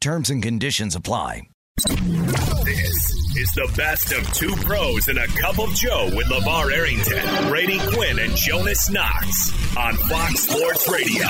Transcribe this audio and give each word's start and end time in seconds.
Terms 0.00 0.30
and 0.30 0.40
conditions 0.42 0.94
apply. 0.94 1.42
This 1.84 3.10
is 3.36 3.50
the 3.52 3.72
best 3.76 4.12
of 4.12 4.32
two 4.32 4.54
pros 4.64 5.08
and 5.08 5.18
a 5.18 5.26
cup 5.26 5.58
of 5.58 5.74
Joe 5.74 6.08
with 6.14 6.26
LeVar 6.28 6.72
Arrington, 6.72 7.48
Brady 7.48 7.78
Quinn, 7.92 8.18
and 8.20 8.34
Jonas 8.36 8.88
Knox 8.90 9.76
on 9.76 9.94
Fox 9.94 10.42
Sports 10.42 10.88
Radio. 10.88 11.26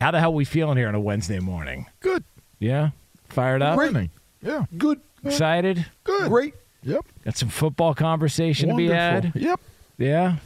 How 0.00 0.10
the 0.10 0.20
hell 0.20 0.34
we 0.34 0.44
feeling 0.44 0.76
here 0.76 0.88
on 0.88 0.94
a 0.94 1.00
Wednesday 1.00 1.40
morning? 1.40 1.86
Good. 2.00 2.22
Yeah? 2.58 2.90
Fired 3.28 3.62
up? 3.62 3.76
Great. 3.78 4.10
Yeah. 4.42 4.66
Good. 4.76 5.00
Excited? 5.24 5.84
Good. 6.04 6.28
Great. 6.28 6.54
Yep. 6.84 7.04
Got 7.24 7.36
some 7.36 7.48
football 7.48 7.94
conversation 7.94 8.68
to 8.68 8.76
be 8.76 8.88
had? 8.88 9.32
Yep. 9.34 9.60
Yeah. 9.96 10.36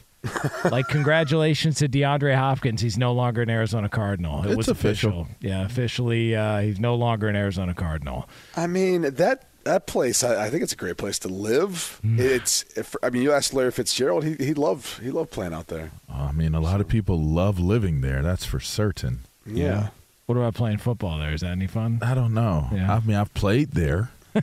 Like 0.70 0.88
congratulations 0.88 1.76
to 1.78 1.88
DeAndre 1.88 2.36
Hopkins. 2.36 2.80
He's 2.80 2.96
no 2.98 3.12
longer 3.12 3.42
an 3.42 3.50
Arizona 3.50 3.88
Cardinal. 3.88 4.44
It 4.44 4.50
It's 4.50 4.56
was 4.56 4.68
official. 4.68 5.26
Yeah, 5.40 5.64
officially 5.64 6.36
uh, 6.36 6.60
he's 6.60 6.78
no 6.80 6.94
longer 6.94 7.28
an 7.28 7.36
Arizona 7.36 7.74
Cardinal. 7.74 8.28
I 8.56 8.66
mean 8.66 9.02
that 9.02 9.46
that 9.64 9.86
place. 9.86 10.24
I, 10.24 10.46
I 10.46 10.50
think 10.50 10.62
it's 10.62 10.72
a 10.72 10.76
great 10.76 10.96
place 10.96 11.18
to 11.20 11.28
live. 11.28 12.00
Mm. 12.04 12.18
It's. 12.18 12.62
If, 12.76 12.96
I 13.02 13.10
mean, 13.10 13.22
you 13.22 13.32
asked 13.32 13.54
Larry 13.54 13.70
Fitzgerald. 13.70 14.24
He 14.24 14.34
he 14.34 14.54
loved 14.54 15.00
he 15.02 15.10
loved 15.10 15.30
playing 15.30 15.54
out 15.54 15.68
there. 15.68 15.90
I 16.12 16.32
mean, 16.32 16.54
a 16.54 16.60
lot 16.60 16.80
of 16.80 16.88
people 16.88 17.20
love 17.20 17.58
living 17.58 18.00
there. 18.00 18.22
That's 18.22 18.44
for 18.44 18.60
certain. 18.60 19.20
Yeah. 19.46 19.88
What 20.26 20.36
about 20.38 20.54
playing 20.54 20.78
football 20.78 21.18
there? 21.18 21.32
Is 21.32 21.40
that 21.40 21.50
any 21.50 21.66
fun? 21.66 21.98
I 22.00 22.14
don't 22.14 22.32
know. 22.32 22.68
Yeah. 22.72 22.94
I 22.94 23.00
mean, 23.00 23.16
I've 23.16 23.34
played 23.34 23.72
there. 23.72 24.10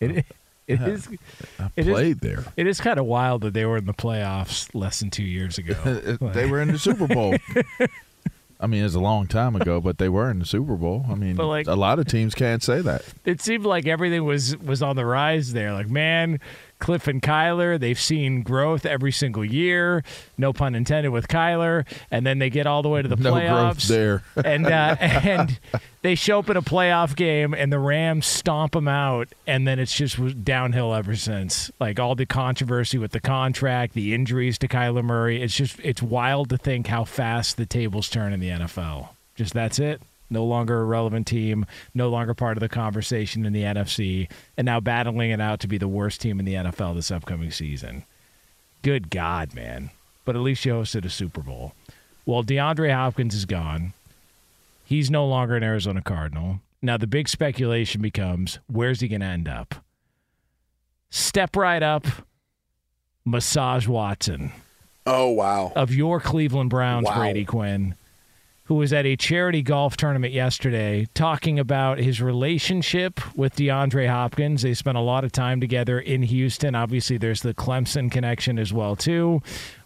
It 0.00 0.26
it 0.68 0.80
is 0.88 1.08
I 1.58 1.70
It 1.76 1.86
is- 1.88 1.92
played 1.92 2.20
there. 2.20 2.44
it 2.56 2.66
is 2.66 2.80
kind 2.80 2.98
of 2.98 3.06
wild 3.06 3.42
that 3.42 3.52
they 3.54 3.64
were 3.66 3.76
in 3.76 3.84
the 3.86 3.94
playoffs 3.94 4.68
less 4.74 5.00
than 5.00 5.10
two 5.10 5.22
years 5.24 5.58
ago. 5.58 5.74
they 6.32 6.46
were 6.46 6.60
in 6.62 6.68
the 6.72 6.78
Super 6.78 7.06
Bowl. 7.06 7.34
I 8.60 8.66
mean, 8.66 8.84
it's 8.84 8.94
a 8.94 9.00
long 9.00 9.26
time 9.26 9.56
ago, 9.56 9.80
but 9.80 9.98
they 9.98 10.08
were 10.08 10.30
in 10.30 10.38
the 10.38 10.46
Super 10.46 10.76
Bowl. 10.76 11.04
I 11.10 11.16
mean, 11.16 11.36
like- 11.36 11.66
a 11.66 11.74
lot 11.74 11.98
of 11.98 12.06
teams 12.06 12.34
can't 12.34 12.62
say 12.62 12.80
that. 12.80 13.02
it 13.24 13.40
seemed 13.42 13.66
like 13.66 13.86
everything 13.86 14.24
was 14.24 14.56
was 14.58 14.80
on 14.82 14.96
the 14.96 15.04
rise 15.04 15.52
there. 15.52 15.72
Like, 15.72 15.88
man, 15.90 16.40
Cliff 16.84 17.08
and 17.08 17.22
Kyler, 17.22 17.80
they've 17.80 17.98
seen 17.98 18.42
growth 18.42 18.84
every 18.84 19.10
single 19.10 19.42
year. 19.42 20.04
No 20.36 20.52
pun 20.52 20.74
intended 20.74 21.08
with 21.12 21.28
Kyler. 21.28 21.86
And 22.10 22.26
then 22.26 22.38
they 22.38 22.50
get 22.50 22.66
all 22.66 22.82
the 22.82 22.90
way 22.90 23.00
to 23.00 23.08
the 23.08 23.16
No 23.16 23.32
playoffs. 23.32 23.88
there. 23.88 24.22
and 24.44 24.66
uh, 24.66 24.96
and 25.00 25.58
they 26.02 26.14
show 26.14 26.40
up 26.40 26.50
in 26.50 26.58
a 26.58 26.62
playoff 26.62 27.16
game, 27.16 27.54
and 27.54 27.72
the 27.72 27.78
Rams 27.78 28.26
stomp 28.26 28.72
them 28.72 28.86
out, 28.86 29.28
and 29.46 29.66
then 29.66 29.78
it's 29.78 29.94
just 29.94 30.44
downhill 30.44 30.92
ever 30.92 31.16
since. 31.16 31.70
Like 31.80 31.98
all 31.98 32.14
the 32.14 32.26
controversy 32.26 32.98
with 32.98 33.12
the 33.12 33.20
contract, 33.20 33.94
the 33.94 34.12
injuries 34.14 34.58
to 34.58 34.68
Kyler 34.68 35.02
Murray. 35.02 35.40
It's 35.42 35.54
just 35.56 35.80
it's 35.80 36.02
wild 36.02 36.50
to 36.50 36.58
think 36.58 36.88
how 36.88 37.04
fast 37.04 37.56
the 37.56 37.64
tables 37.64 38.10
turn 38.10 38.34
in 38.34 38.40
the 38.40 38.50
NFL. 38.50 39.08
Just 39.36 39.54
that's 39.54 39.78
it. 39.78 40.02
No 40.30 40.44
longer 40.44 40.80
a 40.80 40.84
relevant 40.84 41.26
team, 41.26 41.66
no 41.94 42.08
longer 42.08 42.34
part 42.34 42.56
of 42.56 42.60
the 42.60 42.68
conversation 42.68 43.44
in 43.46 43.52
the 43.52 43.62
NFC, 43.62 44.28
and 44.56 44.64
now 44.64 44.80
battling 44.80 45.30
it 45.30 45.40
out 45.40 45.60
to 45.60 45.68
be 45.68 45.78
the 45.78 45.88
worst 45.88 46.20
team 46.20 46.38
in 46.40 46.44
the 46.46 46.54
NFL 46.54 46.94
this 46.94 47.10
upcoming 47.10 47.50
season. 47.50 48.04
Good 48.82 49.10
God, 49.10 49.54
man. 49.54 49.90
But 50.24 50.34
at 50.36 50.42
least 50.42 50.64
you 50.64 50.72
hosted 50.72 51.04
a 51.04 51.10
Super 51.10 51.42
Bowl. 51.42 51.74
Well, 52.26 52.42
DeAndre 52.42 52.92
Hopkins 52.92 53.34
is 53.34 53.44
gone. 53.44 53.92
He's 54.84 55.10
no 55.10 55.26
longer 55.26 55.56
an 55.56 55.62
Arizona 55.62 56.00
Cardinal. 56.02 56.60
Now, 56.80 56.96
the 56.96 57.06
big 57.06 57.28
speculation 57.28 58.00
becomes 58.02 58.58
where's 58.66 59.00
he 59.00 59.08
going 59.08 59.20
to 59.20 59.26
end 59.26 59.48
up? 59.48 59.74
Step 61.10 61.54
right 61.56 61.82
up, 61.82 62.06
Massage 63.24 63.86
Watson 63.86 64.52
Oh 65.06 65.28
wow. 65.30 65.72
of 65.76 65.94
your 65.94 66.18
Cleveland 66.20 66.70
Browns, 66.70 67.06
Wow. 67.06 67.16
Brady 67.18 67.44
Quinn, 67.44 67.94
who 68.66 68.74
was 68.74 68.92
at 68.92 69.04
a 69.04 69.16
charity 69.16 69.62
golf 69.62 69.96
tournament 69.96 70.32
yesterday 70.32 71.06
talking 71.14 71.58
about 71.58 71.98
his 71.98 72.20
relationship 72.22 73.20
with 73.36 73.56
DeAndre 73.56 74.08
Hopkins. 74.08 74.62
They 74.62 74.74
spent 74.74 74.96
a 74.96 75.02
lot 75.02 75.24
of 75.24 75.32
time 75.32 75.60
together 75.60 76.00
in 76.00 76.22
Houston. 76.22 76.74
Obviously, 76.74 77.18
there's 77.18 77.42
the 77.42 77.54
Clemson 77.54 78.10
connection 78.10 78.58
as 78.58 78.72
well 78.72 78.96
too. 78.96 79.42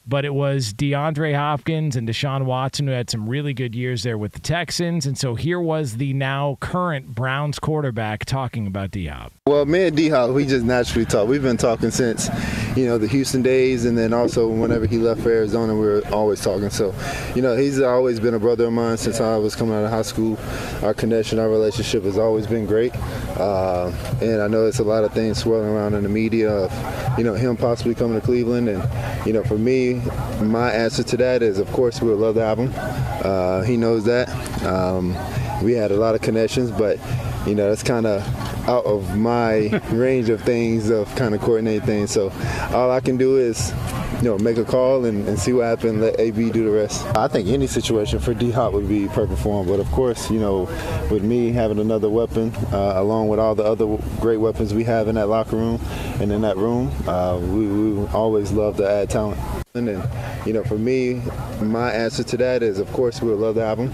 But 0.08 0.24
it 0.24 0.32
was 0.32 0.72
DeAndre 0.72 1.36
Hopkins 1.36 1.94
and 1.94 2.08
Deshaun 2.08 2.44
Watson 2.44 2.86
who 2.86 2.92
had 2.92 3.10
some 3.10 3.28
really 3.28 3.52
good 3.52 3.74
years 3.74 4.04
there 4.04 4.16
with 4.16 4.32
the 4.32 4.41
Texans. 4.41 5.04
And 5.04 5.19
so 5.19 5.34
here 5.34 5.60
was 5.60 5.98
the 5.98 6.14
now 6.14 6.56
current 6.60 7.14
Browns 7.14 7.58
quarterback 7.58 8.24
talking 8.24 8.66
about 8.66 8.91
D. 8.91 9.10
Well, 9.46 9.64
me 9.64 9.86
and 9.86 10.34
we 10.34 10.44
just 10.44 10.64
naturally 10.64 11.06
talk. 11.06 11.28
We've 11.28 11.42
been 11.42 11.56
talking 11.56 11.91
since, 11.91 12.28
you 12.76 12.86
know, 12.86 12.98
the 12.98 13.06
Houston 13.06 13.42
days, 13.42 13.84
and 13.84 13.96
then 13.96 14.12
also 14.12 14.48
whenever 14.48 14.86
he 14.86 14.98
left 14.98 15.22
for 15.22 15.30
Arizona, 15.30 15.74
we 15.74 15.80
were 15.80 16.02
always 16.12 16.42
talking. 16.42 16.70
So, 16.70 16.94
you 17.34 17.42
know, 17.42 17.56
he's 17.56 17.80
always 17.80 18.20
been 18.20 18.34
a 18.34 18.38
brother 18.38 18.66
of 18.66 18.72
mine 18.72 18.96
since 18.96 19.20
I 19.20 19.36
was 19.36 19.54
coming 19.56 19.75
out 19.75 19.84
of 19.84 19.90
high 19.90 20.02
school. 20.02 20.38
Our 20.82 20.94
connection, 20.94 21.38
our 21.38 21.48
relationship 21.48 22.04
has 22.04 22.19
always 22.19 22.46
been 22.46 22.66
great. 22.66 22.94
Uh, 23.38 23.92
and 24.20 24.42
I 24.42 24.48
know 24.48 24.66
it's 24.66 24.80
a 24.80 24.84
lot 24.84 25.04
of 25.04 25.12
things 25.12 25.38
swirling 25.38 25.70
around 25.70 25.94
in 25.94 26.02
the 26.02 26.08
media 26.08 26.50
of, 26.50 27.19
you 27.19 27.25
know, 27.25 27.34
him 27.34 27.56
possibly 27.56 27.94
coming 27.94 28.20
to 28.20 28.25
Cleveland. 28.25 28.69
And, 28.69 29.26
you 29.26 29.32
know, 29.32 29.44
for 29.44 29.56
me, 29.56 29.97
my 30.42 30.70
answer 30.70 31.03
to 31.03 31.16
that 31.19 31.42
is, 31.42 31.59
of 31.59 31.70
course, 31.72 32.00
we 32.00 32.09
would 32.10 32.19
love 32.19 32.36
have 32.36 32.59
him. 32.59 32.72
Uh, 32.76 33.62
he 33.62 33.76
knows 33.76 34.04
that. 34.04 34.28
Um, 34.64 35.16
we 35.62 35.72
had 35.72 35.91
a 35.91 35.97
lot 35.97 36.14
of 36.14 36.22
connections, 36.22 36.70
but, 36.70 36.99
you 37.46 37.55
know, 37.55 37.69
that's 37.69 37.82
kind 37.82 38.06
of 38.06 38.22
out 38.69 38.84
of 38.84 39.17
my 39.17 39.69
range 39.90 40.28
of 40.28 40.43
things 40.43 40.90
of 40.90 41.12
kind 41.17 41.34
of 41.34 41.40
coordinating 41.40 41.87
things. 41.87 42.11
So 42.11 42.31
all 42.72 42.90
I 42.90 43.00
can 43.00 43.17
do 43.17 43.37
is, 43.38 43.72
you 44.19 44.25
know, 44.25 44.38
make 44.38 44.56
a 44.56 44.65
call 44.65 45.05
and, 45.05 45.29
and 45.29 45.38
see 45.38 45.53
what 45.53 45.65
happens. 45.65 46.00
Let 46.00 46.19
AB 46.19 46.50
do 46.50 46.65
the 46.65 46.70
rest. 46.70 47.06
I 47.17 47.29
think 47.29 47.49
any 47.49 47.67
situation 47.67 48.19
for 48.19 48.35
D 48.35 48.50
Hop 48.50 48.73
would 48.73 48.88
be 48.88 49.06
perfect 49.09 49.41
for 49.41 49.62
him. 49.62 49.69
But 49.69 49.81
of 49.81 49.91
course, 49.93 50.31
you 50.31 50.41
know, 50.41 50.62
with 51.11 51.23
me 51.23 51.53
having 51.53 51.79
another 51.79 52.11
weapon, 52.11 52.55
uh, 52.73 52.94
along 52.97 53.29
with 53.29 53.38
all 53.38 53.55
the 53.55 53.65
other 53.65 53.87
great 54.20 54.38
weapons 54.38 54.75
we 54.75 54.85
have 54.85 55.09
in 55.09 55.15
that 55.15 55.29
locker 55.29 55.56
room 55.56 55.81
and 56.20 56.32
in 56.32 56.41
that 56.43 56.56
room, 56.56 56.93
uh, 57.06 57.38
we, 57.38 57.67
we 57.67 58.06
always 58.09 58.50
love 58.53 58.76
to 58.79 58.91
add 58.91 59.09
talent. 59.09 59.38
And 59.75 59.87
then, 59.87 60.11
you 60.44 60.53
know, 60.53 60.65
for 60.65 60.79
me, 60.79 61.23
my 61.61 61.93
answer 61.93 62.25
to 62.25 62.37
that 62.38 62.62
is, 62.62 62.81
of 62.81 62.93
course, 62.93 63.23
we 63.23 63.31
would 63.31 63.38
love 63.38 63.55
to 63.55 63.65
have 63.65 63.79
him. 63.79 63.93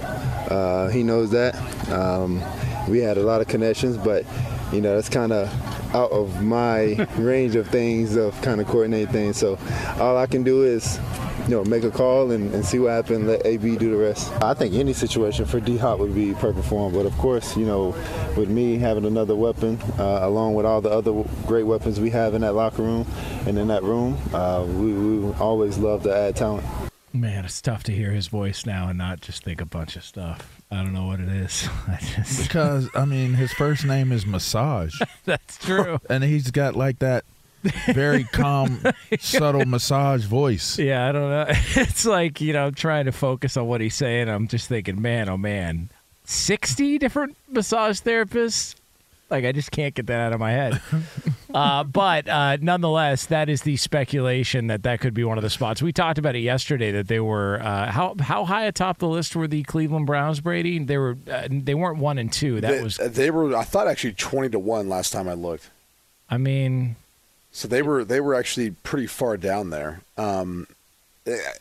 Uh, 0.49 0.89
he 0.89 1.03
knows 1.03 1.31
that. 1.33 1.55
Um, 1.91 2.43
we 2.89 2.99
had 2.99 3.19
a 3.19 3.23
lot 3.23 3.41
of 3.41 3.49
connections, 3.49 3.97
but 3.99 4.25
you 4.73 4.81
know, 4.81 4.95
that's 4.95 5.09
kind 5.09 5.33
of 5.33 5.49
out 5.95 6.11
of 6.11 6.43
my 6.43 7.07
range 7.17 7.55
of 7.55 7.69
things 7.69 8.17
of 8.17 8.41
kind 8.43 8.61
of 8.61 8.67
coordinating 8.67 9.13
things. 9.13 9.37
So 9.37 9.59
all 9.99 10.17
I 10.19 10.27
can 10.27 10.43
do 10.43 10.65
is, 10.65 10.99
you 11.45 11.51
know, 11.51 11.65
make 11.65 11.85
a 11.85 11.91
call 11.91 12.33
and, 12.33 12.53
and 12.53 12.65
see 12.65 12.79
what 12.79 12.91
happens. 12.91 13.27
Let 13.27 13.47
AB 13.47 13.77
do 13.77 13.91
the 13.91 13.97
rest. 13.97 14.33
I 14.43 14.55
think 14.55 14.75
any 14.75 14.93
situation 14.93 15.45
for 15.47 15.61
D 15.61 15.77
Hop 15.77 15.99
would 16.01 16.15
be 16.15 16.35
perfect 16.35 16.67
for 16.67 16.89
him. 16.89 16.95
But 16.95 17.07
of 17.07 17.17
course, 17.19 17.57
you 17.57 17.65
know, 17.65 17.95
with 18.37 18.49
me 18.49 18.79
having 18.79 19.05
another 19.05 19.37
weapon, 19.37 19.81
uh, 19.99 20.21
along 20.23 20.55
with 20.55 20.67
all 20.67 20.81
the 20.81 20.91
other 20.91 21.25
great 21.47 21.65
weapons 21.65 22.01
we 22.01 22.11
have 22.11 22.35
in 22.35 22.43
that 22.43 22.55
locker 22.55 22.83
room 22.83 23.07
and 23.47 23.59
in 23.59 23.69
that 23.69 23.83
room, 23.83 24.19
uh, 24.33 24.65
we, 24.67 24.93
we 24.93 25.33
always 25.35 25.79
love 25.79 26.03
to 26.03 26.15
add 26.15 26.37
talent. 26.37 26.65
Man, 27.13 27.45
it's 27.45 27.63
tough 27.63 27.85
to 27.85 27.93
hear 27.93 28.11
his 28.11 28.27
voice 28.27 28.67
now 28.67 28.89
and 28.89 28.99
not 28.99 29.21
just 29.21 29.45
think 29.45 29.61
a 29.61 29.67
bunch 29.67 29.95
of 29.95 30.03
stuff. 30.03 30.54
I 30.75 30.83
don't 30.83 30.93
know 30.93 31.07
what 31.07 31.21
it 31.21 31.29
is. 31.29 31.69
I 31.89 31.99
just 32.01 32.43
Because 32.43 32.89
I 32.95 33.05
mean, 33.05 33.35
his 33.35 33.53
first 33.53 33.85
name 33.85 34.13
is 34.13 34.27
Massage, 34.27 35.01
that's 35.25 35.59
true. 35.59 36.01
and 36.11 36.25
he's 36.25 36.51
got 36.51 36.75
like 36.77 36.99
that 36.99 37.25
very 37.87 38.25
calm, 38.25 38.83
subtle 39.21 39.65
massage 39.65 40.25
voice. 40.25 40.79
Yeah, 40.79 41.09
I 41.09 41.13
don't 41.13 41.31
know. 41.31 41.47
It's 41.49 42.05
like, 42.05 42.41
you 42.41 42.53
know, 42.53 42.67
I'm 42.67 42.75
trying 42.75 43.07
to 43.07 43.13
focus 43.13 43.57
on 43.57 43.67
what 43.67 43.81
he's 43.81 43.95
saying. 43.95 44.29
I'm 44.29 44.49
just 44.49 44.69
thinking, 44.69 45.01
man, 45.01 45.29
oh 45.31 45.39
man, 45.39 45.89
60 46.25 46.99
different 46.99 47.37
massage 47.49 48.01
therapists? 48.01 48.75
Like, 49.31 49.45
I 49.45 49.53
just 49.53 49.71
can't 49.71 49.95
get 49.95 50.07
that 50.09 50.21
out 50.21 50.33
of 50.33 50.41
my 50.41 50.51
head. 50.51 50.81
Uh, 51.55 51.85
but 51.85 52.29
uh, 52.29 52.57
nonetheless, 52.61 53.27
that 53.27 53.49
is 53.49 53.63
the 53.63 53.77
speculation 53.77 54.67
that 54.67 54.83
that 54.83 55.01
could 55.01 55.15
be 55.15 55.25
one 55.25 55.39
of 55.39 55.43
the 55.43 55.51
spots. 55.51 55.81
We 55.81 55.93
talked 55.93 56.19
about 56.19 56.35
it 56.35 56.41
yesterday 56.41 56.91
that 56.93 57.09
they 57.09 57.21
were 57.21 57.63
uh, 57.63 57.91
how 57.91 58.17
how 58.21 58.45
high 58.45 58.65
atop 58.65 58.99
the 58.99 59.09
list 59.09 59.37
were 59.37 59.47
the 59.47 59.63
Cleveland 59.63 60.07
Browns, 60.07 60.41
Brady? 60.41 60.79
They 60.81 60.99
were 60.99 61.17
uh, 61.31 61.49
they 61.51 61.75
weren't 61.75 61.99
one 61.99 62.19
and 62.19 62.33
two. 62.33 62.61
That 62.61 62.73
they, 62.73 62.83
was, 62.83 62.97
they 62.97 63.31
were. 63.31 63.57
I 63.57 63.65
thought 63.65 63.87
actually 63.87 64.15
twenty 64.15 64.49
to 64.51 64.59
one 64.59 64.89
last 64.89 65.13
time 65.13 65.29
I 65.29 65.35
looked. 65.35 65.71
I 66.29 66.39
mean, 66.39 66.97
So 67.55 67.69
they 67.69 67.83
were 67.83 68.05
they 68.05 68.19
were 68.19 68.35
actually 68.35 68.71
pretty 68.71 69.07
far 69.07 69.37
down 69.37 69.71
there. 69.71 70.01
Um, 70.19 70.67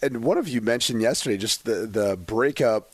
and 0.01 0.23
one 0.23 0.39
of 0.39 0.47
you 0.47 0.59
mentioned 0.59 1.03
yesterday 1.03 1.37
just 1.37 1.65
the 1.65 1.85
the 1.85 2.17
breakup 2.17 2.89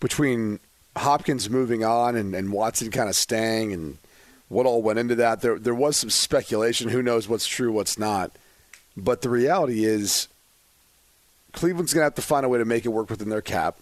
between 0.00 0.58
Hopkins 0.96 1.48
moving 1.48 1.84
on 1.84 2.16
and, 2.16 2.34
and 2.34 2.52
Watson 2.52 2.90
kind 2.90 3.08
of 3.08 3.14
staying 3.14 3.72
and 3.72 3.98
what 4.48 4.66
all 4.66 4.82
went 4.82 4.98
into 4.98 5.14
that. 5.16 5.40
There 5.40 5.58
there 5.58 5.74
was 5.74 5.96
some 5.96 6.10
speculation. 6.10 6.88
Who 6.88 7.02
knows 7.02 7.28
what's 7.28 7.46
true, 7.46 7.72
what's 7.72 7.98
not. 7.98 8.32
But 8.96 9.22
the 9.22 9.28
reality 9.28 9.84
is, 9.84 10.28
Cleveland's 11.52 11.92
going 11.92 12.00
to 12.00 12.06
have 12.06 12.14
to 12.14 12.22
find 12.22 12.46
a 12.46 12.48
way 12.48 12.58
to 12.58 12.64
make 12.64 12.84
it 12.84 12.90
work 12.90 13.10
within 13.10 13.28
their 13.28 13.42
cap. 13.42 13.76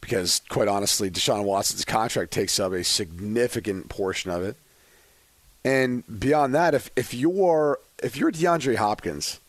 Because 0.00 0.42
quite 0.48 0.68
honestly, 0.68 1.10
Deshaun 1.10 1.44
Watson's 1.44 1.84
contract 1.84 2.30
takes 2.30 2.60
up 2.60 2.72
a 2.72 2.84
significant 2.84 3.88
portion 3.88 4.30
of 4.30 4.42
it. 4.42 4.56
And 5.64 6.04
beyond 6.20 6.54
that, 6.54 6.74
if 6.74 6.90
if 6.94 7.12
you're 7.12 7.80
if 8.02 8.16
you're 8.16 8.30
DeAndre 8.30 8.76
Hopkins 8.76 9.40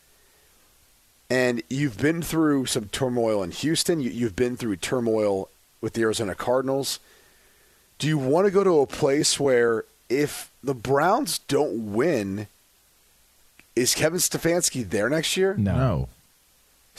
and 1.29 1.61
you've 1.69 1.97
been 1.97 2.21
through 2.21 2.65
some 2.65 2.87
turmoil 2.87 3.43
in 3.43 3.51
Houston, 3.51 3.99
you, 3.99 4.09
you've 4.09 4.35
been 4.35 4.57
through 4.57 4.77
turmoil 4.77 5.49
with 5.81 5.93
the 5.93 6.01
Arizona 6.01 6.33
Cardinals, 6.33 6.99
do 7.99 8.07
you 8.07 8.17
want 8.17 8.45
to 8.45 8.51
go 8.51 8.63
to 8.63 8.79
a 8.79 8.87
place 8.87 9.39
where 9.39 9.85
if 10.09 10.51
the 10.63 10.75
Browns 10.75 11.39
don't 11.39 11.93
win, 11.93 12.47
is 13.75 13.95
Kevin 13.95 14.19
Stefanski 14.19 14.87
there 14.89 15.09
next 15.09 15.37
year? 15.37 15.55
no. 15.57 15.75
No. 15.75 16.09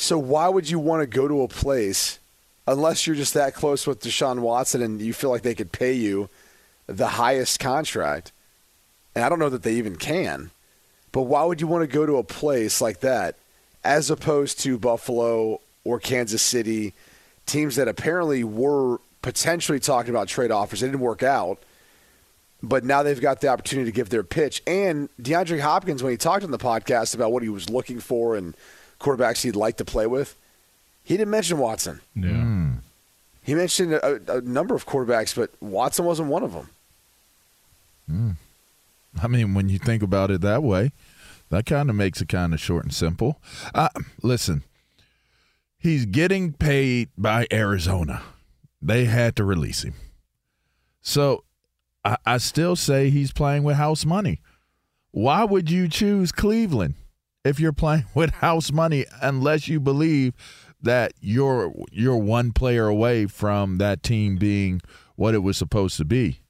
So 0.00 0.16
why 0.16 0.48
would 0.48 0.70
you 0.70 0.78
want 0.78 1.02
to 1.02 1.06
go 1.08 1.26
to 1.26 1.42
a 1.42 1.48
place 1.48 2.20
unless 2.68 3.04
you're 3.04 3.16
just 3.16 3.34
that 3.34 3.52
close 3.52 3.84
with 3.84 4.00
Deshaun 4.00 4.38
Watson 4.38 4.80
and 4.80 5.00
you 5.00 5.12
feel 5.12 5.28
like 5.30 5.42
they 5.42 5.56
could 5.56 5.72
pay 5.72 5.92
you 5.92 6.28
the 6.86 7.08
highest 7.08 7.58
contract? 7.58 8.30
And 9.16 9.24
I 9.24 9.28
don't 9.28 9.40
know 9.40 9.48
that 9.48 9.64
they 9.64 9.74
even 9.74 9.96
can. 9.96 10.52
But 11.10 11.22
why 11.22 11.42
would 11.44 11.60
you 11.60 11.66
want 11.66 11.82
to 11.82 11.92
go 11.92 12.06
to 12.06 12.16
a 12.16 12.22
place 12.22 12.80
like 12.80 13.00
that 13.00 13.34
as 13.82 14.08
opposed 14.08 14.60
to 14.60 14.78
Buffalo 14.78 15.60
or 15.82 15.98
Kansas 15.98 16.42
City, 16.42 16.94
teams 17.46 17.74
that 17.74 17.88
apparently 17.88 18.44
were 18.44 19.00
potentially 19.22 19.80
talking 19.80 20.10
about 20.10 20.28
trade 20.28 20.50
offers? 20.50 20.82
It 20.82 20.86
didn't 20.86 21.00
work 21.00 21.22
out. 21.22 21.58
But 22.60 22.84
now 22.84 23.04
they've 23.04 23.20
got 23.20 23.40
the 23.40 23.48
opportunity 23.48 23.88
to 23.90 23.94
give 23.94 24.08
their 24.08 24.24
pitch. 24.24 24.62
And 24.66 25.08
DeAndre 25.22 25.60
Hopkins, 25.60 26.02
when 26.02 26.10
he 26.10 26.16
talked 26.16 26.42
on 26.42 26.50
the 26.50 26.58
podcast 26.58 27.14
about 27.14 27.30
what 27.30 27.44
he 27.44 27.48
was 27.48 27.70
looking 27.70 28.00
for 28.00 28.34
and 28.34 28.56
quarterbacks 28.98 29.42
he'd 29.42 29.54
like 29.54 29.76
to 29.76 29.84
play 29.84 30.08
with, 30.08 30.34
he 31.04 31.16
didn't 31.16 31.30
mention 31.30 31.58
Watson. 31.58 32.00
Yeah. 32.16 32.70
He 33.44 33.54
mentioned 33.54 33.94
a, 33.94 34.20
a 34.38 34.40
number 34.40 34.74
of 34.74 34.86
quarterbacks, 34.86 35.34
but 35.36 35.50
Watson 35.62 36.04
wasn't 36.04 36.28
one 36.28 36.42
of 36.42 36.52
them. 36.52 38.36
I 39.22 39.28
mean, 39.28 39.54
when 39.54 39.68
you 39.68 39.78
think 39.78 40.02
about 40.02 40.30
it 40.30 40.40
that 40.40 40.62
way, 40.62 40.92
that 41.50 41.64
kind 41.64 41.88
of 41.88 41.96
makes 41.96 42.20
it 42.20 42.28
kind 42.28 42.52
of 42.52 42.60
short 42.60 42.84
and 42.84 42.92
simple. 42.92 43.38
Uh, 43.74 43.88
listen, 44.22 44.64
he's 45.78 46.06
getting 46.06 46.52
paid 46.52 47.08
by 47.16 47.46
Arizona. 47.52 48.22
They 48.80 49.06
had 49.06 49.36
to 49.36 49.44
release 49.44 49.82
him. 49.82 49.94
So 51.00 51.44
I, 52.04 52.16
I 52.24 52.38
still 52.38 52.76
say 52.76 53.10
he's 53.10 53.32
playing 53.32 53.64
with 53.64 53.76
house 53.76 54.04
money. 54.04 54.40
Why 55.10 55.44
would 55.44 55.70
you 55.70 55.88
choose 55.88 56.32
Cleveland 56.32 56.94
if 57.44 57.58
you're 57.58 57.72
playing 57.72 58.04
with 58.14 58.30
house 58.30 58.70
money 58.72 59.06
unless 59.20 59.68
you 59.68 59.80
believe 59.80 60.34
that 60.80 61.12
you're 61.20 61.72
you're 61.90 62.16
one 62.16 62.52
player 62.52 62.86
away 62.86 63.26
from 63.26 63.78
that 63.78 64.02
team 64.02 64.36
being 64.36 64.80
what 65.16 65.34
it 65.34 65.38
was 65.38 65.56
supposed 65.56 65.96
to 65.96 66.04
be? 66.04 66.40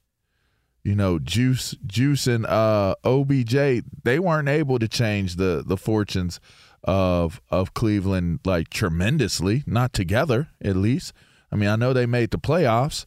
you 0.83 0.95
know, 0.95 1.19
Juice, 1.19 1.75
Juice, 1.85 2.27
and 2.27 2.45
uh, 2.45 2.95
OBJ, 3.03 3.83
they 4.03 4.19
weren't 4.19 4.49
able 4.49 4.79
to 4.79 4.87
change 4.87 5.35
the 5.35 5.63
the 5.65 5.77
fortunes 5.77 6.39
of 6.83 7.41
of 7.49 7.73
Cleveland 7.73 8.39
like 8.45 8.69
tremendously, 8.69 9.63
not 9.65 9.93
together 9.93 10.49
at 10.61 10.75
least. 10.75 11.13
I 11.51 11.55
mean, 11.55 11.69
I 11.69 11.75
know 11.75 11.93
they 11.93 12.05
made 12.05 12.31
the 12.31 12.37
playoffs, 12.39 13.05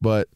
but 0.00 0.28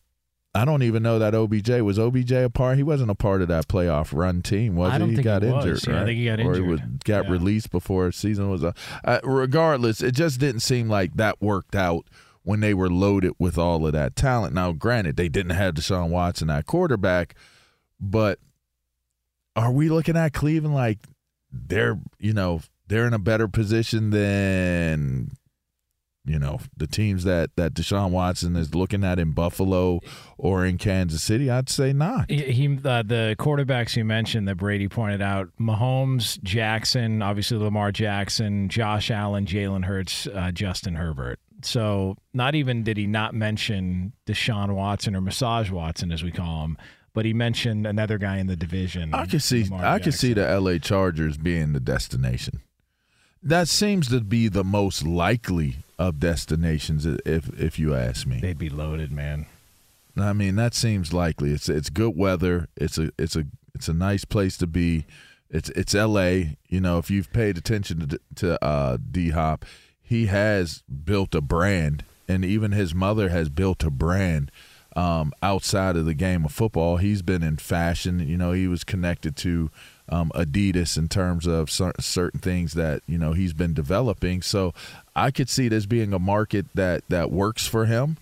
I 0.54 0.64
don't 0.64 0.82
even 0.82 1.02
know 1.02 1.18
that 1.18 1.34
OBJ 1.34 1.80
was 1.80 1.98
OBJ 1.98 2.30
a 2.32 2.48
part. 2.50 2.76
He 2.76 2.82
wasn't 2.84 3.10
a 3.10 3.14
part 3.16 3.42
of 3.42 3.48
that 3.48 3.66
playoff 3.66 4.16
run 4.16 4.40
team, 4.40 4.76
was 4.76 4.92
I 4.92 4.98
he? 5.04 5.16
he 5.16 5.22
got 5.22 5.42
he 5.42 5.48
injured, 5.48 5.84
Yeah, 5.86 6.02
I 6.02 6.04
think 6.04 6.18
he 6.18 6.24
got 6.26 6.38
or 6.40 6.42
he 6.42 6.46
injured. 6.60 6.66
was, 6.68 6.80
got 7.04 7.24
Yeah. 7.24 7.30
released 7.32 7.70
before 7.70 8.12
season 8.12 8.48
was 8.48 8.62
up. 8.62 8.76
Uh, 9.04 9.18
regardless, 9.24 10.00
it 10.00 10.12
just 10.12 10.38
didn't 10.38 10.60
seem 10.60 10.88
like 10.88 11.14
that 11.16 11.42
worked 11.42 11.74
out 11.74 12.08
when 12.44 12.60
they 12.60 12.72
were 12.74 12.88
loaded 12.90 13.32
with 13.38 13.58
all 13.58 13.84
of 13.86 13.92
that 13.94 14.14
talent. 14.14 14.54
Now, 14.54 14.70
granted, 14.72 15.16
they 15.16 15.28
didn't 15.28 15.56
have 15.56 15.74
Deshaun 15.74 16.10
Watson 16.10 16.50
at 16.50 16.66
quarterback, 16.66 17.34
but 17.98 18.38
are 19.56 19.72
we 19.72 19.88
looking 19.88 20.16
at 20.16 20.32
Cleveland 20.34 20.74
like 20.74 20.98
they're, 21.50 21.98
you 22.18 22.32
know, 22.32 22.60
they're 22.86 23.06
in 23.06 23.14
a 23.14 23.18
better 23.18 23.48
position 23.48 24.10
than 24.10 25.30
you 26.24 26.38
know 26.38 26.60
the 26.76 26.86
teams 26.86 27.24
that 27.24 27.50
that 27.56 27.74
Deshaun 27.74 28.10
Watson 28.10 28.56
is 28.56 28.74
looking 28.74 29.04
at 29.04 29.18
in 29.18 29.32
Buffalo 29.32 30.00
or 30.38 30.64
in 30.64 30.78
Kansas 30.78 31.22
City? 31.22 31.50
I'd 31.50 31.68
say 31.68 31.92
not. 31.92 32.30
He, 32.30 32.66
uh, 32.66 33.02
the 33.02 33.36
quarterbacks 33.38 33.96
you 33.96 34.04
mentioned 34.04 34.48
that 34.48 34.56
Brady 34.56 34.88
pointed 34.88 35.20
out: 35.20 35.48
Mahomes, 35.60 36.42
Jackson, 36.42 37.22
obviously 37.22 37.58
Lamar 37.58 37.92
Jackson, 37.92 38.68
Josh 38.68 39.10
Allen, 39.10 39.46
Jalen 39.46 39.84
Hurts, 39.84 40.26
uh, 40.26 40.50
Justin 40.50 40.94
Herbert. 40.94 41.38
So 41.62 42.16
not 42.32 42.54
even 42.54 42.82
did 42.82 42.96
he 42.96 43.06
not 43.06 43.34
mention 43.34 44.12
Deshaun 44.26 44.74
Watson 44.74 45.16
or 45.16 45.20
Massage 45.20 45.70
Watson 45.70 46.12
as 46.12 46.22
we 46.22 46.30
call 46.30 46.64
him, 46.64 46.78
but 47.14 47.24
he 47.24 47.32
mentioned 47.32 47.86
another 47.86 48.18
guy 48.18 48.38
in 48.38 48.46
the 48.46 48.56
division. 48.56 49.14
I 49.14 49.26
could 49.26 49.42
see 49.42 49.64
Lamar 49.64 49.84
I 49.84 49.98
could 49.98 50.14
see 50.14 50.32
the 50.32 50.60
LA 50.60 50.78
Chargers 50.78 51.36
being 51.36 51.72
the 51.72 51.80
destination. 51.80 52.60
That 53.42 53.68
seems 53.68 54.08
to 54.08 54.20
be 54.20 54.48
the 54.48 54.64
most 54.64 55.06
likely 55.06 55.76
of 55.98 56.18
destinations 56.18 57.06
if 57.06 57.48
if 57.58 57.78
you 57.78 57.94
ask 57.94 58.26
me. 58.26 58.40
They'd 58.40 58.58
be 58.58 58.70
loaded, 58.70 59.12
man. 59.12 59.46
I 60.16 60.32
mean, 60.32 60.56
that 60.56 60.74
seems 60.74 61.12
likely. 61.12 61.52
It's 61.52 61.68
it's 61.68 61.90
good 61.90 62.16
weather. 62.16 62.68
It's 62.76 62.98
a 62.98 63.10
it's 63.18 63.36
a 63.36 63.46
it's 63.74 63.88
a 63.88 63.94
nice 63.94 64.24
place 64.24 64.56
to 64.58 64.66
be. 64.66 65.06
It's 65.50 65.70
it's 65.70 65.94
L.A. 65.94 66.56
You 66.68 66.80
know, 66.80 66.98
if 66.98 67.10
you've 67.10 67.32
paid 67.32 67.58
attention 67.58 68.08
to 68.08 68.20
to 68.36 68.64
uh, 68.64 68.98
D 69.10 69.30
Hop, 69.30 69.64
he 70.02 70.26
has 70.26 70.82
built 70.82 71.34
a 71.34 71.40
brand, 71.40 72.04
and 72.28 72.44
even 72.44 72.72
his 72.72 72.94
mother 72.94 73.28
has 73.30 73.48
built 73.48 73.82
a 73.82 73.90
brand 73.90 74.50
um, 74.96 75.32
outside 75.42 75.96
of 75.96 76.06
the 76.06 76.14
game 76.14 76.44
of 76.44 76.52
football. 76.52 76.98
He's 76.98 77.22
been 77.22 77.42
in 77.42 77.56
fashion. 77.56 78.20
You 78.20 78.36
know, 78.36 78.52
he 78.52 78.68
was 78.68 78.84
connected 78.84 79.36
to 79.38 79.70
um, 80.08 80.30
Adidas 80.34 80.96
in 80.96 81.08
terms 81.08 81.46
of 81.46 81.70
cer- 81.70 81.94
certain 81.98 82.40
things 82.40 82.74
that 82.74 83.02
you 83.06 83.18
know 83.18 83.32
he's 83.32 83.52
been 83.52 83.74
developing. 83.74 84.42
So 84.42 84.74
I 85.16 85.30
could 85.30 85.48
see 85.48 85.68
this 85.68 85.86
being 85.86 86.12
a 86.12 86.18
market 86.18 86.66
that 86.74 87.02
that 87.08 87.30
works 87.30 87.66
for 87.66 87.86
him. 87.86 88.18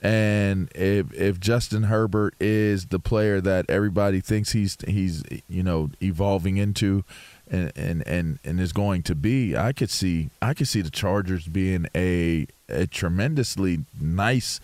And 0.00 0.68
if 0.74 1.14
if 1.14 1.38
Justin 1.38 1.84
Herbert 1.84 2.34
is 2.40 2.86
the 2.86 2.98
player 2.98 3.40
that 3.40 3.66
everybody 3.68 4.20
thinks 4.20 4.50
he's 4.50 4.76
he's 4.86 5.22
you 5.48 5.62
know 5.62 5.90
evolving 6.02 6.56
into, 6.56 7.04
and 7.48 7.72
and 7.76 8.06
and, 8.06 8.38
and 8.44 8.60
is 8.60 8.72
going 8.72 9.04
to 9.04 9.14
be, 9.14 9.56
I 9.56 9.72
could 9.72 9.90
see 9.90 10.30
I 10.40 10.54
could 10.54 10.66
see 10.66 10.80
the 10.80 10.90
Chargers 10.90 11.46
being 11.46 11.86
a 11.94 12.48
a 12.68 12.88
tremendously 12.88 13.84
nice 14.00 14.58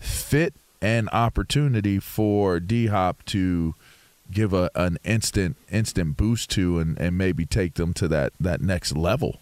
fit 0.00 0.54
and 0.80 1.08
opportunity 1.12 2.00
for 2.00 2.58
D 2.58 2.88
Hop 2.88 3.24
to 3.26 3.76
give 4.32 4.52
a 4.52 4.70
an 4.74 4.98
instant 5.04 5.56
instant 5.70 6.16
boost 6.16 6.50
to 6.50 6.78
and, 6.78 6.98
and 6.98 7.16
maybe 7.16 7.46
take 7.46 7.74
them 7.74 7.92
to 7.94 8.08
that 8.08 8.32
that 8.40 8.60
next 8.60 8.96
level. 8.96 9.40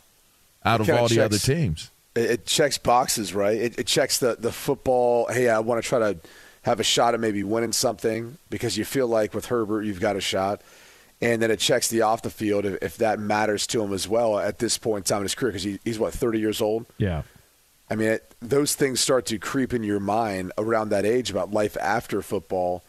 out 0.65 0.81
It 0.81 0.83
of 0.83 0.87
kinda 0.87 1.03
all 1.03 1.09
the 1.09 1.21
other 1.21 1.39
teams. 1.39 1.91
It, 2.15 2.31
it 2.31 2.47
checks 2.47 2.79
boxes, 2.79 3.35
right? 3.35 3.57
It, 3.57 3.79
it 3.79 3.87
checks 3.87 4.19
the 4.19 4.37
the 4.39 4.53
football. 4.53 5.27
Hey, 5.31 5.49
I 5.49 5.61
want 5.61 5.83
to 5.83 5.89
try 5.89 5.99
to 5.99 6.19
have 6.63 6.81
a 6.81 6.85
shot 6.85 7.15
at 7.15 7.21
maybe 7.21 7.43
winning 7.43 7.73
something 7.73 8.37
because 8.51 8.77
you 8.77 8.85
feel 8.85 9.07
like 9.07 9.33
with 9.33 9.47
Herbert 9.47 9.83
you've 9.83 10.01
got 10.01 10.17
a 10.17 10.21
shot, 10.21 10.61
and 11.21 11.41
then 11.41 11.51
it 11.51 11.59
checks 11.59 11.89
the 11.89 12.03
off 12.03 12.23
the 12.23 12.31
field 12.31 12.67
if, 12.67 12.83
if 12.83 12.97
that 12.99 13.19
matters 13.19 13.67
to 13.69 13.83
him 13.83 13.93
as 13.93 14.07
well 14.07 14.39
at 14.39 14.59
this 14.59 14.77
point 14.77 15.07
in 15.07 15.09
time 15.09 15.19
in 15.19 15.25
his 15.25 15.35
career 15.35 15.53
because 15.53 15.63
he, 15.63 15.79
he's 15.85 15.99
what 15.99 16.13
thirty 16.13 16.39
years 16.39 16.61
old. 16.61 16.87
Yeah. 16.99 17.23
I 17.93 17.97
mean, 17.97 18.09
it, 18.09 18.35
those 18.41 18.77
things 18.77 19.01
start 19.01 19.27
to 19.27 19.39
creep 19.39 19.75
in 19.75 19.83
your 19.83 19.99
mind 19.99 20.53
around 20.57 20.91
that 20.91 21.05
age 21.05 21.29
about 21.31 21.51
life 21.51 21.77
after 21.81 22.23
football. 22.23 22.85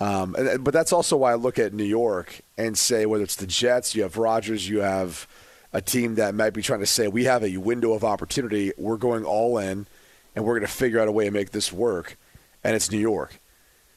Um, 0.00 0.36
but 0.60 0.72
that's 0.72 0.92
also 0.92 1.16
why 1.16 1.32
I 1.32 1.34
look 1.34 1.58
at 1.58 1.72
New 1.72 1.84
York 1.84 2.40
and 2.56 2.78
say 2.78 3.04
whether 3.04 3.24
it's 3.24 3.36
the 3.36 3.46
Jets, 3.46 3.94
you 3.94 4.02
have 4.02 4.16
Rodgers, 4.16 4.68
you 4.68 4.80
have 4.80 5.26
a 5.72 5.80
team 5.80 6.14
that 6.14 6.34
might 6.34 6.50
be 6.50 6.62
trying 6.62 6.80
to 6.80 6.86
say 6.86 7.08
we 7.08 7.24
have 7.24 7.42
a 7.42 7.56
window 7.56 7.92
of 7.92 8.04
opportunity. 8.04 8.72
We're 8.78 8.96
going 8.96 9.24
all 9.24 9.58
in, 9.58 9.86
and 10.34 10.44
we're 10.44 10.54
going 10.54 10.66
to 10.66 10.72
figure 10.72 11.00
out 11.00 11.08
a 11.08 11.12
way 11.12 11.24
to 11.24 11.30
make 11.30 11.50
this 11.50 11.72
work. 11.72 12.16
And 12.62 12.76
it's 12.76 12.90
New 12.90 12.98
York, 12.98 13.38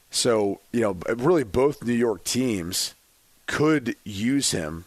so 0.10 0.60
you 0.72 0.82
know, 0.82 0.98
really 1.16 1.44
both 1.44 1.84
New 1.84 1.94
York 1.94 2.24
teams 2.24 2.94
could 3.48 3.96
use 4.04 4.52
him. 4.52 4.86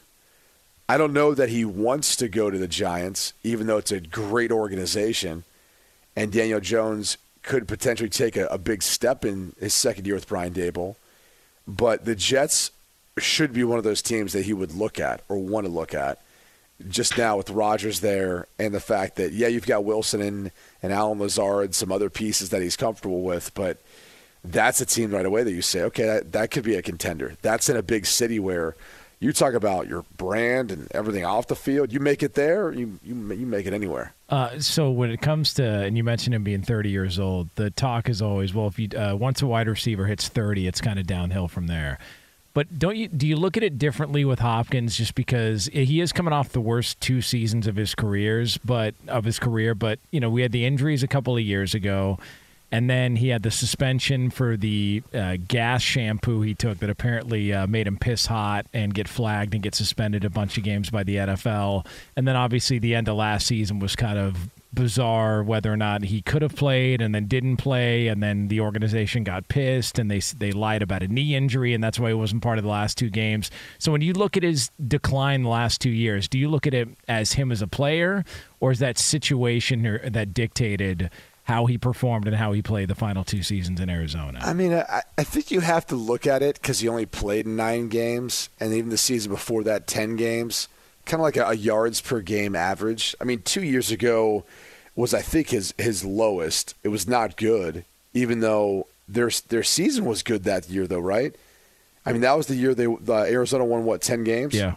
I 0.88 0.96
don't 0.96 1.12
know 1.12 1.34
that 1.34 1.48
he 1.48 1.64
wants 1.64 2.16
to 2.16 2.28
go 2.28 2.50
to 2.50 2.58
the 2.58 2.68
Giants, 2.68 3.32
even 3.42 3.66
though 3.66 3.78
it's 3.78 3.92
a 3.92 4.00
great 4.00 4.52
organization. 4.52 5.44
And 6.14 6.30
Daniel 6.30 6.60
Jones 6.60 7.18
could 7.42 7.66
potentially 7.66 8.08
take 8.08 8.36
a, 8.36 8.46
a 8.46 8.58
big 8.58 8.82
step 8.82 9.24
in 9.24 9.54
his 9.58 9.74
second 9.74 10.06
year 10.06 10.14
with 10.14 10.28
Brian 10.28 10.52
Daboll. 10.52 10.96
But 11.66 12.04
the 12.04 12.14
Jets 12.14 12.70
should 13.18 13.52
be 13.52 13.64
one 13.64 13.78
of 13.78 13.84
those 13.84 14.02
teams 14.02 14.32
that 14.32 14.44
he 14.44 14.52
would 14.52 14.74
look 14.74 14.98
at 14.98 15.22
or 15.28 15.36
want 15.36 15.66
to 15.66 15.72
look 15.72 15.94
at. 15.94 16.20
Just 16.88 17.16
now 17.16 17.36
with 17.36 17.50
Rodgers 17.50 18.00
there 18.00 18.48
and 18.58 18.74
the 18.74 18.80
fact 18.80 19.16
that, 19.16 19.32
yeah, 19.32 19.46
you've 19.46 19.66
got 19.66 19.84
Wilson 19.84 20.20
and, 20.20 20.50
and 20.82 20.92
Allen 20.92 21.20
Lazard, 21.20 21.66
and 21.66 21.74
some 21.74 21.92
other 21.92 22.10
pieces 22.10 22.50
that 22.50 22.62
he's 22.62 22.76
comfortable 22.76 23.22
with, 23.22 23.54
but 23.54 23.78
that's 24.44 24.80
a 24.80 24.86
team 24.86 25.12
right 25.12 25.24
away 25.24 25.44
that 25.44 25.52
you 25.52 25.62
say, 25.62 25.82
okay, 25.82 26.04
that, 26.04 26.32
that 26.32 26.50
could 26.50 26.64
be 26.64 26.74
a 26.74 26.82
contender. 26.82 27.36
That's 27.42 27.68
in 27.68 27.76
a 27.76 27.82
big 27.82 28.06
city 28.06 28.38
where 28.40 28.74
you 29.20 29.32
talk 29.32 29.54
about 29.54 29.88
your 29.88 30.04
brand 30.16 30.70
and 30.70 30.88
everything 30.90 31.24
off 31.24 31.46
the 31.46 31.56
field. 31.56 31.92
You 31.92 32.00
make 32.00 32.22
it 32.22 32.34
there, 32.34 32.72
you 32.72 32.98
you, 33.02 33.14
you 33.32 33.46
make 33.46 33.66
it 33.66 33.72
anywhere. 33.72 34.12
Uh, 34.34 34.58
so 34.58 34.90
when 34.90 35.12
it 35.12 35.20
comes 35.20 35.54
to, 35.54 35.64
and 35.64 35.96
you 35.96 36.02
mentioned 36.02 36.34
him 36.34 36.42
being 36.42 36.60
30 36.60 36.90
years 36.90 37.20
old, 37.20 37.48
the 37.54 37.70
talk 37.70 38.08
is 38.08 38.20
always, 38.20 38.52
well, 38.52 38.66
if 38.66 38.80
you 38.80 38.88
uh, 38.98 39.14
once 39.14 39.40
a 39.42 39.46
wide 39.46 39.68
receiver 39.68 40.06
hits 40.06 40.26
30, 40.26 40.66
it's 40.66 40.80
kind 40.80 40.98
of 40.98 41.06
downhill 41.06 41.46
from 41.46 41.68
there. 41.68 42.00
But 42.52 42.76
don't 42.76 42.96
you 42.96 43.06
do 43.06 43.28
you 43.28 43.36
look 43.36 43.56
at 43.56 43.62
it 43.62 43.78
differently 43.78 44.24
with 44.24 44.40
Hopkins 44.40 44.96
just 44.96 45.14
because 45.14 45.66
he 45.66 46.00
is 46.00 46.12
coming 46.12 46.32
off 46.32 46.48
the 46.48 46.60
worst 46.60 47.00
two 47.00 47.22
seasons 47.22 47.68
of 47.68 47.76
his 47.76 47.94
careers, 47.94 48.58
but 48.58 48.96
of 49.06 49.24
his 49.24 49.38
career, 49.38 49.72
but 49.72 50.00
you 50.10 50.18
know 50.18 50.30
we 50.30 50.42
had 50.42 50.50
the 50.50 50.66
injuries 50.66 51.04
a 51.04 51.08
couple 51.08 51.36
of 51.36 51.42
years 51.42 51.72
ago, 51.72 52.18
and 52.74 52.90
then 52.90 53.14
he 53.14 53.28
had 53.28 53.44
the 53.44 53.52
suspension 53.52 54.30
for 54.30 54.56
the 54.56 55.00
uh, 55.14 55.36
gas 55.46 55.80
shampoo 55.80 56.40
he 56.40 56.54
took 56.54 56.80
that 56.80 56.90
apparently 56.90 57.52
uh, 57.52 57.68
made 57.68 57.86
him 57.86 57.96
piss 57.96 58.26
hot 58.26 58.66
and 58.74 58.92
get 58.92 59.06
flagged 59.06 59.54
and 59.54 59.62
get 59.62 59.76
suspended 59.76 60.24
a 60.24 60.30
bunch 60.30 60.58
of 60.58 60.64
games 60.64 60.90
by 60.90 61.04
the 61.04 61.14
NFL, 61.14 61.86
and 62.16 62.26
then 62.26 62.34
obviously 62.34 62.80
the 62.80 62.96
end 62.96 63.06
of 63.06 63.14
last 63.14 63.46
season 63.46 63.78
was 63.78 63.94
kind 63.94 64.18
of 64.18 64.50
bizarre 64.72 65.40
whether 65.44 65.72
or 65.72 65.76
not 65.76 66.02
he 66.02 66.20
could 66.20 66.42
have 66.42 66.56
played 66.56 67.00
and 67.00 67.14
then 67.14 67.28
didn't 67.28 67.58
play 67.58 68.08
and 68.08 68.20
then 68.20 68.48
the 68.48 68.58
organization 68.58 69.22
got 69.22 69.46
pissed 69.46 70.00
and 70.00 70.10
they 70.10 70.18
they 70.38 70.50
lied 70.50 70.82
about 70.82 71.00
a 71.00 71.06
knee 71.06 71.36
injury 71.36 71.74
and 71.74 71.84
that's 71.84 72.00
why 72.00 72.08
he 72.08 72.14
wasn't 72.14 72.42
part 72.42 72.58
of 72.58 72.64
the 72.64 72.70
last 72.70 72.98
two 72.98 73.08
games. 73.08 73.52
So 73.78 73.92
when 73.92 74.00
you 74.00 74.14
look 74.14 74.36
at 74.36 74.42
his 74.42 74.72
decline 74.84 75.44
the 75.44 75.48
last 75.48 75.80
2 75.80 75.90
years, 75.90 76.26
do 76.26 76.40
you 76.40 76.48
look 76.48 76.66
at 76.66 76.74
it 76.74 76.88
as 77.06 77.34
him 77.34 77.52
as 77.52 77.62
a 77.62 77.68
player 77.68 78.24
or 78.58 78.72
is 78.72 78.80
that 78.80 78.98
situation 78.98 80.00
that 80.04 80.34
dictated 80.34 81.08
how 81.44 81.66
he 81.66 81.76
performed 81.76 82.26
and 82.26 82.36
how 82.36 82.52
he 82.52 82.62
played 82.62 82.88
the 82.88 82.94
final 82.94 83.22
two 83.22 83.42
seasons 83.42 83.78
in 83.78 83.90
Arizona? 83.90 84.40
I 84.42 84.54
mean, 84.54 84.72
I, 84.72 85.02
I 85.16 85.24
think 85.24 85.50
you 85.50 85.60
have 85.60 85.86
to 85.86 85.96
look 85.96 86.26
at 86.26 86.42
it 86.42 86.56
because 86.56 86.80
he 86.80 86.88
only 86.88 87.06
played 87.06 87.46
nine 87.46 87.88
games, 87.88 88.48
and 88.58 88.72
even 88.72 88.90
the 88.90 88.96
season 88.96 89.30
before 89.30 89.62
that, 89.64 89.86
10 89.86 90.16
games, 90.16 90.68
kind 91.04 91.20
of 91.20 91.24
like 91.24 91.36
a, 91.36 91.48
a 91.48 91.54
yards 91.54 92.00
per 92.00 92.20
game 92.20 92.56
average. 92.56 93.14
I 93.20 93.24
mean, 93.24 93.42
two 93.42 93.62
years 93.62 93.90
ago 93.90 94.44
was, 94.96 95.12
I 95.12 95.20
think, 95.20 95.50
his, 95.50 95.74
his 95.76 96.02
lowest. 96.02 96.74
It 96.82 96.88
was 96.88 97.06
not 97.06 97.36
good, 97.36 97.84
even 98.14 98.40
though 98.40 98.86
their, 99.06 99.30
their 99.48 99.62
season 99.62 100.06
was 100.06 100.22
good 100.22 100.44
that 100.44 100.70
year, 100.70 100.86
though, 100.86 100.98
right? 100.98 101.36
I 102.06 102.12
mean, 102.12 102.22
that 102.22 102.36
was 102.36 102.46
the 102.46 102.56
year 102.56 102.74
they 102.74 102.86
the 102.86 103.12
Arizona 103.12 103.64
won, 103.64 103.84
what, 103.84 104.00
10 104.00 104.24
games? 104.24 104.54
yeah. 104.54 104.76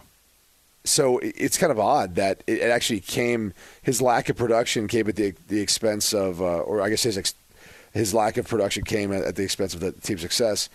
So 0.84 1.18
it's 1.22 1.58
kind 1.58 1.70
of 1.72 1.78
odd 1.78 2.14
that 2.14 2.42
it 2.46 2.62
actually 2.62 3.00
came. 3.00 3.52
His 3.82 4.00
lack 4.00 4.28
of 4.28 4.36
production 4.36 4.88
came 4.88 5.08
at 5.08 5.16
the 5.16 5.34
the 5.48 5.60
expense 5.60 6.12
of, 6.14 6.40
uh, 6.40 6.60
or 6.60 6.80
I 6.80 6.88
guess 6.88 7.02
his 7.02 7.18
ex, 7.18 7.34
his 7.92 8.14
lack 8.14 8.36
of 8.36 8.48
production 8.48 8.84
came 8.84 9.12
at, 9.12 9.36
the 9.36 9.42
expense 9.42 9.74
of 9.74 9.80
the 9.80 9.92
team's 9.92 10.22
success. 10.22 10.68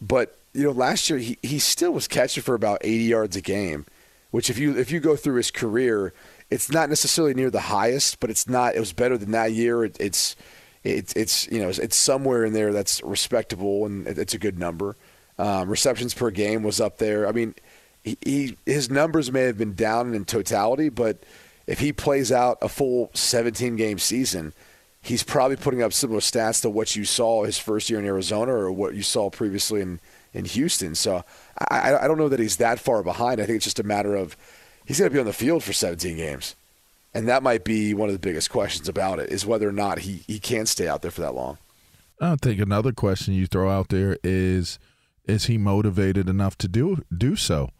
But 0.00 0.38
you 0.54 0.64
know, 0.64 0.70
last 0.70 1.08
year 1.10 1.18
he, 1.18 1.38
he 1.42 1.58
still 1.58 1.92
was 1.92 2.08
catching 2.08 2.42
for 2.42 2.54
about 2.54 2.78
80 2.82 3.04
yards 3.04 3.36
a 3.36 3.40
game, 3.40 3.86
which 4.30 4.48
if 4.50 4.58
you 4.58 4.76
if 4.76 4.90
you 4.90 5.00
go 5.00 5.16
through 5.16 5.36
his 5.36 5.50
career, 5.50 6.12
it's 6.50 6.70
not 6.70 6.88
necessarily 6.88 7.34
near 7.34 7.50
the 7.50 7.60
highest, 7.60 8.20
but 8.20 8.30
it's 8.30 8.48
not. 8.48 8.74
It 8.74 8.80
was 8.80 8.92
better 8.92 9.16
than 9.18 9.30
that 9.32 9.52
year. 9.52 9.84
It, 9.84 9.96
it's 10.00 10.36
it's 10.84 11.12
it's 11.14 11.46
you 11.50 11.60
know 11.60 11.68
it's 11.68 11.96
somewhere 11.96 12.44
in 12.44 12.52
there 12.52 12.72
that's 12.72 13.02
respectable 13.02 13.86
and 13.86 14.06
it- 14.06 14.18
it's 14.18 14.34
a 14.34 14.38
good 14.38 14.58
number. 14.58 14.96
Um, 15.38 15.68
receptions 15.68 16.12
per 16.14 16.30
game 16.30 16.62
was 16.62 16.80
up 16.80 16.98
there. 16.98 17.26
I 17.26 17.32
mean, 17.32 17.54
he, 18.04 18.56
his 18.66 18.90
numbers 18.90 19.30
may 19.30 19.42
have 19.42 19.58
been 19.58 19.74
down 19.74 20.14
in 20.14 20.24
totality, 20.24 20.88
but 20.88 21.22
if 21.66 21.78
he 21.78 21.92
plays 21.92 22.32
out 22.32 22.58
a 22.60 22.68
full 22.68 23.10
17 23.14 23.76
game 23.76 23.98
season, 23.98 24.52
he's 25.00 25.22
probably 25.22 25.56
putting 25.56 25.82
up 25.82 25.92
similar 25.92 26.20
stats 26.20 26.60
to 26.62 26.70
what 26.70 26.96
you 26.96 27.04
saw 27.04 27.44
his 27.44 27.58
first 27.58 27.88
year 27.90 27.98
in 28.00 28.04
Arizona 28.06 28.52
or 28.52 28.72
what 28.72 28.94
you 28.94 29.02
saw 29.02 29.30
previously 29.30 29.80
in, 29.80 30.00
in 30.34 30.44
Houston. 30.44 30.94
So 30.94 31.24
I, 31.70 31.92
I- 31.92 32.04
I 32.04 32.08
don't 32.08 32.18
know 32.18 32.28
that 32.28 32.40
he's 32.40 32.56
that 32.56 32.80
far 32.80 33.02
behind. 33.02 33.40
I 33.40 33.46
think 33.46 33.56
it's 33.56 33.64
just 33.64 33.78
a 33.80 33.84
matter 33.84 34.14
of 34.16 34.36
he's 34.84 34.98
going 34.98 35.10
to 35.10 35.14
be 35.14 35.20
on 35.20 35.26
the 35.26 35.32
field 35.32 35.62
for 35.62 35.72
17 35.72 36.16
games. 36.16 36.56
And 37.14 37.28
that 37.28 37.42
might 37.42 37.62
be 37.62 37.92
one 37.94 38.08
of 38.08 38.14
the 38.14 38.18
biggest 38.18 38.50
questions 38.50 38.88
about 38.88 39.18
it 39.18 39.30
is 39.30 39.44
whether 39.44 39.68
or 39.68 39.72
not 39.72 40.00
he, 40.00 40.22
he 40.26 40.38
can 40.38 40.64
stay 40.66 40.88
out 40.88 41.02
there 41.02 41.10
for 41.10 41.20
that 41.20 41.34
long. 41.34 41.58
I 42.20 42.36
think 42.36 42.58
another 42.60 42.92
question 42.92 43.34
you 43.34 43.46
throw 43.46 43.70
out 43.70 43.88
there 43.90 44.16
is 44.24 44.78
is 45.26 45.44
he 45.46 45.58
motivated 45.58 46.28
enough 46.28 46.56
to 46.58 46.68
do 46.68 47.02
do 47.16 47.36
so? 47.36 47.70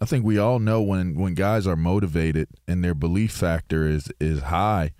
I 0.00 0.06
think 0.06 0.24
we 0.24 0.38
all 0.38 0.58
know 0.58 0.80
when 0.80 1.14
when 1.14 1.34
guys 1.34 1.66
are 1.66 1.76
motivated 1.76 2.48
and 2.66 2.82
their 2.82 2.94
belief 2.94 3.32
factor 3.32 3.86
is 3.86 4.10
is 4.18 4.42
high, 4.42 4.92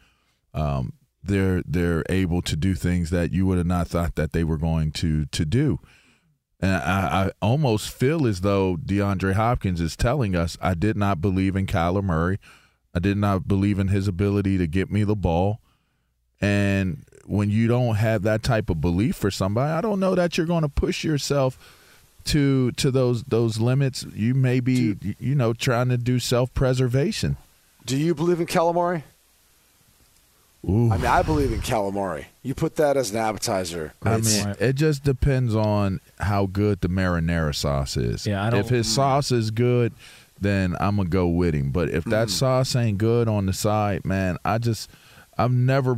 um, 0.53 0.93
they're 1.23 1.63
they're 1.67 2.05
able 2.11 2.43
to 2.43 2.57
do 2.57 2.75
things 2.75 3.11
that 3.11 3.33
you 3.33 3.47
would 3.47 3.59
have 3.59 3.67
not 3.67 3.89
thought 3.89 4.17
that 4.17 4.33
they 4.33 4.45
were 4.45 4.59
going 4.59 4.93
to 4.93 5.27
to 5.27 5.45
do. 5.45 5.79
And 6.61 6.73
I, 6.73 7.25
I 7.25 7.31
almost 7.41 7.89
feel 7.89 8.27
as 8.27 8.43
though 8.43 8.77
DeAndre 8.77 9.33
Hopkins 9.33 9.81
is 9.81 9.97
telling 9.97 10.37
us, 10.37 10.59
I 10.61 10.75
did 10.75 10.97
not 10.97 11.23
believe 11.23 11.57
in 11.57 11.67
Kyler 11.67 12.05
Murray. 12.05 12.39
I 12.95 12.99
did 12.99 13.17
not 13.17 13.49
believe 13.49 13.79
in 13.79 13.89
his 13.89 14.07
ability 14.07 14.59
to 14.59 14.67
get 14.67 14.91
me 14.91 15.05
the 15.05 15.17
ball. 15.17 15.61
And 16.39 17.05
when 17.25 17.49
you 17.49 17.67
don't 17.67 17.95
have 17.95 18.23
that 18.23 18.43
type 18.43 18.69
of 18.69 18.81
belief 18.81 19.17
for 19.17 19.31
somebody, 19.31 19.71
I 19.71 19.81
don't 19.81 20.01
know 20.01 20.15
that 20.15 20.37
you're 20.37 20.47
going 20.47 20.63
to 20.63 20.69
push 20.69 21.03
yourself 21.03 21.80
to 22.27 22.73
to 22.73 22.91
those 22.91 23.23
those 23.25 23.59
limits. 23.59 24.05
You 24.15 24.35
may 24.35 24.61
be, 24.61 24.97
you 25.19 25.35
know, 25.35 25.53
trying 25.53 25.89
to 25.89 25.97
do 25.97 26.19
self 26.19 26.53
preservation. 26.55 27.37
Do 27.87 27.97
you 27.97 28.15
believe 28.15 28.41
in 28.41 28.47
calamari? 28.47 29.03
Ooh. 30.69 30.91
I 30.91 30.99
mean, 30.99 31.07
I 31.07 31.23
believe 31.23 31.53
in 31.53 31.61
calamari. 31.61 32.27
You 32.43 32.55
put 32.55 32.77
that 32.77 32.97
as 32.97 33.11
an 33.11 33.17
appetizer. 33.17 33.95
I 34.03 34.17
It's- 34.17 34.45
mean, 34.45 34.55
it 34.61 34.75
just 34.75 35.03
depends 35.03 35.55
on 35.55 36.01
how 36.19 36.47
good 36.47 36.83
the 36.83 36.89
marinara 36.89 37.55
sauce 37.55 37.97
is. 37.97 38.27
Yeah, 38.27 38.45
I 38.45 38.51
don't- 38.51 38.61
if 38.61 38.69
his 38.69 38.87
mm. 38.87 38.95
sauce 38.95 39.33
is 39.33 39.51
good, 39.51 39.95
then 40.39 40.77
I'm 40.79 40.97
gonna 40.97 41.09
go 41.09 41.29
with 41.29 41.55
him. 41.55 41.71
But 41.71 41.89
if 41.89 42.05
that 42.05 42.29
mm. 42.29 42.31
sauce 42.31 42.77
ain't 42.77 42.99
good 42.99 43.27
on 43.27 43.47
the 43.47 43.55
side, 43.55 44.05
man, 44.05 44.37
I 44.45 44.59
just 44.59 44.91
I've 45.39 45.53
never 45.53 45.95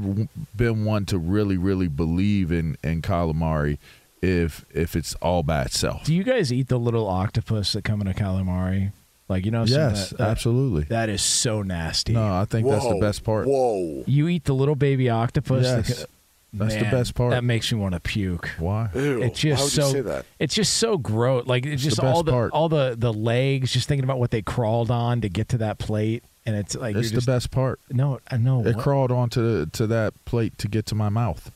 been 0.57 0.85
one 0.85 1.05
to 1.07 1.19
really, 1.19 1.57
really 1.57 1.89
believe 1.89 2.53
in 2.53 2.77
in 2.85 3.03
calamari 3.03 3.79
if 4.23 4.65
if 4.73 4.95
it's 4.97 5.15
all 5.17 5.43
by 5.43 5.63
itself. 5.63 6.05
Do 6.05 6.15
you 6.15 6.23
guys 6.25 6.53
eat 6.53 6.69
the 6.69 6.79
little 6.79 7.07
octopus 7.09 7.73
that 7.75 7.85
come 7.85 8.01
in 8.01 8.07
a 8.07 8.15
calamari? 8.15 8.93
Like 9.29 9.45
you 9.45 9.51
know, 9.51 9.65
Yes, 9.65 10.11
that- 10.11 10.19
that- 10.19 10.29
absolutely. 10.29 10.85
That 10.85 11.09
is 11.09 11.23
so 11.23 11.63
nasty. 11.63 12.13
No, 12.13 12.35
I 12.35 12.45
think 12.45 12.69
that's 12.69 12.87
the 12.89 12.99
best 13.01 13.25
part. 13.25 13.47
Whoa. 13.47 14.05
You 14.07 14.29
eat 14.29 14.45
the 14.45 14.55
little 14.55 14.75
baby 14.77 15.09
octopus. 15.11 15.65
Yes. 15.65 16.01
ca- 16.01 16.07
That's 16.55 16.75
the 16.75 16.83
best 16.85 17.15
part. 17.15 17.31
That 17.31 17.45
makes 17.45 17.73
me 17.73 17.79
want 17.79 17.95
to 17.95 18.01
puke. 18.01 18.51
Why? 18.59 18.91
Ew. 18.95 19.23
It's 19.23 19.43
Why 19.43 19.51
just 19.51 19.63
would 19.65 19.73
so. 19.73 19.87
you 19.87 19.93
say 19.95 20.01
that? 20.03 20.27
It's 20.39 20.55
just 20.55 20.75
so 20.75 20.99
gross. 20.99 21.47
Like 21.47 21.65
it's 21.65 21.83
just 21.83 21.97
the 21.97 22.07
all 22.07 22.23
the 22.23 22.31
part. 22.33 22.53
all 22.53 22.69
the 22.69 22.95
the 22.99 23.13
legs. 23.13 23.73
Just 23.73 23.89
thinking 23.89 24.05
about 24.05 24.19
what 24.19 24.31
they 24.33 24.43
crawled 24.43 24.91
on 24.91 25.23
to 25.23 25.31
get 25.31 25.49
to 25.51 25.59
that 25.59 25.79
plate, 25.79 26.23
and 26.45 26.55
it's 26.55 26.75
like 26.77 26.95
It's 26.95 27.05
you're 27.05 27.11
the 27.13 27.17
just, 27.17 27.27
best 27.27 27.51
part. 27.53 27.81
No, 27.91 28.21
I 28.31 28.37
know. 28.37 28.67
It 28.67 28.77
crawled 28.77 29.11
onto 29.11 29.65
to 29.65 29.87
that 29.87 30.13
plate 30.27 30.59
to 30.59 30.69
get 30.69 30.85
to 30.87 30.95
my 30.95 31.09
mouth. 31.09 31.51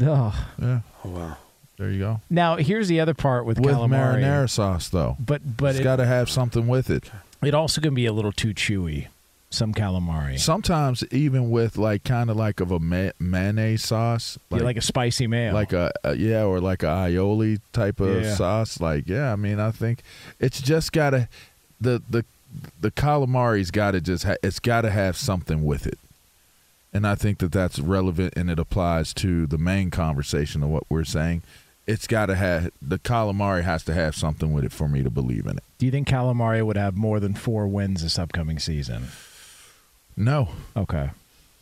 Ugh. 0.00 0.34
Yeah, 0.62 0.80
Oh, 1.04 1.08
wow. 1.10 1.36
There 1.78 1.90
you 1.90 1.98
go. 2.00 2.20
Now 2.28 2.56
here's 2.56 2.88
the 2.88 3.00
other 3.00 3.14
part 3.14 3.44
with, 3.46 3.58
With 3.60 3.74
calamari. 3.74 4.20
marinara 4.20 4.50
sauce, 4.50 4.88
though, 4.88 5.16
But 5.18 5.56
but 5.56 5.70
it's 5.70 5.80
it, 5.80 5.84
got 5.84 5.96
to 5.96 6.06
have 6.06 6.28
something 6.28 6.66
with 6.66 6.90
it. 6.90 7.10
it 7.42 7.54
also 7.54 7.80
can 7.80 7.94
be 7.94 8.06
a 8.06 8.12
little 8.12 8.32
too 8.32 8.52
chewy. 8.54 9.06
some 9.50 9.72
calamari. 9.72 10.38
Sometimes 10.38 11.02
even 11.10 11.50
with 11.50 11.78
like 11.78 12.04
kind 12.04 12.28
of 12.30 12.36
like 12.36 12.60
of 12.60 12.70
a 12.70 12.78
ma- 12.78 13.12
mayonnaise 13.18 13.82
sauce, 13.84 14.36
Yeah, 14.50 14.58
like 14.58 14.76
a 14.76 14.82
spicy 14.82 15.26
mayo. 15.26 15.54
like 15.54 15.72
a, 15.72 15.90
a 16.04 16.14
yeah, 16.16 16.42
or 16.44 16.60
like 16.60 16.82
a 16.82 16.86
aioli 16.86 17.60
type 17.72 18.00
of 18.00 18.24
Yeah. 18.24 18.34
sauce. 18.34 18.80
Like 18.80 19.08
yeah, 19.08 19.32
I 19.32 19.36
mean, 19.36 19.58
I 19.60 19.70
think 19.70 20.00
it's 20.40 20.60
just 20.60 20.92
gotta 20.92 21.28
the 21.80 22.02
the 22.10 22.24
the 22.80 22.90
calamari's 22.90 23.70
got 23.70 23.92
to 23.92 24.00
just 24.00 24.24
ha- 24.24 24.36
it's 24.42 24.58
got 24.58 24.80
to 24.82 24.90
have 24.90 25.16
something 25.16 25.64
with 25.64 25.86
it, 25.86 25.98
and 26.92 27.06
I 27.06 27.14
think 27.14 27.38
that 27.38 27.52
that's 27.52 27.78
relevant 27.78 28.34
and 28.36 28.50
it 28.50 28.58
applies 28.58 29.14
to 29.14 29.46
the 29.46 29.58
main 29.58 29.90
conversation 29.90 30.62
of 30.62 30.68
what 30.70 30.84
we're 30.90 31.04
saying. 31.04 31.42
It's 31.88 32.06
got 32.06 32.26
to 32.26 32.34
have 32.36 32.70
the 32.82 32.98
calamari 32.98 33.62
has 33.64 33.82
to 33.84 33.94
have 33.94 34.14
something 34.14 34.52
with 34.52 34.62
it 34.62 34.72
for 34.72 34.88
me 34.88 35.02
to 35.02 35.08
believe 35.10 35.46
in 35.46 35.56
it. 35.56 35.64
Do 35.78 35.86
you 35.86 35.92
think 35.92 36.06
calamari 36.06 36.64
would 36.64 36.76
have 36.76 36.96
more 36.96 37.18
than 37.18 37.32
four 37.34 37.66
wins 37.66 38.02
this 38.02 38.18
upcoming 38.18 38.58
season? 38.58 39.08
No, 40.16 40.50
Okay. 40.76 41.10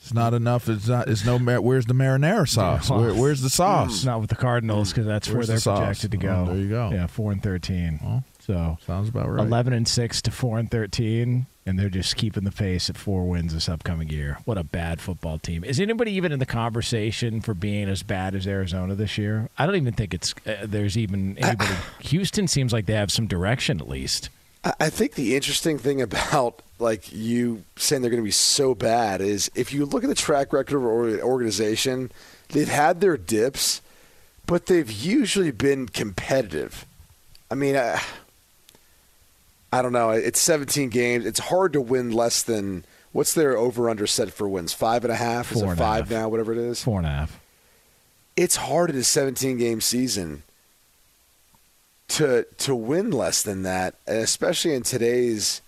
it's 0.00 0.12
not 0.12 0.34
enough. 0.34 0.68
It's 0.68 0.88
not. 0.88 1.08
It's 1.08 1.24
no. 1.24 1.38
mar- 1.38 1.60
Where's 1.60 1.86
the 1.86 1.94
marinara 1.94 2.48
sauce? 2.48 2.90
Where, 2.90 3.14
where's 3.14 3.40
the 3.42 3.48
mm. 3.48 3.52
sauce? 3.52 4.04
Not 4.04 4.20
with 4.20 4.30
the 4.30 4.36
Cardinals 4.36 4.90
because 4.90 5.06
that's 5.06 5.28
Where's 5.28 5.36
where 5.36 5.46
they're 5.46 5.58
sauce? 5.58 5.78
projected 5.78 6.10
to 6.12 6.16
oh, 6.16 6.20
go. 6.20 6.42
Oh, 6.42 6.54
there 6.54 6.62
you 6.62 6.68
go. 6.70 6.90
Yeah, 6.90 7.06
four 7.06 7.30
and 7.32 7.42
thirteen. 7.42 8.00
Well, 8.02 8.24
so 8.46 8.78
Sounds 8.86 9.08
about 9.08 9.28
right. 9.28 9.44
eleven 9.44 9.72
and 9.72 9.88
six 9.88 10.22
to 10.22 10.30
four 10.30 10.58
and 10.58 10.70
thirteen, 10.70 11.46
and 11.66 11.78
they're 11.78 11.88
just 11.88 12.16
keeping 12.16 12.44
the 12.44 12.52
pace 12.52 12.88
at 12.88 12.96
four 12.96 13.28
wins 13.28 13.52
this 13.52 13.68
upcoming 13.68 14.08
year. 14.08 14.38
What 14.44 14.56
a 14.56 14.62
bad 14.62 15.00
football 15.00 15.38
team! 15.38 15.64
Is 15.64 15.80
anybody 15.80 16.12
even 16.12 16.30
in 16.30 16.38
the 16.38 16.46
conversation 16.46 17.40
for 17.40 17.54
being 17.54 17.88
as 17.88 18.02
bad 18.02 18.34
as 18.34 18.46
Arizona 18.46 18.94
this 18.94 19.18
year? 19.18 19.48
I 19.58 19.66
don't 19.66 19.74
even 19.74 19.94
think 19.94 20.14
it's 20.14 20.34
uh, 20.46 20.58
there's 20.64 20.96
even 20.96 21.36
anybody. 21.38 21.74
Houston 22.00 22.46
seems 22.46 22.72
like 22.72 22.86
they 22.86 22.94
have 22.94 23.10
some 23.10 23.26
direction 23.26 23.80
at 23.80 23.88
least. 23.88 24.30
I 24.64 24.74
I 24.80 24.90
think 24.90 25.14
the 25.14 25.34
interesting 25.34 25.78
thing 25.78 26.00
about 26.00 26.62
like 26.78 27.12
you 27.12 27.64
saying 27.76 28.02
they're 28.02 28.10
going 28.10 28.22
to 28.22 28.24
be 28.24 28.30
so 28.30 28.74
bad 28.74 29.20
is 29.20 29.50
if 29.54 29.72
you 29.72 29.86
look 29.86 30.04
at 30.04 30.08
the 30.08 30.14
track 30.14 30.52
record 30.52 30.76
of 30.76 31.14
an 31.14 31.20
organization, 31.20 32.12
they've 32.50 32.68
had 32.68 33.00
their 33.00 33.16
dips, 33.16 33.80
but 34.46 34.66
they've 34.66 34.90
usually 34.90 35.50
been 35.50 35.88
competitive. 35.88 36.86
I 37.50 37.54
mean, 37.54 37.76
I, 37.76 38.02
I 39.72 39.82
don't 39.82 39.92
know. 39.92 40.10
It's 40.10 40.40
17 40.40 40.88
games. 40.90 41.26
It's 41.26 41.40
hard 41.40 41.72
to 41.74 41.80
win 41.80 42.10
less 42.12 42.42
than 42.42 42.84
what's 43.12 43.34
their 43.34 43.56
over 43.56 43.90
under 43.90 44.06
set 44.06 44.30
for 44.32 44.48
wins? 44.48 44.72
Five 44.72 45.04
and 45.04 45.12
a 45.12 45.16
half? 45.16 45.52
Is 45.52 45.58
Four 45.60 45.68
it 45.68 45.70
and 45.72 45.80
a 45.80 45.82
five 45.82 46.08
half. 46.08 46.10
now? 46.10 46.28
Whatever 46.28 46.52
it 46.52 46.58
is. 46.58 46.82
Four 46.82 46.98
and 46.98 47.06
a 47.06 47.10
half. 47.10 47.40
It's 48.36 48.56
hard 48.56 48.90
in 48.90 48.96
a 48.96 49.02
17 49.04 49.56
game 49.58 49.80
season 49.80 50.42
to 52.08 52.46
to 52.58 52.74
win 52.74 53.10
less 53.10 53.42
than 53.42 53.62
that, 53.62 53.94
and 54.06 54.18
especially 54.18 54.74
in 54.74 54.82
today's 54.82 55.60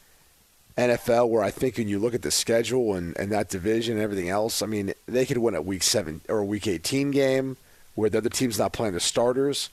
NFL, 0.77 1.29
where 1.29 1.43
I 1.43 1.51
think 1.51 1.77
when 1.79 1.89
you 1.89 1.99
look 1.99 2.15
at 2.15 2.23
the 2.23 2.31
schedule 2.31 2.95
and, 2.95 3.17
and 3.19 3.33
that 3.33 3.49
division 3.49 3.95
and 3.95 4.03
everything 4.03 4.29
else, 4.29 4.63
I 4.63 4.67
mean, 4.67 4.93
they 5.07 5.27
could 5.27 5.39
win 5.39 5.57
a 5.57 5.63
week 5.63 5.83
seven 5.83 6.21
or 6.29 6.39
a 6.39 6.45
week 6.45 6.69
18 6.69 7.11
game 7.11 7.57
where 7.97 8.09
the 8.09 8.19
other 8.19 8.29
team's 8.29 8.59
not 8.61 8.73
playing 8.73 8.95
the 8.95 9.01
starters. 9.01 9.71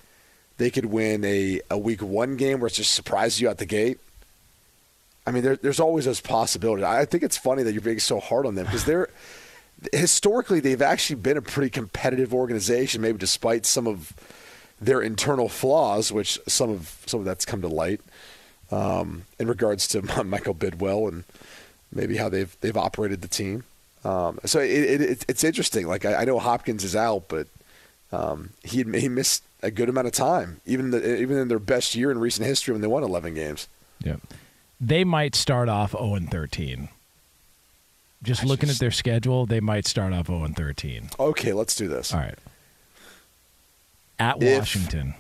They 0.58 0.72
could 0.72 0.86
win 0.86 1.24
a, 1.24 1.62
a 1.70 1.78
week 1.78 2.02
one 2.02 2.38
game 2.38 2.60
where 2.60 2.68
it's 2.68 2.78
just 2.78 2.94
surprises 2.96 3.40
you 3.40 3.48
out 3.50 3.60
the 3.60 3.68
gate. 3.68 4.00
I 5.28 5.32
mean, 5.32 5.44
there, 5.44 5.56
there's 5.56 5.80
always 5.80 6.06
those 6.06 6.22
possibilities. 6.22 6.86
I 6.86 7.06
think 7.06 7.24
it's 7.24 7.38
funny 7.38 7.64
that 7.64 7.74
you're 7.74 7.82
being 7.82 8.00
so 8.00 8.20
hard 8.20 8.46
on 8.46 8.56
them 8.56 8.66
because 8.66 8.86
they're 8.86 9.10
historically 9.92 10.60
they've 10.60 10.82
actually 10.82 11.18
been 11.18 11.38
a 11.38 11.42
pretty 11.42 11.70
competitive 11.70 12.34
organization, 12.34 13.02
maybe 13.02 13.18
despite 13.18 13.66
some 13.66 13.88
of 13.88 14.14
their 14.80 15.02
internal 15.02 15.50
flaws, 15.50 16.12
which 16.12 16.40
some 16.48 16.70
of 16.70 17.02
some 17.06 17.20
of 17.20 17.26
that's 17.26 17.46
come 17.46 17.62
to 17.62 17.68
light 17.68 18.02
um, 18.72 19.24
in 19.40 19.48
regards 19.48 19.88
to 19.90 20.02
Michael 20.24 20.56
Bidwill 20.56 21.10
and 21.10 21.24
maybe 21.92 22.18
how 22.18 22.30
they've 22.30 22.56
they've 22.62 22.78
operated 22.78 23.22
the 23.22 23.28
team. 23.28 23.64
Um, 24.04 24.40
so 24.46 24.60
it, 24.60 24.70
it, 24.70 25.02
it, 25.02 25.26
it's 25.28 25.44
interesting. 25.44 25.88
Like 25.88 26.06
I, 26.06 26.16
I 26.16 26.26
know 26.26 26.38
Hopkins 26.38 26.84
is 26.84 26.96
out, 26.96 27.28
but 27.28 27.48
um, 28.12 28.52
he 28.64 28.84
he 28.84 29.10
missed 29.10 29.44
a 29.64 29.72
good 29.72 29.90
amount 29.90 30.06
of 30.06 30.14
time, 30.14 30.62
even 30.66 30.92
the, 30.92 31.20
even 31.20 31.38
in 31.38 31.48
their 31.48 31.60
best 31.60 31.96
year 31.96 32.12
in 32.12 32.20
recent 32.20 32.46
history 32.46 32.72
when 32.72 32.82
they 32.82 32.88
won 32.88 33.02
11 33.02 33.34
games. 33.34 33.68
Yep. 34.04 34.22
They 34.86 35.04
might 35.04 35.34
start 35.34 35.68
off 35.68 35.92
0 35.92 36.14
and 36.14 36.30
13. 36.30 36.90
Just 38.22 38.44
looking 38.44 38.70
at 38.70 38.78
their 38.78 38.92
schedule, 38.92 39.48
they 39.48 39.60
might 39.60 39.88
start 39.88 40.14
off 40.14 40.28
0 40.28 40.44
and 40.44 40.56
13. 40.56 41.10
Okay, 41.20 41.54
let's 41.54 41.76
do 41.76 41.88
this. 41.88 42.14
All 42.14 42.20
right. 42.20 42.38
At 44.20 44.42
If- 44.44 44.60
Washington 44.60 45.16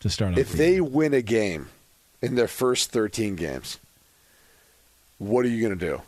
to 0.00 0.08
start 0.08 0.32
off. 0.34 0.38
If 0.38 0.52
the 0.52 0.56
they 0.58 0.72
year. 0.74 0.84
win 0.84 1.14
a 1.14 1.22
game 1.22 1.68
in 2.22 2.36
their 2.36 2.46
first 2.46 2.92
13 2.92 3.34
games, 3.34 3.78
what 5.18 5.44
are 5.44 5.48
you 5.48 5.66
going 5.66 5.76
to 5.76 5.84
do? 5.86 6.02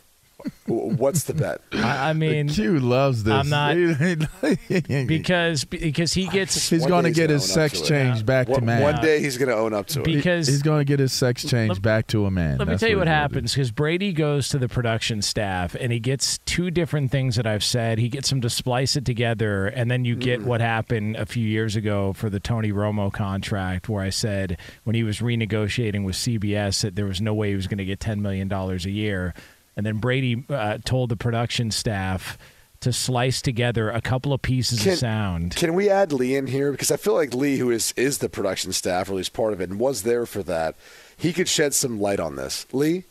W- 0.67 0.95
What's 0.95 1.23
the 1.23 1.33
bet? 1.33 1.61
I, 1.73 2.09
I 2.09 2.13
mean, 2.13 2.49
Q 2.49 2.79
loves 2.79 3.23
this. 3.23 3.33
I'm 3.33 3.49
not- 3.49 3.75
because 5.07 5.65
because 5.65 5.65
because 5.65 6.13
he 6.13 6.27
gets 6.27 6.69
he's 6.69 6.85
going 6.85 7.03
to 7.03 7.11
get 7.11 7.29
his 7.29 7.49
sex 7.49 7.79
to 7.81 7.87
change 7.87 8.25
back 8.25 8.47
to 8.47 8.53
One, 8.53 8.65
man. 8.65 8.81
one 8.81 9.01
day 9.01 9.19
he's 9.19 9.37
going 9.37 9.49
to 9.49 9.55
own 9.55 9.73
up 9.73 9.87
to 9.87 10.01
it. 10.01 10.05
because 10.05 10.47
he's 10.47 10.61
going 10.61 10.79
to 10.79 10.85
get 10.85 10.99
his 10.99 11.13
sex 11.13 11.43
change 11.43 11.69
Let- 11.69 11.81
back 11.81 12.07
to 12.07 12.25
a 12.25 12.31
man. 12.31 12.57
Let 12.57 12.67
me 12.67 12.73
That's 12.73 12.81
tell 12.81 12.89
you 12.89 12.97
what 12.97 13.07
he's 13.07 13.11
gonna 13.11 13.21
happens 13.21 13.53
because 13.53 13.71
Brady 13.71 14.13
goes 14.13 14.49
to 14.49 14.57
the 14.57 14.67
production 14.67 15.21
staff 15.21 15.75
and 15.75 15.91
he 15.91 15.99
gets 15.99 16.39
two 16.39 16.71
different 16.71 17.11
things 17.11 17.35
that 17.35 17.47
I've 17.47 17.63
said. 17.63 17.97
He 17.97 18.09
gets 18.09 18.29
them 18.29 18.41
to 18.41 18.49
splice 18.49 18.95
it 18.95 19.05
together, 19.05 19.67
and 19.67 19.89
then 19.89 20.05
you 20.05 20.15
get 20.15 20.41
mm. 20.41 20.45
what 20.45 20.61
happened 20.61 21.15
a 21.15 21.25
few 21.25 21.45
years 21.45 21.75
ago 21.75 22.13
for 22.13 22.29
the 22.29 22.39
Tony 22.39 22.71
Romo 22.71 23.11
contract, 23.11 23.89
where 23.89 24.03
I 24.03 24.09
said 24.09 24.57
when 24.83 24.95
he 24.95 25.03
was 25.03 25.19
renegotiating 25.19 26.03
with 26.03 26.15
CBS 26.15 26.81
that 26.81 26.95
there 26.95 27.05
was 27.05 27.21
no 27.21 27.33
way 27.33 27.49
he 27.49 27.55
was 27.55 27.67
going 27.67 27.77
to 27.77 27.85
get 27.85 27.99
$10 27.99 28.19
million 28.19 28.51
a 28.51 28.75
year. 28.89 29.33
And 29.75 29.85
then 29.85 29.97
Brady 29.97 30.43
uh, 30.49 30.79
told 30.83 31.09
the 31.09 31.15
production 31.15 31.71
staff 31.71 32.37
to 32.81 32.91
slice 32.91 33.41
together 33.41 33.89
a 33.89 34.01
couple 34.01 34.33
of 34.33 34.41
pieces 34.41 34.81
Can- 34.83 34.93
of 34.93 34.97
sound. 34.97 35.55
Can 35.55 35.75
we 35.75 35.89
add 35.89 36.11
Lee 36.11 36.35
in 36.35 36.47
here? 36.47 36.71
Because 36.71 36.91
I 36.91 36.97
feel 36.97 37.13
like 37.13 37.33
Lee, 37.33 37.57
who 37.57 37.69
is, 37.69 37.93
is 37.95 38.17
the 38.17 38.29
production 38.29 38.73
staff, 38.73 39.07
or 39.07 39.13
at 39.13 39.17
least 39.17 39.33
part 39.33 39.53
of 39.53 39.61
it, 39.61 39.69
and 39.69 39.79
was 39.79 40.03
there 40.03 40.25
for 40.25 40.43
that, 40.43 40.75
he 41.15 41.31
could 41.31 41.47
shed 41.47 41.73
some 41.73 41.99
light 42.01 42.19
on 42.19 42.35
this. 42.35 42.65
Lee? 42.73 43.05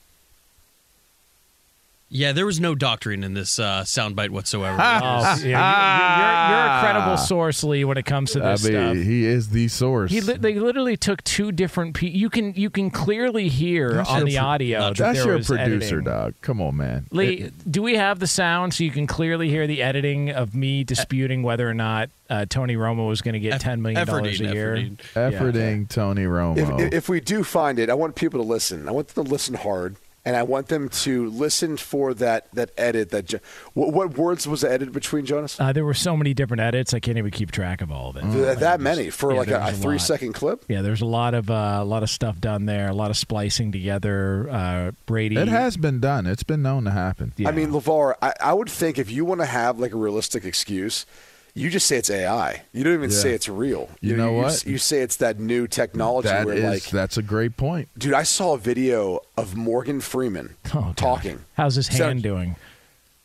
Yeah, 2.12 2.32
there 2.32 2.44
was 2.44 2.58
no 2.58 2.74
doctoring 2.74 3.22
in 3.22 3.34
this 3.34 3.60
uh, 3.60 3.82
soundbite 3.84 4.30
whatsoever. 4.30 4.76
Oh, 4.80 4.80
yeah, 4.80 5.36
you're, 5.36 5.48
you're, 5.48 6.58
you're 6.58 6.76
a 6.76 6.80
credible 6.80 7.16
source, 7.16 7.62
Lee, 7.62 7.84
when 7.84 7.96
it 7.98 8.04
comes 8.04 8.32
to 8.32 8.40
this 8.40 8.46
I 8.46 8.50
this 8.50 8.64
mean, 8.64 8.94
stuff. 8.96 9.06
he 9.06 9.24
is 9.26 9.48
the 9.50 9.68
source. 9.68 10.10
He 10.10 10.20
li- 10.20 10.36
they 10.36 10.54
literally 10.54 10.96
took 10.96 11.22
two 11.22 11.52
different. 11.52 11.94
Pe- 11.94 12.08
you 12.08 12.28
can 12.28 12.52
you 12.54 12.68
can 12.68 12.90
clearly 12.90 13.48
hear 13.48 13.92
That's 13.94 14.10
on 14.10 14.24
the 14.24 14.36
pro- 14.36 14.44
audio 14.44 14.80
that 14.80 14.96
That's 14.96 15.18
there 15.18 15.26
your 15.28 15.36
was 15.36 15.46
producer, 15.46 15.70
editing. 16.00 16.04
dog. 16.04 16.34
Come 16.42 16.60
on, 16.60 16.76
man. 16.76 17.06
Lee, 17.12 17.34
It- 17.42 17.70
do 17.70 17.80
we 17.80 17.94
have 17.94 18.18
the 18.18 18.26
sound 18.26 18.74
so 18.74 18.82
you 18.82 18.90
can 18.90 19.06
clearly 19.06 19.48
hear 19.48 19.68
the 19.68 19.80
editing 19.80 20.30
of 20.30 20.52
me 20.52 20.82
disputing 20.82 21.44
whether 21.44 21.68
or 21.70 21.74
not 21.74 22.10
uh, 22.28 22.44
Tony 22.48 22.74
Romo 22.74 23.06
was 23.06 23.22
going 23.22 23.34
to 23.34 23.40
get 23.40 23.60
ten 23.60 23.82
million 23.82 24.04
dollars 24.04 24.40
a 24.40 24.44
efforting, 24.44 24.52
year? 24.52 24.74
efforting. 24.76 25.32
efforting 25.54 25.88
Tony 25.88 26.24
Romo. 26.24 26.80
If, 26.80 26.92
if 26.92 27.08
we 27.08 27.20
do 27.20 27.44
find 27.44 27.78
it, 27.78 27.88
I 27.88 27.94
want 27.94 28.16
people 28.16 28.40
to 28.42 28.46
listen. 28.48 28.88
I 28.88 28.90
want 28.90 29.06
them 29.08 29.24
to 29.26 29.30
listen 29.30 29.54
hard, 29.54 29.94
and 30.24 30.37
I 30.37 30.42
want 30.42 30.68
them 30.68 30.88
to 30.88 31.30
listen 31.30 31.76
for 31.76 32.12
that, 32.14 32.52
that 32.54 32.70
edit. 32.76 33.11
That 33.11 33.26
jo- 33.26 33.38
what, 33.74 33.92
what 33.92 34.18
words 34.18 34.46
was 34.46 34.62
edited 34.64 34.92
between 34.92 35.24
Jonas? 35.24 35.59
Uh, 35.59 35.72
there 35.72 35.85
were 35.85 35.94
so 35.94 36.16
many 36.16 36.35
different 36.35 36.61
edits. 36.61 36.92
I 36.92 37.00
can't 37.00 37.16
even 37.18 37.30
keep 37.30 37.50
track 37.52 37.80
of 37.80 37.90
all 37.90 38.11
of 38.11 38.16
it. 38.16 38.22
Th- 38.33 38.59
that 38.59 38.80
many 38.80 39.11
for 39.11 39.33
yeah, 39.33 39.38
like 39.38 39.48
a, 39.48 39.59
a 39.59 39.68
a 39.68 39.72
three 39.72 39.94
lot. 39.94 40.00
second 40.02 40.33
clip. 40.35 40.64
Yeah, 40.68 40.83
there's 40.83 41.00
a 41.00 41.06
lot 41.06 41.35
of 41.35 41.50
uh, 41.50 41.78
a 41.80 41.85
lot 41.85 42.02
of 42.02 42.11
stuff 42.11 42.38
done 42.38 42.66
there. 42.66 42.88
A 42.88 42.94
lot 42.94 43.11
of 43.11 43.16
splicing 43.16 43.72
together. 43.72 44.48
Uh, 44.50 44.90
Brady. 45.06 45.37
it 45.37 45.48
has 45.48 45.76
been 45.76 46.00
done. 46.00 46.26
It's 46.26 46.42
been 46.42 46.62
known 46.62 46.85
to 46.85 46.90
happen. 46.90 47.33
Yeah. 47.37 47.48
I 47.48 47.52
mean, 47.52 47.70
Levar, 47.70 48.14
I, 48.20 48.35
I 48.40 48.52
would 48.52 48.68
think 48.70 48.98
if 48.98 49.11
you 49.11 49.24
want 49.24 49.40
to 49.40 49.46
have 49.46 49.78
like 49.78 49.92
a 49.92 49.96
realistic 49.96 50.44
excuse, 50.44 51.06
you 51.54 51.70
just 51.70 51.86
say 51.86 51.96
it's 51.96 52.10
AI. 52.10 52.62
You 52.72 52.84
don't 52.84 52.94
even 52.94 53.10
Yeah. 53.10 53.16
say 53.16 53.30
it's 53.32 53.48
real. 53.48 53.88
You 54.00 54.16
know 54.16 54.30
you, 54.30 54.36
what? 54.36 54.64
You, 54.66 54.78
say 54.78 55.00
it's 55.00 55.16
that 55.16 55.38
new 55.38 55.66
technology 55.66 56.28
That 56.28 56.46
where 56.46 56.54
is 56.56 56.64
like, 56.64 56.84
that's 56.90 57.16
a 57.16 57.22
great 57.22 57.56
point. 57.56 57.88
dude, 57.98 58.14
I 58.14 58.22
saw 58.22 58.54
a 58.54 58.58
video 58.58 59.20
of 59.36 59.56
Morgan 59.56 60.00
Freeman 60.00 60.54
Oh, 60.66 60.70
God. 60.80 60.96
talking. 60.96 61.40
How's 61.56 61.74
his 61.76 61.86
So- 61.86 62.04
hand 62.06 62.22
doing? 62.22 62.56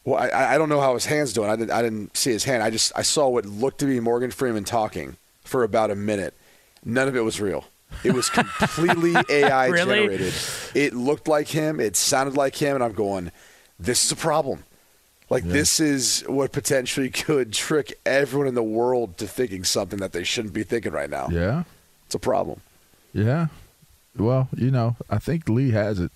Well, 0.03 0.19
I, 0.21 0.53
I 0.53 0.57
don't 0.59 0.69
know 0.69 0.81
how 0.81 0.93
his 0.93 1.05
hand's 1.07 1.33
doing. 1.33 1.49
I 1.49 1.55
didn't, 1.55 1.71
I 1.71 1.81
didn't 1.81 2.15
see 2.15 2.31
his 2.31 2.43
hand. 2.43 2.61
I 2.61 2.69
just 2.69 2.91
I 2.95 3.01
saw 3.01 3.27
what 3.27 3.45
looked 3.47 3.79
to 3.79 3.85
be 3.87 3.99
Morgan 3.99 4.29
Freeman 4.29 4.63
talking 4.63 5.17
for 5.43 5.63
about 5.63 5.89
a 5.89 5.95
minute. 5.95 6.35
None 6.83 7.07
of 7.07 7.15
it 7.15 7.21
was 7.21 7.41
real. 7.41 7.65
It 8.03 8.13
was 8.13 8.29
completely 8.29 9.15
AI 9.29 9.67
Really? 9.67 9.95
generated. 10.01 10.33
It 10.75 10.93
looked 10.93 11.27
like 11.27 11.47
him. 11.47 11.79
It 11.79 11.95
sounded 11.95 12.37
like 12.37 12.55
him, 12.55 12.75
and 12.75 12.83
I'm 12.83 12.93
going, 12.93 13.31
this 13.79 14.05
is 14.05 14.11
a 14.11 14.15
problem. 14.15 14.63
Like 15.29 15.43
this 15.43 15.79
is 15.79 16.23
what 16.27 16.51
potentially 16.51 17.09
could 17.11 17.51
trick 17.51 17.99
everyone 18.05 18.47
in 18.47 18.53
the 18.55 18.63
world 18.63 19.17
to 19.17 19.27
thinking 19.27 19.63
something 19.63 19.99
that 19.99 20.11
they 20.13 20.23
shouldn't 20.23 20.53
be 20.53 20.63
thinking 20.63 20.91
right 20.91 21.09
now. 21.09 21.27
Yeah, 21.31 21.63
It's 22.05 22.15
a 22.15 22.19
problem. 22.19 22.61
yeah. 23.13 23.47
Well, 24.17 24.47
you 24.55 24.71
know, 24.71 24.95
I 25.09 25.17
think 25.17 25.49
Lee 25.49 25.71
has 25.71 25.99
it. 25.99 26.09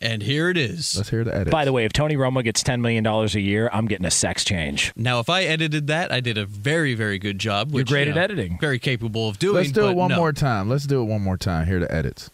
And 0.00 0.22
here 0.22 0.48
it 0.48 0.56
is. 0.56 0.96
Let's 0.96 1.08
hear 1.10 1.24
the 1.24 1.34
edit. 1.34 1.50
By 1.50 1.64
the 1.64 1.72
way, 1.72 1.84
if 1.84 1.92
Tony 1.92 2.14
Romo 2.14 2.44
gets 2.44 2.62
ten 2.62 2.80
million 2.80 3.02
dollars 3.02 3.34
a 3.34 3.40
year, 3.40 3.68
I'm 3.72 3.86
getting 3.86 4.06
a 4.06 4.10
sex 4.12 4.44
change. 4.44 4.92
Now, 4.94 5.18
if 5.18 5.28
I 5.28 5.42
edited 5.42 5.88
that, 5.88 6.12
I 6.12 6.20
did 6.20 6.38
a 6.38 6.46
very, 6.46 6.94
very 6.94 7.18
good 7.18 7.40
job. 7.40 7.72
You're 7.72 7.82
great 7.82 8.06
you 8.06 8.12
at 8.12 8.18
editing. 8.18 8.58
Very 8.60 8.78
capable 8.78 9.28
of 9.28 9.40
doing. 9.40 9.56
let's 9.56 9.72
do 9.72 9.80
but 9.80 9.90
it 9.90 9.96
one 9.96 10.10
no. 10.10 10.16
more 10.16 10.32
time. 10.32 10.68
Let's 10.68 10.86
do 10.86 11.00
it 11.00 11.06
one 11.06 11.22
more 11.22 11.36
time. 11.36 11.66
Hear 11.66 11.80
the 11.80 11.92
edits. 11.92 12.30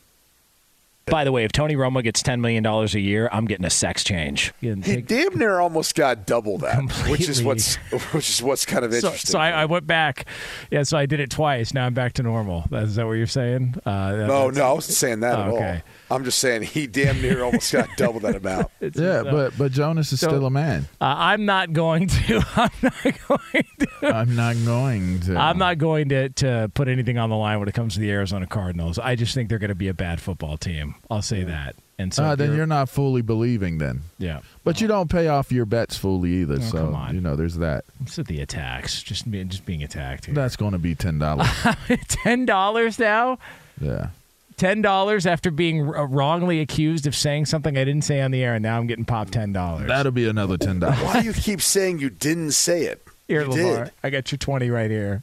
By 1.07 1.25
the 1.25 1.33
way, 1.33 1.45
if 1.45 1.53
Tony 1.53 1.75
Romo 1.77 2.03
gets 2.03 2.23
ten 2.23 2.41
million 2.41 2.63
dollars 2.63 2.95
a 2.95 3.01
year, 3.01 3.29
I'm 3.31 3.45
getting 3.45 3.67
a 3.67 3.71
sex 3.71 4.03
change. 4.03 4.53
You 4.61 4.75
He 4.77 4.83
take- 4.83 5.07
damn 5.07 5.39
near 5.39 5.61
almost 5.61 5.95
got 5.95 6.27
double 6.27 6.59
that, 6.59 6.83
which 7.09 7.29
is 7.29 7.43
what's 7.43 7.75
which 8.13 8.31
is 8.31 8.43
what's 8.43 8.65
kind 8.65 8.85
of 8.85 8.93
interesting. 8.95 9.31
so 9.31 9.39
I, 9.39 9.51
I 9.51 9.65
went 9.67 9.87
back. 9.87 10.27
Yeah, 10.71 10.83
so 10.83 10.97
I 10.97 11.07
did 11.07 11.21
it 11.21 11.31
twice. 11.31 11.75
Now 11.75 11.85
I'm 11.87 11.95
back 11.95 12.15
to 12.15 12.23
normal. 12.23 12.65
That- 12.71 12.85
Is 12.85 12.95
that 12.97 13.07
what 13.07 13.13
you're 13.13 13.27
saying? 13.27 13.75
Uh, 13.85 14.17
that- 14.17 14.27
no, 14.29 14.51
no, 14.51 14.65
I 14.65 14.73
wasn't 14.73 14.97
saying 14.97 15.21
that 15.21 15.39
Oh, 15.39 15.43
at 15.43 15.49
okay. 15.49 15.83
all. 16.11 16.17
I'm 16.17 16.25
just 16.25 16.39
saying 16.39 16.63
he 16.63 16.87
damn 16.87 17.21
near 17.21 17.43
almost 17.45 17.73
got 17.73 17.89
double 17.97 18.21
that 18.21 18.37
amount. 18.37 18.69
it's- 18.81 19.01
Yeah, 19.03 19.23
so- 19.25 19.31
but 19.31 19.59
but 19.59 19.73
Jonas 19.73 20.13
is 20.13 20.21
so- 20.21 20.29
still 20.29 20.47
a 20.47 20.51
man. 20.51 20.89
Uh, 21.01 21.15
I'm 21.17 21.45
not 21.45 21.73
going 21.73 22.09
to. 22.09 22.43
I'm 22.57 22.71
not 22.83 23.03
going 23.29 23.65
to. 23.79 23.89
I'm 24.03 24.37
not 24.37 24.57
going 24.65 25.21
to. 25.21 25.37
I'm 25.37 25.59
not 25.59 25.79
going 25.79 26.09
to, 26.11 26.29
to 26.31 26.71
put 26.75 26.89
anything 26.89 27.19
on 27.19 27.31
the 27.31 27.37
line 27.37 27.59
when 27.59 27.69
it 27.69 27.75
comes 27.75 27.95
to 27.95 28.01
the 28.01 28.11
Arizona 28.11 28.47
Cardinals. 28.47 28.99
I 28.99 29.15
just 29.17 29.35
think 29.35 29.49
they're 29.49 29.59
going 29.59 29.69
to 29.69 29.75
be 29.75 29.89
a 29.89 29.95
bad 29.95 30.21
football 30.21 30.57
team. 30.57 30.94
I'll 31.11 31.23
say 31.23 31.45
that. 31.45 31.77
And 31.97 32.13
so 32.13 32.33
if 32.33 32.39
then 32.39 32.57
you're 32.57 32.67
not 32.67 32.89
fully 32.89 33.23
believing 33.23 33.79
then. 33.79 34.03
yeah. 34.19 34.41
But 34.65 34.81
you 34.81 34.89
don't 34.89 35.09
pay 35.09 35.29
off 35.29 35.53
your 35.53 35.65
bets 35.65 35.97
fully 35.97 36.31
either. 36.41 36.57
Oh, 36.57 36.61
so 36.61 36.79
come 36.87 36.95
on. 36.97 37.15
you 37.15 37.21
know 37.21 37.37
there's 37.37 37.57
that. 37.59 37.85
So 38.07 38.23
the 38.25 38.41
attacks. 38.41 39.01
Just 39.03 39.31
being 39.31 39.49
just 39.49 39.65
being 39.65 39.83
attacked 39.85 40.27
here. 40.27 40.35
That's 40.35 40.57
going 40.57 40.73
to 40.73 40.79
be 40.79 40.95
ten 40.97 41.19
dollars. 41.21 41.47
Ten 42.09 42.47
dollars 42.47 42.99
now. 42.99 43.39
yeah. 43.81 44.09
Ten 44.57 44.83
dollars 44.83 45.27
after 45.27 45.51
being 45.51 45.83
uh, 45.95 46.05
wrongly 46.07 46.61
accused 46.61 47.07
of 47.07 47.15
saying 47.15 47.47
something 47.47 47.77
I 47.77 47.85
didn't 47.85 48.05
say 48.05 48.21
on 48.21 48.31
the 48.31 48.43
air, 48.43 48.55
and 48.55 48.63
now 48.63 48.79
I'm 48.79 48.87
getting 48.87 49.05
popped 49.05 49.33
ten 49.33 49.53
dollars. 49.53 49.87
That'll 49.89 50.13
be 50.13 50.29
another 50.29 50.57
ten 50.57 50.79
dollars. 50.81 51.01
Why 51.01 51.21
do 51.21 51.27
you 51.27 51.33
keep 51.33 51.61
saying 51.61 51.99
you 52.01 52.11
didn't 52.11 52.53
say 52.53 52.85
it? 52.85 53.05
Here, 53.29 53.43
you 53.43 53.51
Lamar, 53.51 53.85
did. 53.85 53.93
I 54.03 54.11
got 54.11 54.31
your 54.33 54.39
twenty 54.39 54.71
right 54.71 54.91
here. 54.91 55.23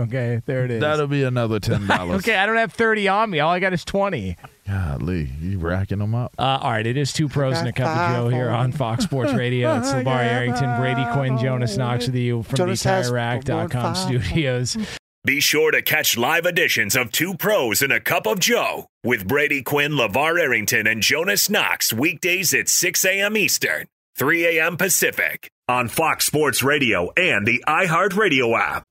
Okay, 0.00 0.40
there 0.46 0.64
it 0.64 0.70
is. 0.70 0.80
That'll 0.80 1.06
be 1.06 1.22
another 1.22 1.60
ten 1.60 1.86
dollars. 1.86 2.18
okay, 2.20 2.36
I 2.36 2.46
don't 2.46 2.56
have 2.56 2.72
thirty 2.72 3.08
on 3.08 3.30
me. 3.30 3.40
All 3.40 3.52
I 3.52 3.58
got 3.60 3.72
is 3.72 3.84
twenty. 3.84 4.36
Golly, 4.66 5.30
you 5.40 5.58
racking 5.58 5.98
them 5.98 6.14
up. 6.14 6.32
Uh, 6.38 6.58
all 6.62 6.70
right, 6.70 6.86
it 6.86 6.96
is 6.96 7.12
two 7.12 7.28
pros 7.28 7.58
and 7.58 7.68
a 7.68 7.72
cup 7.72 7.88
of 7.96 8.14
Joe 8.16 8.28
here 8.28 8.50
on 8.50 8.72
Fox 8.80 9.04
Sports 9.04 9.32
Radio. 9.32 9.76
It's 9.78 9.90
LeVar 9.92 10.06
Arrington, 10.22 10.76
Brady 10.80 11.04
Quinn, 11.12 11.38
Jonas 11.38 11.76
Knox 11.76 12.06
with 12.06 12.14
you 12.16 12.42
from 12.44 12.56
Jonas 12.56 12.82
the 12.82 12.88
has 12.88 13.10
TireRack.com 13.10 13.58
one 13.58 13.68
five. 13.68 13.96
studios. 13.96 14.76
Be 15.24 15.38
sure 15.40 15.70
to 15.70 15.82
catch 15.82 16.16
live 16.16 16.46
editions 16.46 16.96
of 16.96 17.12
Two 17.12 17.34
Pros 17.34 17.82
and 17.82 17.92
a 17.92 18.00
Cup 18.00 18.26
of 18.26 18.40
Joe 18.40 18.86
with 19.04 19.28
Brady 19.28 19.62
Quinn, 19.62 19.92
LeVar 19.92 20.40
Arrington, 20.40 20.86
and 20.86 21.02
Jonas 21.02 21.50
Knox 21.50 21.92
weekdays 21.92 22.54
at 22.54 22.70
6 22.70 23.04
a.m. 23.04 23.36
Eastern, 23.36 23.86
3 24.16 24.58
a.m. 24.58 24.78
Pacific 24.78 25.50
on 25.68 25.88
Fox 25.88 26.24
Sports 26.24 26.62
Radio 26.62 27.10
and 27.18 27.46
the 27.46 27.62
iHeartRadio 27.68 28.58
app. 28.58 28.82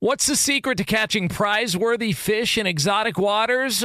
What's 0.00 0.28
the 0.28 0.36
secret 0.36 0.78
to 0.78 0.84
catching 0.84 1.28
prize 1.28 1.76
worthy 1.76 2.12
fish 2.12 2.56
in 2.56 2.68
exotic 2.68 3.18
waters? 3.18 3.84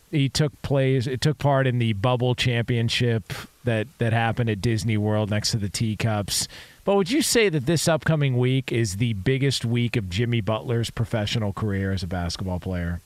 he 0.11 0.29
took 0.29 0.59
plays 0.61 1.07
it 1.07 1.21
took 1.21 1.37
part 1.37 1.67
in 1.67 1.79
the 1.79 1.93
bubble 1.93 2.35
championship 2.35 3.33
that 3.63 3.87
that 3.97 4.13
happened 4.13 4.49
at 4.49 4.61
Disney 4.61 4.97
World 4.97 5.29
next 5.29 5.51
to 5.51 5.57
the 5.57 5.69
teacups. 5.69 6.47
But 6.83 6.95
would 6.95 7.11
you 7.11 7.21
say 7.21 7.49
that 7.49 7.65
this 7.65 7.87
upcoming 7.87 8.37
week 8.37 8.71
is 8.71 8.97
the 8.97 9.13
biggest 9.13 9.63
week 9.65 9.95
of 9.95 10.09
Jimmy 10.09 10.41
Butler's 10.41 10.89
professional 10.89 11.53
career 11.53 11.91
as 11.91 12.03
a 12.03 12.07
basketball 12.07 12.59
player? 12.59 13.01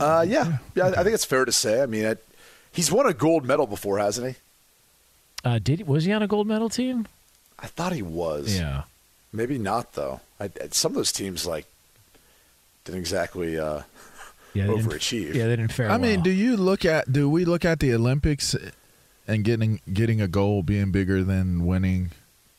Uh, 0.00 0.24
yeah, 0.26 0.58
yeah. 0.74 0.88
I 0.88 1.02
think 1.02 1.14
it's 1.14 1.24
fair 1.24 1.44
to 1.44 1.52
say. 1.52 1.80
I 1.80 1.86
mean, 1.86 2.04
it, 2.04 2.24
he's 2.72 2.92
won 2.92 3.06
a 3.06 3.14
gold 3.14 3.46
medal 3.46 3.66
before, 3.66 3.98
hasn't 3.98 4.28
he? 4.28 4.34
Uh, 5.44 5.58
did 5.58 5.86
was 5.86 6.04
he 6.04 6.12
on 6.12 6.22
a 6.22 6.26
gold 6.26 6.46
medal 6.46 6.68
team? 6.68 7.06
I 7.58 7.66
thought 7.66 7.92
he 7.92 8.02
was. 8.02 8.58
Yeah. 8.58 8.82
Maybe 9.32 9.58
not 9.58 9.92
though. 9.94 10.20
I, 10.40 10.50
some 10.70 10.92
of 10.92 10.96
those 10.96 11.12
teams 11.12 11.46
like 11.46 11.66
didn't 12.84 13.00
exactly 13.00 13.58
uh, 13.58 13.82
Yeah, 14.56 14.66
they 14.66 14.74
didn't- 14.74 14.90
overachieve. 14.90 15.34
Yeah, 15.34 15.44
they 15.46 15.56
didn't 15.56 15.72
fare 15.72 15.90
I 15.90 15.98
mean, 15.98 16.22
do 16.22 16.30
you 16.30 16.56
look 16.56 16.84
at 16.84 17.12
do 17.12 17.28
we 17.28 17.44
look 17.44 17.64
at 17.64 17.80
the 17.80 17.94
Olympics 17.94 18.54
and 19.28 19.44
getting 19.44 19.80
getting 19.92 20.20
a 20.20 20.28
goal 20.28 20.62
being 20.62 20.90
bigger 20.92 21.22
than 21.24 21.64
winning 21.66 22.10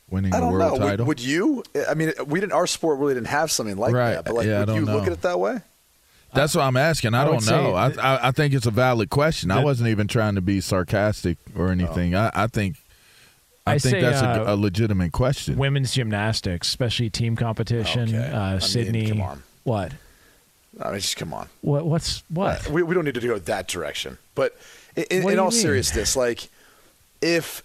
winning 0.09 0.33
I 0.33 0.37
a 0.37 0.41
don't 0.41 0.53
world 0.53 0.73
know. 0.79 0.85
Would, 0.85 0.89
title? 0.91 1.05
would 1.05 1.19
you? 1.19 1.63
I 1.89 1.93
mean, 1.93 2.13
we 2.25 2.39
didn't. 2.39 2.53
Our 2.53 2.67
sport 2.67 2.99
really 2.99 3.13
didn't 3.13 3.27
have 3.27 3.51
something 3.51 3.77
like 3.77 3.93
Right. 3.93 4.13
that. 4.13 4.25
But 4.25 4.35
like, 4.35 4.47
Yeah, 4.47 4.59
would 4.59 4.65
don't 4.67 4.75
you 4.79 4.85
look 4.85 5.05
at 5.07 5.11
it 5.13 5.21
that 5.21 5.39
way? 5.39 5.59
That's 6.33 6.53
what 6.55 6.63
I'm 6.63 6.77
asking. 6.77 7.13
I, 7.13 7.21
I 7.21 7.25
don't 7.25 7.45
know. 7.47 7.73
I, 7.75 7.91
say- 7.91 8.01
I 8.01 8.27
I 8.27 8.31
think 8.31 8.53
it's 8.53 8.65
a 8.65 8.71
valid 8.71 9.09
question. 9.09 9.49
I 9.49 9.63
wasn't 9.63 9.89
even 9.89 10.07
trying 10.07 10.35
to 10.35 10.41
be 10.41 10.59
sarcastic 10.61 11.37
or 11.55 11.71
anything. 11.71 12.15
I, 12.15 12.31
I 12.33 12.47
think 12.47 12.75
I, 13.65 13.73
I 13.75 13.79
think 13.79 13.95
say, 13.95 14.01
that's 14.01 14.21
uh, 14.21 14.43
a, 14.47 14.53
a 14.53 14.55
legitimate 14.55 15.11
question. 15.13 15.57
Women's 15.57 15.93
gymnastics, 15.93 16.67
especially 16.67 17.09
team 17.09 17.35
competition. 17.35 18.09
Okay. 18.09 18.17
I 18.29 18.47
Uh, 18.47 18.51
mean, 18.51 18.61
Sydney. 18.61 19.07
come 19.09 19.21
on. 19.21 19.43
What? 19.63 19.93
I 20.81 20.91
mean, 20.91 20.99
just 20.99 21.17
come 21.17 21.33
on. 21.33 21.47
What? 21.61 21.85
What's 21.85 22.23
what? 22.29 22.67
We, 22.69 22.83
we 22.83 22.93
don't 22.93 23.05
need 23.05 23.15
to 23.15 23.19
go 23.21 23.37
that 23.39 23.67
direction. 23.67 24.17
But 24.35 24.55
in, 24.95 25.03
in, 25.09 25.23
What 25.23 25.29
do 25.29 25.33
in 25.33 25.37
you 25.37 25.43
all 25.43 25.51
mean? 25.51 25.59
seriousness, 25.59 26.15
like, 26.15 26.49
if 27.21 27.63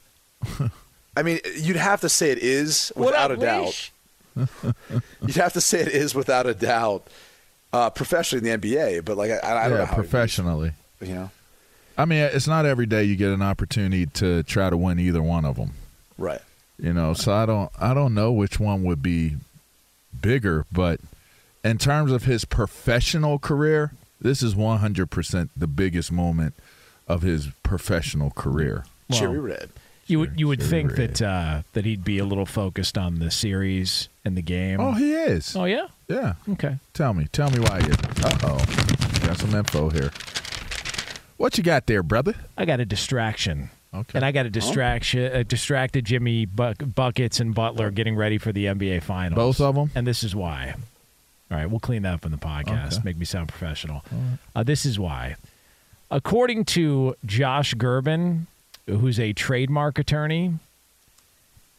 I 1.17 1.23
mean, 1.23 1.41
you'd 1.57 1.77
have 1.77 2.01
to 2.03 2.09
say 2.09 2.31
it 2.31 2.39
is 2.39 2.93
without 2.97 3.31
a 3.31 3.37
doubt. 3.37 3.91
You'd 5.21 5.37
have 5.37 5.53
to 5.53 5.61
say 5.61 5.81
it 5.81 5.89
is 5.89 6.15
without 6.15 6.47
a 6.47 6.55
doubt, 6.55 7.07
uh, 7.75 7.91
professionally 7.91 8.51
in 8.51 8.61
the 8.61 8.75
NBA. 8.75 9.05
But 9.05 9.19
like, 9.19 9.31
I, 9.31 9.37
I 9.43 9.69
don't 9.69 9.73
know 9.77 9.85
yeah, 9.85 9.85
how 9.87 9.95
professionally. 9.97 10.73
You 11.03 11.15
know, 11.15 11.31
I 11.99 12.07
mean, 12.07 12.21
it's 12.21 12.47
not 12.47 12.65
every 12.65 12.87
day 12.87 13.05
you 13.05 13.15
get 13.17 13.29
an 13.31 13.43
opportunity 13.43 14.07
to 14.07 14.43
try 14.45 14.71
to 14.71 14.77
win 14.77 14.99
either 14.99 15.21
one 15.23 15.45
of 15.45 15.57
them. 15.57 15.73
right? 16.17 16.41
You 16.79 16.95
know, 16.95 17.13
so 17.13 17.35
I 17.35 17.45
don't 17.45 17.71
I 17.79 17.93
don't 17.93 18.15
know 18.15 18.33
which 18.33 18.59
one 18.59 18.83
would 18.85 19.03
be 19.03 19.37
bigger, 20.19 20.65
but 20.73 20.99
in 21.65 21.79
terms 21.79 22.13
of 22.13 22.25
his 22.25 22.45
professional 22.45 23.39
career, 23.39 23.93
this 24.21 24.43
is 24.43 24.55
100% 24.55 25.49
the 25.57 25.67
biggest 25.67 26.11
moment 26.13 26.55
of 27.09 27.23
his 27.23 27.49
professional 27.63 28.31
career. 28.31 28.85
Well, 29.09 29.19
Cherry 29.19 29.39
red. 29.41 29.71
You 30.07 30.19
would 30.19 30.39
you 30.39 30.49
would 30.49 30.61
Sure, 30.61 30.69
think 30.69 30.91
sure. 30.97 31.07
that 31.07 31.23
uh, 31.23 31.63
that 31.75 31.85
he'd 31.85 32.05
be 32.05 32.19
a 32.19 32.25
little 32.25 32.45
focused 32.45 32.99
on 32.99 33.19
the 33.21 33.31
series 33.31 34.09
and 34.25 34.37
the 34.37 34.43
game. 34.43 34.81
Oh, 34.81 34.93
he 34.93 35.13
is. 35.15 35.55
Oh, 35.57 35.65
yeah. 35.65 35.87
Yeah. 36.09 36.35
Okay. 36.51 36.79
Tell 36.93 37.15
me. 37.15 37.29
Tell 37.33 37.51
me 37.51 37.61
why 37.61 37.79
you. 37.79 37.93
Uh 38.23 38.39
oh. 38.43 38.65
Got 39.27 39.39
some 39.39 39.55
info 39.55 39.91
here. 39.91 40.11
What 41.37 41.57
you 41.57 41.65
got 41.65 41.87
there, 41.87 42.03
brother? 42.03 42.35
I 42.59 42.65
got 42.65 42.81
a 42.81 42.85
distraction. 42.85 43.71
Okay. 43.95 44.17
And 44.17 44.25
I 44.25 44.33
got 44.33 44.47
a 44.47 44.51
distraction, 44.51 45.33
uh, 45.33 45.43
distracted 45.47 46.05
Jimmy 46.05 46.47
Buck- 46.47 46.83
Buckets 46.95 47.41
and 47.41 47.55
Butler 47.55 47.91
getting 47.91 48.17
ready 48.17 48.39
for 48.39 48.51
the 48.53 48.67
NBA 48.67 49.03
Finals. 49.03 49.37
Both 49.37 49.61
of 49.61 49.75
them. 49.75 49.91
And 49.95 50.07
this 50.07 50.23
is 50.25 50.35
why. 50.35 50.75
All 51.53 51.59
right, 51.59 51.69
we'll 51.69 51.81
clean 51.81 52.01
that 52.03 52.15
up 52.15 52.25
in 52.25 52.33
the 52.33 52.39
podcast. 52.39 52.95
Okay. 52.95 53.03
Make 53.05 53.19
me 53.19 53.27
sound 53.27 53.49
professional. 53.49 54.03
Uh, 54.57 54.63
this 54.63 54.87
is 54.87 54.99
why. 54.99 55.37
According 56.11 56.65
to 56.67 57.15
Josh 57.27 57.75
Gerben, 57.75 58.47
who's 58.87 59.21
a 59.21 59.35
trademark 59.35 59.99
attorney, 59.99 60.55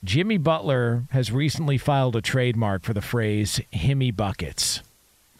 Jimmy 0.03 0.37
Butler 0.37 1.05
has 1.09 1.31
recently 1.31 1.79
filed 1.79 2.15
a 2.15 2.21
trademark 2.21 2.83
for 2.83 2.93
the 2.93 3.01
phrase 3.01 3.61
"Himmy 3.73 4.15
Buckets." 4.15 4.81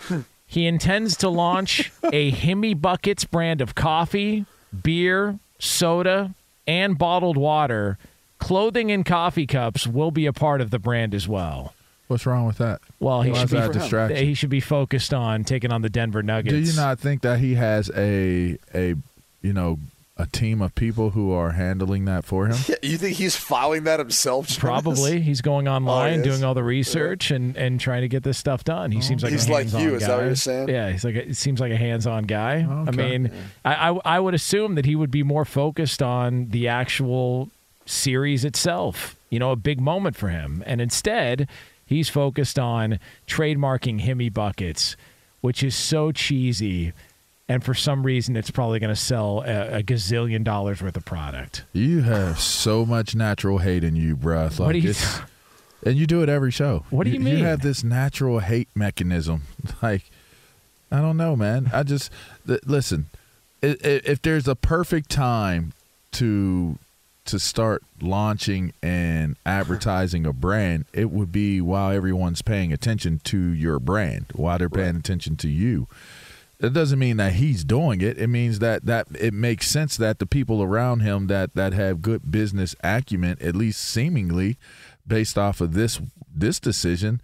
he 0.48 0.66
intends 0.66 1.16
to 1.18 1.30
launch 1.30 1.92
a 2.12 2.32
Himmy 2.32 2.80
Buckets 2.80 3.26
brand 3.26 3.62
of 3.62 3.76
coffee, 3.76 4.48
beer, 4.82 5.38
soda, 5.60 6.34
and 6.66 6.98
bottled 6.98 7.38
water. 7.38 8.00
Clothing 8.40 8.92
and 8.92 9.06
coffee 9.06 9.46
cups 9.46 9.86
will 9.86 10.10
be 10.12 10.26
a 10.26 10.34
part 10.34 10.60
of 10.60 10.72
the 10.72 10.80
brand 10.80 11.14
as 11.14 11.28
well. 11.28 11.76
What's 12.14 12.26
wrong 12.26 12.46
with 12.46 12.60
that? 12.60 12.80
Well, 13.00 13.22
he 13.24 13.32
Why 13.32 13.38
should 13.40 13.44
is 13.46 13.52
be 13.52 13.58
that 13.58 13.70
a 13.70 13.74
distraction? 13.74 14.26
he 14.26 14.34
should 14.36 14.50
be 14.50 14.60
focused 14.62 15.14
on 15.14 15.44
taking 15.44 15.72
on 15.72 15.82
the 15.82 15.90
Denver 15.90 16.24
Nuggets. 16.24 16.54
Do 16.54 16.60
you 16.60 16.76
not 16.76 17.00
think 17.00 17.22
that 17.24 17.40
he 17.40 17.56
has 17.56 17.90
a 17.96 18.58
a 18.74 18.96
you 19.42 19.54
know 19.54 19.80
a 20.16 20.28
team 20.28 20.62
of 20.62 20.76
people 20.76 21.10
who 21.10 21.32
are 21.32 21.52
handling 21.54 22.06
that 22.06 22.24
for 22.24 22.46
him? 22.48 22.56
Yeah, 22.70 22.76
you 22.84 22.98
think 23.00 23.18
he's 23.18 23.36
filing 23.36 23.84
that 23.86 23.98
himself? 24.00 24.46
Jonas? 24.48 24.60
Probably. 24.60 25.22
He's 25.22 25.42
going 25.42 25.68
online, 25.68 26.14
Oh, 26.14 26.18
he 26.18 26.24
doing 26.30 26.44
all 26.44 26.54
the 26.54 26.64
research, 26.64 27.32
and, 27.32 27.58
and 27.58 27.80
trying 27.80 28.02
to 28.02 28.08
get 28.08 28.22
this 28.22 28.38
stuff 28.38 28.64
done. 28.64 28.92
He 28.92 29.00
oh. 29.00 29.02
seems 29.02 29.24
like 29.24 29.32
He's 29.32 29.48
a 29.48 29.52
like 29.52 29.64
hands-on 29.64 29.82
you, 29.82 29.96
is 29.96 30.02
that 30.04 30.10
what 30.12 30.20
guy. 30.20 30.26
you're 30.28 30.36
saying? 30.36 30.70
Yeah, 30.70 30.92
he's 30.92 31.04
like 31.04 31.16
a, 31.16 31.30
it 31.30 31.36
seems 31.36 31.60
like 31.60 31.72
a 31.72 31.78
hands-on 31.78 32.26
guy. 32.26 32.60
I 32.70 32.90
Okay. 32.90 32.92
mean, 33.18 33.32
I, 33.66 33.90
I 33.90 34.00
I 34.06 34.20
would 34.20 34.36
assume 34.36 34.76
that 34.76 34.86
he 34.86 34.96
would 34.96 35.10
be 35.12 35.24
more 35.24 35.46
focused 35.46 36.04
on 36.04 36.50
the 36.50 36.68
actual 36.68 37.50
series 37.88 38.46
itself. 38.46 39.16
You 39.32 39.40
know, 39.40 39.52
a 39.52 39.56
big 39.56 39.82
moment 39.82 40.16
for 40.16 40.30
him, 40.30 40.64
and 40.68 40.80
instead, 40.80 41.50
he's 41.94 42.10
focused 42.10 42.58
on 42.60 43.00
trademarking 43.28 44.02
Himmy 44.02 44.34
buckets, 44.34 44.96
which 45.42 45.64
is 45.64 45.76
so 45.76 46.12
cheesy. 46.12 46.94
And 47.50 47.64
for 47.64 47.74
some 47.74 48.04
reason, 48.06 48.36
it's 48.36 48.50
probably 48.52 48.80
going 48.80 48.94
to 48.94 49.00
sell 49.00 49.44
a, 49.46 49.80
a 49.80 49.84
gazillion 49.84 50.44
dollars 50.44 50.82
worth 50.82 50.96
of 50.98 51.06
product. 51.06 51.66
You 51.74 52.02
have 52.02 52.40
so 52.40 52.86
much 52.86 53.16
natural 53.16 53.58
hate 53.60 53.84
in 53.84 53.96
you, 53.96 54.16
bruh. 54.16 54.50
Like 54.52 54.60
What 54.60 54.72
do 54.74 54.80
you- 54.80 54.90
it's- 54.92 55.22
and 55.86 55.98
you 55.98 56.08
do 56.08 56.24
it 56.24 56.30
every 56.30 56.52
show. 56.52 56.86
What 56.90 57.04
do 57.04 57.10
you 57.12 57.20
mean? 57.20 57.40
You 57.40 57.44
have 57.44 57.62
this 57.62 57.84
natural 57.84 58.40
hate 58.40 58.70
mechanism. 58.76 59.44
Like, 59.82 60.10
I 60.92 61.02
don't 61.02 61.18
know, 61.18 61.36
man. 61.36 61.70
I 61.74 61.84
just 61.84 62.10
th- 62.48 62.62
listen. 62.66 63.08
If 63.62 64.22
there's 64.22 64.48
a 64.48 64.56
perfect 64.56 65.10
time 65.10 65.74
to 66.14 66.78
to 67.26 67.40
start 67.40 67.84
launching 68.02 68.74
and 68.82 69.38
advertising 69.46 70.26
a 70.26 70.34
brand, 70.34 70.86
it 70.94 71.10
would 71.10 71.32
be 71.32 71.62
while 71.62 71.92
everyone's 71.92 72.42
paying 72.42 72.74
attention 72.74 73.20
to 73.26 73.38
your 73.38 73.80
brand, 73.80 74.26
while 74.34 74.58
they're 74.58 74.70
paying 74.70 74.96
attention 74.96 75.36
to 75.38 75.50
you. 75.50 75.88
That 76.60 76.74
doesn't 76.74 77.00
mean 77.00 77.18
that 77.18 77.34
he's 77.34 77.64
doing 77.64 78.02
it. 78.02 78.18
It 78.18 78.28
means 78.28 78.60
that 78.60 78.86
that 78.86 79.08
it 79.20 79.34
makes 79.34 79.68
sense 79.70 79.98
that 79.98 80.20
the 80.20 80.26
people 80.26 80.64
around 80.64 81.02
him 81.02 81.28
that 81.28 81.56
that 81.56 81.74
have 81.74 82.02
good 82.02 82.32
business 82.32 82.76
acumen, 82.84 83.38
at 83.42 83.56
least 83.56 83.82
seemingly, 83.82 84.58
based 85.06 85.38
off 85.38 85.60
of 85.60 85.74
this 85.74 86.00
this 86.34 86.60
decision, 86.60 87.22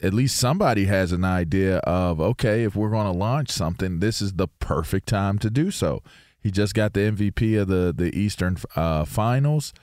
at 0.00 0.14
least 0.14 0.36
somebody 0.36 0.84
has 0.84 1.10
an 1.10 1.24
idea 1.24 1.78
of 1.78 2.20
okay, 2.20 2.62
if 2.62 2.76
we're 2.76 2.90
going 2.90 3.12
to 3.12 3.18
launch 3.18 3.50
something, 3.50 3.98
this 3.98 4.20
is 4.20 4.34
the 4.34 4.48
perfect 4.48 5.08
time 5.08 5.38
to 5.40 5.50
do 5.50 5.70
so. 5.70 6.02
He 6.46 6.52
just 6.52 6.74
got 6.74 6.92
the 6.92 7.00
MVP 7.00 7.60
of 7.60 7.66
the 7.66 7.92
the 7.92 8.16
Eastern 8.16 8.56
uh, 8.76 9.04
Finals. 9.04 9.74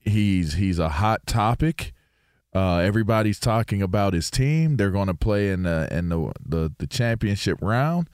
He's 0.00 0.54
he's 0.54 0.80
a 0.80 0.88
hot 0.88 1.24
topic. 1.24 1.92
Uh, 2.52 2.78
everybody's 2.78 3.38
talking 3.38 3.80
about 3.80 4.12
his 4.12 4.28
team. 4.28 4.76
They're 4.76 4.90
going 4.90 5.06
to 5.06 5.14
play 5.14 5.50
in 5.50 5.62
the 5.62 5.86
in 5.88 6.08
the, 6.08 6.32
the 6.44 6.72
the 6.78 6.88
championship 6.88 7.58
round. 7.62 8.08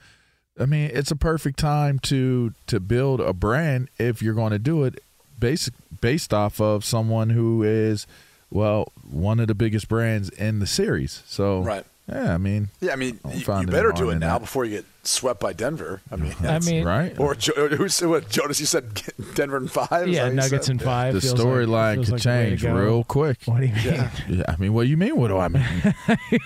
I 0.59 0.67
mean, 0.67 0.91
it's 0.93 1.09
a 1.09 1.15
perfect 1.15 1.57
time 1.57 1.97
to 2.01 2.53
to 2.67 2.79
build 2.79 3.19
a 3.19 3.33
brand 3.33 3.89
if 3.97 4.21
you're 4.21 4.35
going 4.35 4.51
to 4.51 4.59
do 4.59 4.83
it 4.83 4.99
basic 5.39 5.73
based 5.99 6.35
off 6.35 6.61
of 6.61 6.85
someone 6.85 7.31
who 7.31 7.63
is 7.63 8.05
well 8.51 8.91
one 9.09 9.39
of 9.39 9.47
the 9.47 9.55
biggest 9.55 9.89
brands 9.89 10.29
in 10.29 10.59
the 10.59 10.67
series. 10.67 11.23
So 11.25 11.61
Right. 11.61 11.83
Yeah, 12.09 12.33
I 12.33 12.37
mean, 12.37 12.69
Yeah, 12.81 12.93
I 12.93 12.95
mean, 12.95 13.19
I 13.25 13.33
you, 13.33 13.39
you 13.61 13.67
better 13.67 13.91
do 13.91 14.09
it 14.09 14.19
now 14.19 14.33
that. 14.33 14.41
before 14.41 14.63
you 14.65 14.77
get 14.77 14.85
swept 15.03 15.39
by 15.39 15.53
Denver. 15.53 16.01
I 16.11 16.15
mean, 16.17 16.33
I 16.41 16.59
mean, 16.59 16.83
right? 16.85 17.17
or 17.19 17.35
jo- 17.35 17.67
who 17.69 17.87
said 17.89 18.09
what 18.09 18.29
Jonas? 18.29 18.59
You 18.59 18.65
said 18.65 19.01
Denver 19.35 19.57
and 19.57 19.71
five. 19.71 20.07
Yeah, 20.07 20.23
that 20.23 20.23
what 20.23 20.29
you 20.29 20.35
Nuggets 20.35 20.65
said? 20.67 20.71
and 20.73 20.81
five. 20.81 21.13
the 21.13 21.21
feels 21.21 21.33
like- 21.33 21.43
storyline 21.47 21.95
could 22.05 22.09
like 22.13 22.21
the 22.23 22.29
way 22.29 22.45
to 22.45 22.49
change 22.49 22.63
go. 22.63 22.73
real 22.75 23.03
quick. 23.03 23.37
What 23.45 23.59
do 23.61 23.65
you 23.67 23.73
mean? 23.73 24.09
Yeah, 24.29 24.43
I 24.47 24.55
mean, 24.57 24.73
what 24.73 24.83
do 24.83 24.89
you 24.89 24.97
mean? 24.97 25.15
What 25.17 25.27
do 25.29 25.37
I 25.37 25.47
mean? 25.49 25.63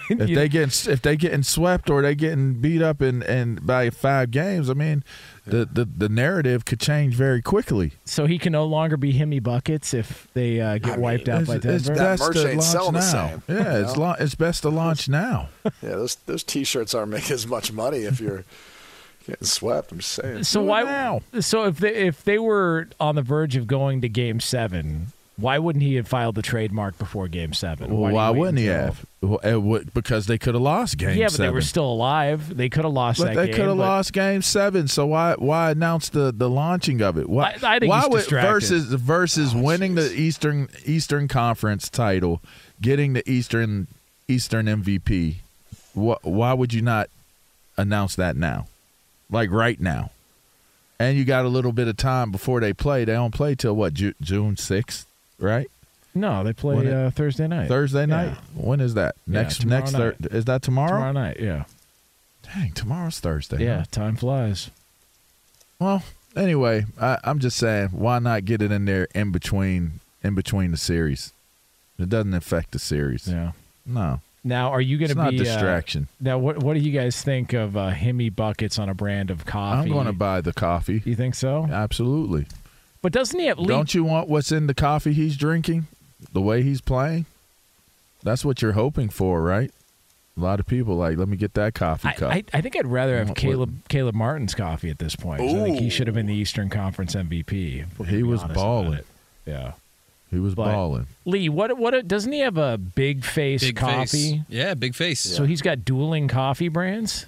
if 0.09 0.35
they 0.35 0.49
get 0.49 0.87
if 0.87 1.01
they 1.01 1.15
getting 1.17 1.43
swept 1.43 1.89
or 1.89 2.01
they 2.01 2.15
getting 2.15 2.55
beat 2.55 2.81
up 2.81 3.01
in, 3.01 3.21
in 3.23 3.55
by 3.61 3.89
five 3.89 4.31
games, 4.31 4.69
I 4.69 4.73
mean, 4.73 5.03
the, 5.45 5.65
the 5.65 5.85
the 5.85 6.09
narrative 6.09 6.65
could 6.65 6.79
change 6.79 7.15
very 7.15 7.41
quickly. 7.41 7.93
So 8.05 8.25
he 8.27 8.37
can 8.37 8.51
no 8.53 8.65
longer 8.65 8.95
be 8.97 9.13
Himmy 9.13 9.41
buckets 9.41 9.93
if 9.93 10.27
they 10.33 10.61
uh, 10.61 10.77
get 10.77 10.91
I 10.91 10.91
mean, 10.93 11.01
wiped 11.01 11.29
out 11.29 11.47
by 11.47 11.55
It's, 11.55 11.65
it's 11.65 11.85
Denver. 11.85 11.99
That 11.99 12.19
best 12.19 12.21
merch 12.23 12.33
to 12.35 12.47
ain't 12.49 12.57
launch 12.59 12.63
selling 12.71 12.93
the 12.93 12.99
now. 12.99 13.05
same, 13.29 13.43
Yeah, 13.47 13.77
you 13.77 13.83
it's 13.85 13.95
know? 13.95 14.01
la- 14.01 14.15
it's 14.19 14.35
best 14.35 14.61
to 14.63 14.69
launch 14.69 15.09
now. 15.09 15.49
Yeah, 15.81 15.89
those 15.89 16.15
those 16.27 16.43
T-shirts 16.43 16.93
aren't 16.93 17.11
making 17.11 17.33
as 17.33 17.47
much 17.47 17.71
money 17.71 17.99
if 17.99 18.19
you're 18.19 18.43
getting 19.27 19.47
swept. 19.47 19.91
I'm 19.91 19.99
just 19.99 20.11
saying. 20.13 20.43
so 20.43 20.61
Do 20.61 20.67
why? 20.67 20.83
now. 20.83 21.21
So 21.39 21.65
if 21.65 21.77
they 21.77 21.93
if 22.07 22.23
they 22.23 22.37
were 22.39 22.87
on 22.99 23.15
the 23.15 23.21
verge 23.21 23.55
of 23.55 23.67
going 23.67 24.01
to 24.01 24.09
Game 24.09 24.39
Seven, 24.39 25.07
why 25.37 25.57
wouldn't 25.57 25.81
he 25.83 25.95
have 25.95 26.07
filed 26.07 26.35
the 26.35 26.41
trademark 26.41 26.97
before 26.99 27.27
Game 27.27 27.53
Seven? 27.53 27.97
Well, 27.97 28.11
why 28.13 28.29
wouldn't 28.29 28.59
he 28.59 28.65
have? 28.65 29.05
Would- 29.21 29.43
eh, 29.43 29.89
because 29.93 30.27
they 30.27 30.37
could 30.37 30.53
have 30.55 30.61
lost 30.63 30.97
game 30.97 31.17
Yeah, 31.17 31.25
but 31.25 31.31
seven. 31.33 31.45
they 31.47 31.53
were 31.53 31.61
still 31.61 31.85
alive. 31.91 32.55
They 32.55 32.69
could 32.69 32.83
have 32.83 32.93
lost 32.93 33.19
But 33.19 33.33
that 33.33 33.35
they 33.35 33.47
could 33.49 33.67
have 33.67 33.77
lost 33.77 34.13
game 34.13 34.41
seven. 34.41 34.87
So 34.87 35.05
why 35.07 35.33
why 35.37 35.71
announce 35.71 36.09
the, 36.09 36.31
the 36.31 36.49
launching 36.49 37.01
of 37.01 37.17
it? 37.17 37.29
Why 37.29 37.57
I- 37.63 37.75
I 37.75 37.79
think 37.79 37.89
why 37.89 38.05
would 38.07 38.25
versus 38.25 38.85
versus 38.93 39.53
Oh, 39.55 39.61
winning 39.61 39.95
the 39.95 40.11
Eastern 40.13 40.69
Eastern 40.85 41.27
Conference 41.27 41.89
title, 41.89 42.41
getting 42.81 43.13
the 43.13 43.27
Eastern 43.29 43.87
Eastern 44.27 44.65
MVP? 44.67 45.35
Wh- 45.93 46.23
why 46.25 46.53
would 46.53 46.73
you 46.73 46.81
not 46.81 47.09
announce 47.77 48.15
that 48.15 48.35
now, 48.35 48.67
like 49.29 49.49
right 49.51 49.79
now? 49.79 50.11
And 50.99 51.17
you 51.17 51.25
got 51.25 51.45
a 51.45 51.49
little 51.49 51.71
bit 51.71 51.87
of 51.87 51.97
time 51.97 52.31
before 52.31 52.59
they 52.59 52.73
play. 52.73 53.05
They 53.05 53.13
don't 53.13 53.33
play 53.33 53.55
till 53.55 53.75
what 53.75 53.93
Ju- 53.95 54.13
June 54.21 54.55
sixth, 54.55 55.07
right? 55.41 55.67
No, 56.13 56.43
they 56.43 56.53
play 56.53 56.85
it- 56.85 56.93
uh, 56.93 57.09
Thursday 57.11 57.47
night. 57.47 57.67
Thursday 57.67 58.01
Yeah. 58.01 58.05
night. 58.05 58.37
When 58.55 58.79
is 58.79 58.93
that? 58.95 59.15
Yeah, 59.27 59.41
Next 59.41 59.65
next 59.65 59.93
night. 59.93 60.15
Thur- 60.19 60.27
is 60.37 60.45
that 60.45 60.61
tomorrow? 60.61 60.91
Tomorrow 60.91 61.11
night. 61.13 61.37
Yeah. 61.39 61.63
Dang, 62.53 62.71
tomorrow's 62.73 63.19
Thursday. 63.19 63.63
Yeah. 63.63 63.79
huh? 63.79 63.85
Time 63.91 64.15
flies. 64.17 64.69
Well, 65.79 66.03
anyway, 66.35 66.85
I, 66.99 67.17
I'm 67.23 67.39
just 67.39 67.57
saying, 67.57 67.89
why 67.89 68.19
not 68.19 68.45
get 68.45 68.61
it 68.61 68.71
in 68.71 68.85
there 68.85 69.07
in 69.15 69.31
between 69.31 69.99
in 70.23 70.35
between 70.35 70.71
the 70.71 70.77
series? 70.77 71.31
It 71.97 72.09
doesn't 72.09 72.33
affect 72.33 72.71
the 72.71 72.79
series. 72.79 73.27
Yeah. 73.27 73.51
No. 73.85 74.21
Now, 74.43 74.71
are 74.71 74.81
you 74.81 74.97
going 74.97 75.09
to 75.09 75.15
not 75.15 75.31
be 75.31 75.37
distraction. 75.37 76.07
Uh, 76.13 76.15
now, 76.21 76.37
what 76.39 76.63
what 76.63 76.73
do 76.73 76.79
you 76.79 76.91
guys 76.91 77.21
think 77.21 77.53
of 77.53 77.77
uh, 77.77 77.91
Himmy 77.91 78.35
buckets 78.35 78.79
on 78.79 78.89
a 78.89 78.93
brand 78.95 79.29
of 79.29 79.45
coffee? 79.45 79.87
I'm 79.89 79.93
going 79.93 80.07
to 80.07 80.13
buy 80.13 80.41
the 80.41 80.51
coffee. 80.53 81.01
You 81.05 81.15
think 81.15 81.35
so? 81.35 81.67
Absolutely. 81.71 82.47
But 83.01 83.11
doesn't 83.11 83.39
he 83.39 83.47
at 83.47 83.57
least? 83.57 83.69
Don't 83.69 83.93
you 83.95 84.03
want 84.03 84.27
what's 84.29 84.51
in 84.51 84.67
the 84.67 84.73
coffee 84.73 85.13
he's 85.13 85.35
drinking? 85.37 85.87
The 86.33 86.41
way 86.41 86.61
he's 86.61 86.81
playing? 86.81 87.25
That's 88.23 88.45
what 88.45 88.61
you're 88.61 88.73
hoping 88.73 89.09
for, 89.09 89.41
right? 89.41 89.71
A 90.37 90.39
lot 90.39 90.59
of 90.59 90.67
people 90.67 90.95
like, 90.95 91.17
let 91.17 91.27
me 91.27 91.35
get 91.35 91.55
that 91.55 91.73
coffee 91.73 92.07
I, 92.09 92.13
cup. 92.13 92.31
I, 92.31 92.43
I 92.53 92.61
think 92.61 92.77
I'd 92.77 92.87
rather 92.87 93.17
have 93.17 93.29
What- 93.29 93.37
Caleb 93.37 93.87
Caleb 93.89 94.15
Martin's 94.15 94.53
coffee 94.55 94.89
at 94.89 94.99
this 94.99 95.15
point. 95.15 95.41
I 95.41 95.51
think 95.63 95.79
he 95.79 95.89
should 95.89 96.07
have 96.07 96.13
been 96.15 96.27
the 96.27 96.35
Eastern 96.35 96.69
Conference 96.69 97.15
MVP. 97.15 97.81
if 97.83 97.99
we're 97.99 98.05
gonna 98.05 98.17
He 98.17 98.23
was 98.23 98.43
balling. 98.43 98.99
Yeah. 99.45 99.73
he 100.29 100.37
was 100.39 100.55
but- 100.55 100.71
balling. 100.71 101.07
Lee, 101.25 101.49
what 101.49 101.75
what 101.77 102.07
doesn't 102.07 102.31
he 102.31 102.39
have 102.39 102.57
a 102.57 102.77
big 102.77 103.25
face 103.25 103.61
Big 103.61 103.75
coffee? 103.75 104.05
face. 104.37 104.39
Yeah, 104.47 104.73
big 104.75 104.95
face. 104.95 105.19
So 105.19 105.43
he's 105.45 105.61
got 105.61 105.83
dueling 105.83 106.27
coffee 106.27 106.69
brands. 106.69 107.25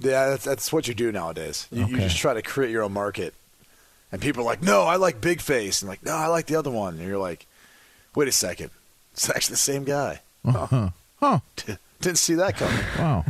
Yeah, 0.00 0.30
that's, 0.30 0.44
that's 0.44 0.72
what 0.72 0.88
you 0.88 0.94
do 0.94 1.12
nowadays. 1.12 1.68
You, 1.70 1.86
you 1.86 1.96
just 1.98 2.16
try 2.16 2.32
to 2.32 2.40
create 2.40 2.70
your 2.70 2.82
own 2.82 2.92
market. 2.94 3.34
And 4.12 4.20
people 4.20 4.42
are 4.42 4.46
like, 4.46 4.62
no, 4.62 4.82
I 4.82 4.96
like 4.96 5.20
Big 5.20 5.40
Face. 5.40 5.82
And 5.82 5.88
like, 5.88 6.04
no, 6.04 6.12
I 6.14 6.26
like 6.26 6.46
the 6.46 6.56
other 6.56 6.70
one. 6.70 6.94
And 6.98 7.06
you're 7.06 7.18
like, 7.18 7.46
wait 8.14 8.28
a 8.28 8.32
second. 8.32 8.70
It's 9.12 9.28
actually 9.30 9.54
the 9.54 9.58
same 9.58 9.84
guy. 9.84 10.20
Uh-huh. 10.44 10.66
Oh. 10.72 10.92
Huh. 11.20 11.40
Huh. 11.66 11.74
Didn't 12.00 12.18
see 12.18 12.34
that 12.34 12.56
coming. 12.56 12.84
Wow. 12.98 13.24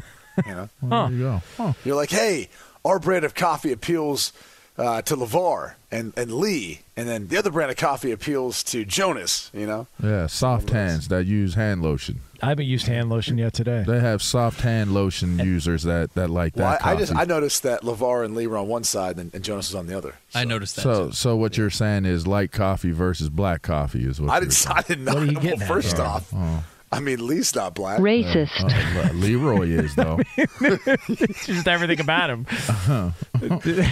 You 0.47 0.55
know? 0.55 0.69
Well, 0.81 1.09
There 1.09 1.17
you 1.17 1.23
go. 1.25 1.43
Huh. 1.57 1.73
You're 1.85 1.97
like, 1.97 2.11
hey, 2.11 2.49
our 2.85 2.99
brand 2.99 3.25
of 3.25 3.35
coffee 3.35 3.73
appeals 3.73 4.33
uh, 4.81 5.03
to 5.03 5.15
LeVar 5.17 5.75
and, 5.93 6.13
and 6.17 6.33
Lee. 6.33 6.81
And 6.97 7.09
then 7.09 7.29
the 7.29 7.37
other 7.37 7.51
brand 7.51 7.71
of 7.71 7.77
coffee 7.77 8.11
appeals 8.13 8.63
to 8.65 8.85
Jonas, 8.85 9.51
you 9.55 9.67
know? 9.67 9.87
Yeah, 10.03 10.27
soft 10.27 10.71
hands 10.71 11.09
that 11.09 11.27
use 11.27 11.55
hand 11.55 11.83
lotion. 11.83 12.21
I 12.43 12.49
haven't 12.49 12.67
used 12.67 12.87
hand 12.87 13.11
lotion 13.11 13.37
yet 13.39 13.53
today. 13.53 13.85
They 13.87 14.01
have 14.01 14.23
soft 14.23 14.63
hand 14.63 14.93
lotion 14.95 15.39
users 15.39 15.83
that, 15.83 16.15
that 16.15 16.31
like 16.31 16.57
Well, 16.57 16.71
that 16.71 16.85
I, 16.85 16.93
I 16.93 16.97
just. 16.97 17.15
I 17.15 17.25
noticed 17.25 17.63
that 17.65 17.83
LeVar 17.83 18.25
and 18.25 18.35
Lee 18.35 18.47
were 18.47 18.57
on 18.57 18.67
one 18.69 18.85
side 18.85 19.19
and, 19.19 19.33
and 19.35 19.45
Jonas 19.45 19.71
was 19.71 19.75
on 19.75 19.87
the 19.87 19.97
other. 19.97 20.15
I 20.35 20.45
noticed 20.45 20.77
that. 20.77 20.83
so 20.83 21.07
too. 21.09 21.13
so 21.13 21.37
what 21.37 21.57
you're 21.59 21.69
saying 21.71 22.07
is 22.07 22.27
light 22.27 22.51
coffee 22.51 22.93
versus 22.93 23.29
black 23.29 23.61
coffee 23.63 24.05
is 24.07 24.21
what 24.21 24.31
I 24.31 24.35
you're 24.37 24.41
didn't, 24.43 24.53
saying. 24.55 24.77
I 24.77 24.83
didn't 24.83 25.05
know. 25.05 25.15
What 25.15 25.23
are 25.23 25.27
you 25.27 25.33
well, 25.35 25.43
getting 25.43 25.63
at 25.63 25.69
first 25.69 25.97
there? 25.99 26.07
off, 26.07 26.33
Oh. 26.35 26.65
I 26.93 26.99
mean, 26.99 27.25
Lee's 27.25 27.55
not 27.55 27.75
black. 27.75 28.01
Racist. 28.01 28.51
Oh, 28.61 29.11
Le- 29.13 29.15
Leroy 29.15 29.69
is 29.69 29.95
though. 29.95 30.19
it's 30.37 31.47
just 31.47 31.69
everything 31.69 32.01
about 32.01 32.31
him. 32.31 32.47
Uh-huh. 32.51 33.11
it, 33.43 33.87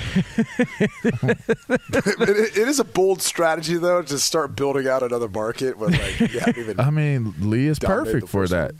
it 2.57 2.69
is 2.69 2.81
a 2.81 2.85
bold 2.85 3.23
strategy 3.23 3.77
though 3.77 4.03
to 4.03 4.19
start 4.19 4.57
building 4.57 4.89
out 4.89 5.03
another 5.03 5.29
market 5.29 5.79
with 5.79 5.93
like 5.93 6.33
you 6.33 6.41
haven't 6.41 6.59
even 6.59 6.81
I 6.81 6.91
mean, 6.91 7.35
Lee 7.39 7.69
is 7.69 7.79
perfect 7.79 8.29
for 8.29 8.47
first 8.47 8.53
that. 8.53 8.73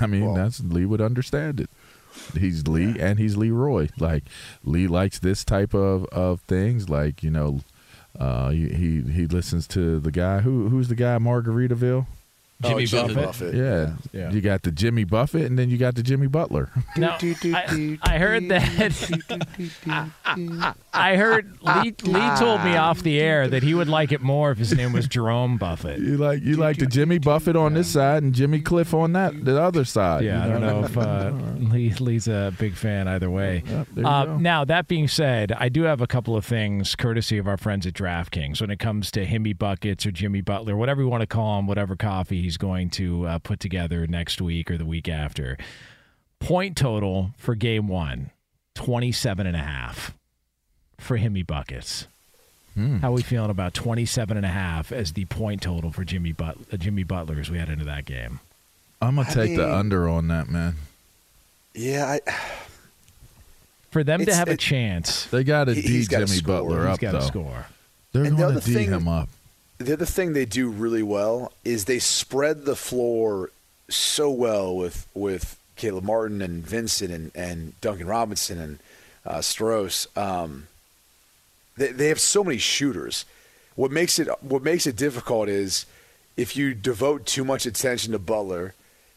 I 0.00 0.06
mean, 0.06 0.26
Well- 0.26 0.34
that's 0.34 0.60
Lee 0.60 0.86
would 0.86 1.00
understand 1.00 1.60
it. 1.60 1.70
He's 2.38 2.68
Lee 2.68 2.96
and 3.00 3.18
he's 3.18 3.36
Leroy. 3.36 3.88
Like 3.98 4.22
Lee 4.62 4.86
likes 4.86 5.18
this 5.18 5.44
type 5.44 5.74
of 5.74 6.04
of 6.06 6.40
things. 6.42 6.88
Like 6.88 7.24
you 7.24 7.30
know, 7.30 7.60
uh, 8.18 8.50
he 8.50 8.68
he, 8.68 9.02
he 9.02 9.26
listens 9.26 9.66
to 9.68 9.98
the 9.98 10.12
guy 10.12 10.38
who 10.40 10.68
who's 10.68 10.86
the 10.86 10.94
guy 10.94 11.18
Margaritaville. 11.18 12.06
Oh, 12.62 12.68
Jimmy 12.68 12.82
oh, 12.82 12.86
Jimmy 12.86 13.14
Buffett. 13.14 13.24
Buffett. 13.24 13.54
Yeah. 13.54 13.94
Yeah. 14.12 14.30
you 14.30 14.40
got 14.40 14.62
the 14.62 14.70
Jimmy 14.70 15.04
Buffett 15.04 15.46
and 15.46 15.58
then 15.58 15.70
you 15.70 15.76
got 15.76 15.96
the 15.96 16.02
Jimmy 16.02 16.28
Butler. 16.28 16.70
Now, 16.96 17.18
I, 17.22 17.98
I 18.02 18.18
heard 18.18 18.48
that. 18.48 19.72
I 19.86 20.74
heard 21.16 21.58
Lee, 21.62 21.94
Lee 22.04 22.36
told 22.38 22.62
me 22.64 22.76
off 22.76 23.02
the 23.02 23.20
air 23.20 23.48
that 23.48 23.62
he 23.62 23.74
would 23.74 23.88
like 23.88 24.12
it 24.12 24.20
more 24.20 24.50
if 24.50 24.58
his 24.58 24.72
name 24.74 24.92
was 24.92 25.06
Jerome 25.08 25.56
Buffett. 25.58 25.98
You 26.00 26.16
like 26.16 26.42
you 26.42 26.56
like 26.56 26.78
the 26.78 26.86
Jimmy 26.86 27.18
Buffett 27.18 27.56
on 27.56 27.74
this 27.74 27.88
side 27.92 28.22
and 28.22 28.34
Jimmy 28.34 28.60
Cliff 28.60 28.94
on 28.94 29.12
that 29.12 29.44
the 29.44 29.60
other 29.60 29.84
side. 29.84 30.24
Yeah, 30.24 30.44
I 30.44 30.48
don't 30.48 30.60
know 30.60 30.84
if 30.84 30.96
uh, 30.96 31.32
Lee, 31.56 31.92
Lee's 31.94 32.28
a 32.28 32.52
big 32.58 32.74
fan 32.74 33.08
either 33.08 33.30
way. 33.30 33.62
Yep, 33.66 33.88
Uh, 34.04 34.36
now, 34.38 34.64
that 34.64 34.88
being 34.88 35.08
said, 35.08 35.52
I 35.52 35.68
do 35.68 35.82
have 35.82 36.00
a 36.00 36.06
couple 36.06 36.36
of 36.36 36.44
things 36.44 36.94
courtesy 36.94 37.38
of 37.38 37.48
our 37.48 37.56
friends 37.56 37.86
at 37.86 37.94
DraftKings 37.94 38.60
when 38.60 38.70
it 38.70 38.78
comes 38.78 39.10
to 39.12 39.26
Himmy 39.26 39.56
Buckets 39.58 40.06
or 40.06 40.10
Jimmy 40.12 40.40
Butler, 40.40 40.76
whatever 40.76 41.02
you 41.02 41.08
want 41.08 41.22
to 41.22 41.26
call 41.26 41.58
him, 41.58 41.66
whatever 41.66 41.96
coffee 41.96 42.42
he's 42.42 42.56
going 42.56 42.90
to 42.90 43.26
uh, 43.26 43.38
put 43.38 43.60
together 43.60 44.06
next 44.06 44.40
week 44.40 44.70
or 44.70 44.78
the 44.78 44.86
week 44.86 45.08
after. 45.08 45.56
Point 46.40 46.76
total 46.76 47.30
for 47.38 47.54
game 47.54 47.88
one 47.88 48.30
27 48.74 49.46
and 49.46 49.56
a 49.56 49.60
half 49.60 50.14
for 50.98 51.18
Himmy 51.18 51.46
Buckets. 51.46 52.06
Hmm. 52.74 52.98
How 52.98 53.10
are 53.10 53.14
we 53.14 53.22
feeling 53.22 53.50
about 53.50 53.72
27 53.74 54.36
and 54.36 54.44
a 54.44 54.48
half 54.48 54.90
as 54.90 55.12
the 55.12 55.24
point 55.26 55.62
total 55.62 55.92
for 55.92 56.04
Jimmy, 56.04 56.32
but- 56.32 56.56
uh, 56.72 56.76
Jimmy 56.76 57.04
Butler 57.04 57.38
as 57.40 57.50
we 57.50 57.58
head 57.58 57.68
into 57.68 57.84
that 57.84 58.04
game? 58.04 58.40
I'm 59.00 59.16
gonna 59.16 59.28
I 59.28 59.32
take 59.32 59.56
the 59.56 59.72
under 59.74 60.08
on 60.08 60.28
that 60.28 60.48
man. 60.48 60.76
Yeah, 61.74 62.06
I, 62.26 62.32
For 63.90 64.02
them 64.02 64.18
to 64.18 64.22
It's- 64.22 64.36
have 64.38 64.48
a 64.48 64.56
chance, 64.56 65.26
They 65.26 65.44
got 65.44 65.64
to 65.64 65.74
He- 65.74 65.82
D 65.82 65.88
he's 65.88 66.08
Jimmy 66.08 66.26
score. 66.26 66.62
Butler 66.62 66.86
he's 66.88 66.94
up 66.94 67.00
got 67.00 67.10
to 67.12 67.18
though. 67.18 67.26
score. 67.26 67.66
They're 68.12 68.24
And 68.24 68.36
the 68.36 68.42
going 68.42 68.60
to 68.60 68.64
D 68.66 68.74
thing- 68.74 68.88
him 68.90 69.06
up. 69.08 69.28
the 69.78 69.92
other 69.92 70.06
thing 70.06 70.32
they 70.32 70.44
do 70.46 70.68
really 70.68 71.02
well 71.02 71.52
is 71.64 71.84
they 71.84 71.98
spread 72.00 72.64
the 72.64 72.76
floor 72.76 73.50
so 73.88 74.30
well 74.30 74.74
with 74.74 75.06
with 75.14 75.56
Caleb 75.76 76.04
Martin 76.04 76.40
and 76.42 76.64
Vincent 76.66 77.10
and, 77.12 77.30
and 77.34 77.78
Duncan 77.80 78.06
Robinson 78.06 78.58
and 78.58 78.78
uh, 79.26 79.38
Strus. 79.38 80.06
Um, 80.16 80.68
they, 81.76 81.92
they 81.92 82.08
have 82.08 82.20
so 82.20 82.44
many 82.44 82.58
shooters. 82.58 83.24
What 83.74 83.90
makes 83.90 84.18
it 84.18 84.28
what 84.42 84.62
makes 84.62 84.86
it 84.86 84.96
difficult 84.96 85.48
is 85.48 85.86
if 86.36 86.56
you 86.56 86.74
devote 86.74 87.26
too 87.26 87.44
much 87.44 87.66
attention 87.66 88.12
to 88.12 88.18
Butler, 88.18 88.74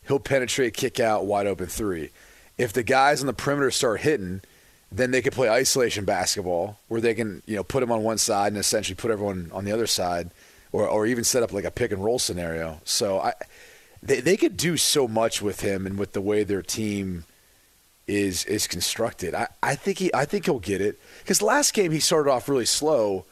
he'll 0.07 0.19
penetrate, 0.19 0.73
kick 0.73 0.99
out, 0.99 1.25
wide 1.25 1.47
open 1.47 1.67
three. 1.67 2.11
If 2.57 2.73
the 2.73 2.83
guys 2.83 3.21
on 3.21 3.27
the 3.27 3.33
perimeter 3.33 3.69
start 3.69 4.01
hitting, 4.01 4.41
then 4.91 5.11
they 5.11 5.21
can 5.21 5.31
play 5.31 5.49
isolation 5.49 6.05
basketball 6.05 6.79
where 6.87 7.01
they 7.01 7.13
can 7.13 7.43
you 7.45 7.55
know 7.55 7.63
put 7.63 7.83
him 7.83 7.91
on 7.91 8.03
one 8.03 8.17
side 8.17 8.47
and 8.47 8.57
essentially 8.57 8.95
put 8.95 9.11
everyone 9.11 9.51
on 9.53 9.65
the 9.65 9.71
other 9.71 9.87
side, 9.87 10.31
or 10.71 10.87
or 10.87 11.05
even 11.05 11.23
set 11.23 11.43
up 11.43 11.53
like 11.53 11.65
a 11.65 11.71
pick 11.71 11.91
and 11.91 12.03
roll 12.03 12.19
scenario. 12.19 12.79
So 12.83 13.19
I 13.19 13.33
they 14.01 14.19
they 14.21 14.37
could 14.37 14.57
do 14.57 14.77
so 14.77 15.07
much 15.07 15.41
with 15.41 15.61
him 15.61 15.85
and 15.85 15.99
with 15.99 16.13
the 16.13 16.21
way 16.21 16.43
their 16.43 16.63
team 16.63 17.25
is 18.07 18.45
is 18.45 18.67
constructed. 18.67 19.35
I, 19.35 19.47
I 19.61 19.75
think 19.75 19.99
he 19.99 20.13
I 20.13 20.25
think 20.25 20.45
he'll 20.45 20.59
get 20.59 20.81
it 20.81 20.99
because 21.19 21.41
last 21.41 21.73
game 21.73 21.91
he 21.91 21.99
started 21.99 22.29
off 22.31 22.47
really 22.49 22.65
slow, 22.65 23.25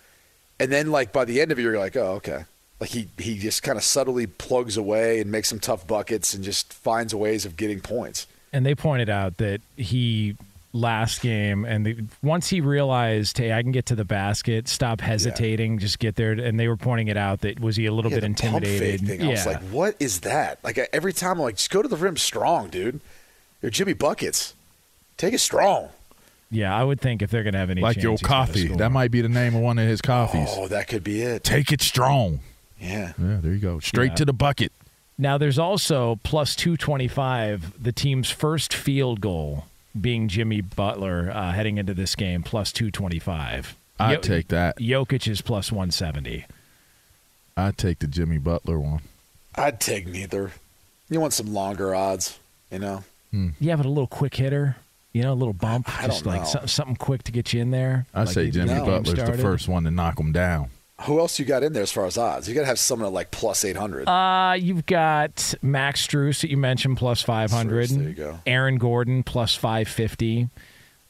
and 0.60 0.72
then 0.72 0.92
like 0.92 1.14
by 1.14 1.26
the 1.26 1.42
end 1.42 1.52
of 1.52 1.60
it 1.60 1.62
you're 1.62 1.78
like 1.78 1.96
oh 1.96 2.14
okay 2.16 2.46
like 2.80 2.90
he 2.90 3.08
he 3.18 3.38
just 3.38 3.64
kind 3.64 3.78
of 3.78 3.84
subtly 3.84 4.28
plugs 4.28 4.76
away 4.78 5.22
and 5.22 5.32
makes 5.32 5.48
some 5.50 5.60
tough 5.60 5.88
buckets 5.88 6.34
and 6.34 6.44
just 6.44 6.74
finds 6.74 7.16
ways 7.16 7.46
of 7.46 7.56
getting 7.56 7.80
points. 7.80 8.28
And 8.52 8.66
they 8.66 8.76
pointed 8.76 9.10
out 9.10 9.38
that 9.38 9.62
he 9.78 10.36
last 10.72 11.22
game 11.22 11.64
and 11.64 11.86
the, 11.86 11.98
once 12.22 12.50
he 12.50 12.60
realized, 12.60 13.38
hey, 13.38 13.54
I 13.54 13.62
can 13.64 13.72
get 13.72 13.86
to 13.88 13.96
the 13.96 14.04
basket, 14.04 14.68
stop 14.68 15.00
hesitating, 15.00 15.80
just 15.80 16.00
get 16.00 16.16
there. 16.18 16.34
And 16.34 16.60
they 16.60 16.68
were 16.68 16.76
pointing 16.76 17.08
it 17.08 17.16
out 17.16 17.42
that 17.42 17.62
was 17.62 17.78
he 17.78 17.86
a 17.86 17.94
little 17.94 18.12
Yeah, 18.12 18.18
bit 18.18 18.24
intimidated? 18.26 19.08
thing. 19.08 19.24
I 19.24 19.30
was 19.30 19.46
like, 19.46 19.62
what 19.72 19.96
is 20.02 20.22
that? 20.22 20.62
Like 20.66 20.78
every 20.92 21.14
time 21.14 21.34
I'm 21.34 21.40
like, 21.40 21.56
just 21.58 21.70
go 21.70 21.82
to 21.82 21.88
the 21.88 21.96
rim 21.96 22.18
strong, 22.18 22.70
dude. 22.70 23.00
You're 23.62 23.72
Jimmy 23.72 23.94
buckets. 23.94 24.54
Take 25.18 25.34
it 25.34 25.40
strong. 25.40 25.90
yeah, 26.52 26.76
I 26.76 26.84
would 26.84 27.00
think 27.02 27.22
if 27.22 27.32
they're 27.32 27.44
going 27.44 27.54
to 27.54 27.60
have 27.60 27.70
any 27.70 27.82
Like 27.82 27.96
chance, 27.96 28.04
your 28.04 28.18
coffee. 28.18 28.68
That 28.68 28.92
might 28.92 29.12
be 29.12 29.22
the 29.22 29.30
name 29.30 29.56
of 29.56 29.62
one 29.62 29.80
of 29.80 29.88
his 29.88 30.02
coffees. 30.02 30.50
Oh, 30.52 30.68
that 30.68 30.88
could 30.88 31.04
be 31.04 31.22
it. 31.22 31.44
Take 31.44 31.72
it 31.72 31.82
strong. 31.82 32.40
Yeah. 32.80 33.14
Yeah, 33.18 33.40
there 33.42 33.54
you 33.54 33.60
go. 33.60 33.80
Straight 33.80 34.12
Yeah. 34.12 34.16
to 34.16 34.26
the 34.26 34.34
bucket. 34.34 34.72
Now, 35.18 35.38
there's 35.38 35.58
also 35.58 36.20
plus 36.24 36.56
225, 36.58 37.82
the 37.82 37.92
team's 37.94 38.30
first 38.30 38.74
field 38.74 39.22
goal 39.22 39.66
being 40.00 40.28
Jimmy 40.28 40.60
Butler 40.60 41.32
uh, 41.34 41.54
heading 41.54 41.78
into 41.78 41.94
this 41.94 42.16
game, 42.16 42.44
plus 42.44 42.74
225. 42.74 43.76
I'd 43.98 44.12
Yo- 44.12 44.20
take 44.20 44.50
that. 44.50 44.78
Jokic 44.78 45.26
is 45.30 45.42
plus 45.42 45.72
170. 45.72 46.46
I'd 47.56 47.78
take 47.78 48.00
the 48.00 48.08
Jimmy 48.08 48.38
Butler 48.38 48.78
one. 48.78 49.00
I'd 49.56 49.80
take 49.80 50.06
neither. 50.08 50.52
You 51.10 51.22
want 51.22 51.32
some 51.32 51.54
longer 51.54 51.96
odds, 51.96 52.38
you 52.70 52.80
know? 52.80 53.04
You 53.32 53.70
have 53.70 53.80
a 53.80 53.88
little 53.88 54.08
quick 54.08 54.36
hitter, 54.36 54.78
you 55.16 55.22
know, 55.24 55.32
a 55.32 55.34
little 55.34 55.54
bump, 55.54 55.88
I 56.04 56.08
just 56.08 56.26
like 56.26 56.42
know. 56.42 56.46
so- 56.48 56.66
something 56.66 56.98
quick 56.98 57.24
to 57.24 57.32
get 57.32 57.54
you 57.54 57.62
in 57.62 57.72
there. 57.72 58.06
I'd 58.14 58.26
like 58.26 58.34
say 58.34 58.52
Jimmy 58.52 58.68
the 58.68 58.76
game 58.76 58.86
Butler's 58.86 59.24
the 59.30 59.38
first 59.42 59.68
one 59.70 59.86
to 59.86 59.92
knock 59.92 60.20
him 60.20 60.34
down. 60.34 60.70
Who 61.04 61.20
else 61.20 61.40
you 61.40 61.46
got 61.46 61.64
in 61.64 61.72
there 61.74 61.84
as 61.84 61.92
far 61.92 62.06
as 62.06 62.18
odds? 62.18 62.48
You 62.50 62.56
got 62.56 62.62
to 62.62 62.68
have 62.68 62.80
someone 62.80 63.08
at 63.08 63.14
like 63.14 63.32
plus 63.32 63.64
800. 63.64 64.08
Uh, 64.10 64.54
you've 64.60 64.86
got 64.86 65.54
Max 65.62 66.06
Strus 66.06 66.42
that 66.42 66.50
you 66.50 66.58
mentioned 66.58 66.98
plus 66.98 67.22
500. 67.22 67.90
Strus, 67.90 67.98
there 67.98 68.10
you 68.10 68.14
go. 68.16 68.40
Aaron 68.46 68.78
Gordon 68.78 69.24
plus 69.24 69.56
550. 69.56 70.50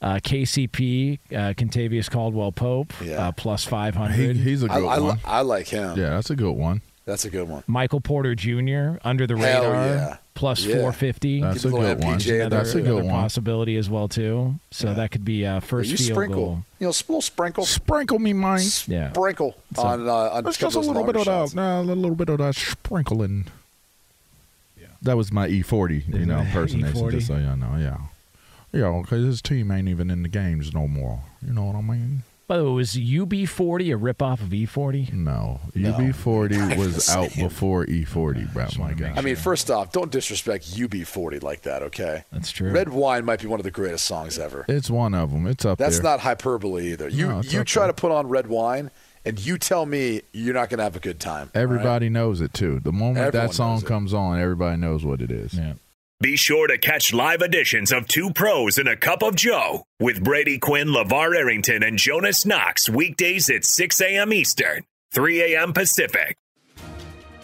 Uh, 0.01 0.15
KCP, 0.23 1.17
uh, 1.31 1.35
Kentavious 1.53 2.09
Caldwell 2.11 2.51
Pope, 2.51 2.93
Yeah. 3.01 3.27
uh, 3.27 3.31
plus 3.31 3.63
He, 3.63 3.69
500. 3.71 4.35
he's 4.35 4.61
a 4.61 4.67
good 4.67 4.83
I, 4.85 4.97
li- 4.97 5.03
one. 5.03 5.19
I 5.25 5.41
like 5.41 5.67
him. 5.67 5.97
Yeah, 5.97 6.09
that's 6.11 6.29
a 6.29 6.35
good 6.35 6.51
one. 6.51 6.81
That's 7.05 7.23
a 7.23 7.29
good 7.29 7.47
one. 7.47 7.63
Michael 7.67 8.01
Porter 8.01 8.33
Jr. 8.33 8.97
under 9.03 9.27
the 9.27 9.37
Hell 9.37 9.61
radar, 9.71 9.85
yeah. 9.85 10.17
plus 10.33 10.63
Yeah. 10.65 10.75
450. 10.77 11.41
That's 11.41 11.61
Give 11.63 11.73
a 11.73 11.75
a 11.75 11.79
good 11.79 12.03
one. 12.03 12.13
Another. 12.21 12.49
That's 12.49 12.73
a 12.73 12.81
good 12.81 13.03
one. 13.03 13.09
possibility 13.09 13.77
as 13.77 13.89
well 13.91 14.07
too. 14.07 14.55
So 14.71 14.87
Yeah. 14.87 14.93
that 14.95 15.11
could 15.11 15.23
be 15.23 15.45
uh, 15.45 15.59
first 15.59 15.91
you 15.91 15.97
field 15.97 16.09
sprinkle. 16.15 16.35
goal. 16.45 16.63
You 16.79 16.85
know, 16.87 16.89
a 16.89 16.97
little 17.07 17.21
sprinkle. 17.21 17.65
Sprinkle 17.65 18.17
me, 18.17 18.33
mine. 18.33 18.65
Yeah. 18.87 19.11
Sprinkle 19.13 19.55
So- 19.75 19.83
on, 19.83 20.07
uh, 20.09 20.11
on 20.13 20.43
That's 20.45 20.57
couple 20.57 20.71
just 20.81 20.87
a 20.89 20.91
little 20.91 21.03
bit 21.05 21.15
longer 21.15 21.31
of 21.31 21.49
that, 21.51 21.55
nah, 21.55 21.81
a 21.81 21.83
little 21.83 22.15
bit 22.15 22.29
of 22.29 22.39
that 22.39 22.55
sprinkling. 22.55 23.45
that 25.01 25.15
was 25.15 25.31
my 25.31 25.47
E40, 25.47 26.07
you 26.07 26.15
Is 26.21 26.25
know, 26.27 26.37
that 26.37 26.47
impersonation. 26.47 26.95
E40? 26.95 27.11
Just 27.11 27.27
so 27.27 27.37
y'all 27.37 27.55
know, 27.55 27.75
yeah, 27.77 27.97
yeah. 28.73 28.99
Because 29.03 29.23
his 29.23 29.41
team 29.43 29.69
ain't 29.69 29.87
even 29.87 30.09
in 30.09 30.23
the 30.23 30.29
games 30.29 30.73
no 30.73 30.87
more. 30.87 31.19
You 31.45 31.53
know 31.53 31.65
what 31.65 31.75
I 31.75 31.81
mean? 31.81 32.23
By 32.47 32.57
the 32.57 32.63
way, 32.65 32.71
was 32.71 32.93
UB40 32.93 33.95
a 33.95 33.97
ripoff 33.97 34.41
of 34.41 34.53
E 34.53 34.67
E40? 34.67 35.11
No, 35.13 35.59
No. 35.73 35.93
UB40 35.93 36.77
was 36.79 37.09
out 37.09 37.33
before 37.35 37.85
E40, 37.85 38.53
bro. 38.53 38.67
My 38.77 38.93
God. 38.93 39.13
I 39.17 39.21
mean, 39.21 39.35
first 39.35 39.71
off, 39.71 39.91
don't 39.91 40.11
disrespect 40.11 40.71
UB40 40.75 41.41
like 41.41 41.63
that, 41.63 41.81
okay? 41.83 42.23
That's 42.31 42.51
true. 42.51 42.71
Red 42.71 42.89
Wine 42.89 43.25
might 43.25 43.41
be 43.41 43.47
one 43.47 43.59
of 43.59 43.63
the 43.63 43.71
greatest 43.71 44.05
songs 44.05 44.37
ever. 44.37 44.65
It's 44.67 44.89
one 44.91 45.15
of 45.15 45.31
them. 45.31 45.47
It's 45.47 45.65
up 45.65 45.77
there. 45.79 45.87
That's 45.87 45.97
there. 45.99 46.11
not 46.11 46.19
hyperbole 46.19 46.91
either. 46.91 47.09
You 47.09 47.27
No, 47.29 47.41
you 47.41 47.63
try 47.63 47.83
there. 47.83 47.93
to 47.93 47.99
put 47.99 48.11
on 48.11 48.27
Red 48.27 48.45
Wine, 48.47 48.91
and 49.25 49.39
you 49.43 49.57
tell 49.57 49.85
me 49.87 50.21
you're 50.31 50.53
not 50.53 50.69
going 50.69 50.77
to 50.77 50.83
have 50.83 50.95
a 50.95 50.99
good 50.99 51.19
time. 51.19 51.49
all 51.55 51.61
right? 51.61 51.63
Everybody 51.63 52.09
knows 52.09 52.41
it 52.41 52.53
too. 52.53 52.79
The 52.79 52.91
moment 52.91 53.25
Everyone 53.25 53.47
that 53.47 53.53
song 53.55 53.81
comes 53.81 54.13
on, 54.13 54.39
everybody 54.39 54.77
knows 54.77 55.03
what 55.03 55.19
it 55.21 55.31
is. 55.31 55.55
Yeah. 55.55 55.73
Be 56.21 56.37
sure 56.37 56.67
to 56.67 56.77
catch 56.77 57.13
live 57.13 57.41
editions 57.41 57.91
of 57.91 58.07
Two 58.07 58.31
Pros 58.31 58.77
and 58.77 58.87
a 58.87 58.95
Cup 58.95 59.21
of 59.21 59.35
Joe 59.35 59.83
with 59.99 60.23
Brady 60.23 60.57
Quinn, 60.57 60.87
LeVar 60.87 61.35
Arrington, 61.35 61.83
and 61.83 61.97
Jonas 61.97 62.45
Knox 62.45 62.87
weekdays 62.87 63.49
at 63.49 63.65
6 63.65 63.99
a.m. 63.99 64.31
Eastern, 64.31 64.85
3 65.13 65.55
a.m. 65.55 65.73
Pacific. 65.73 66.37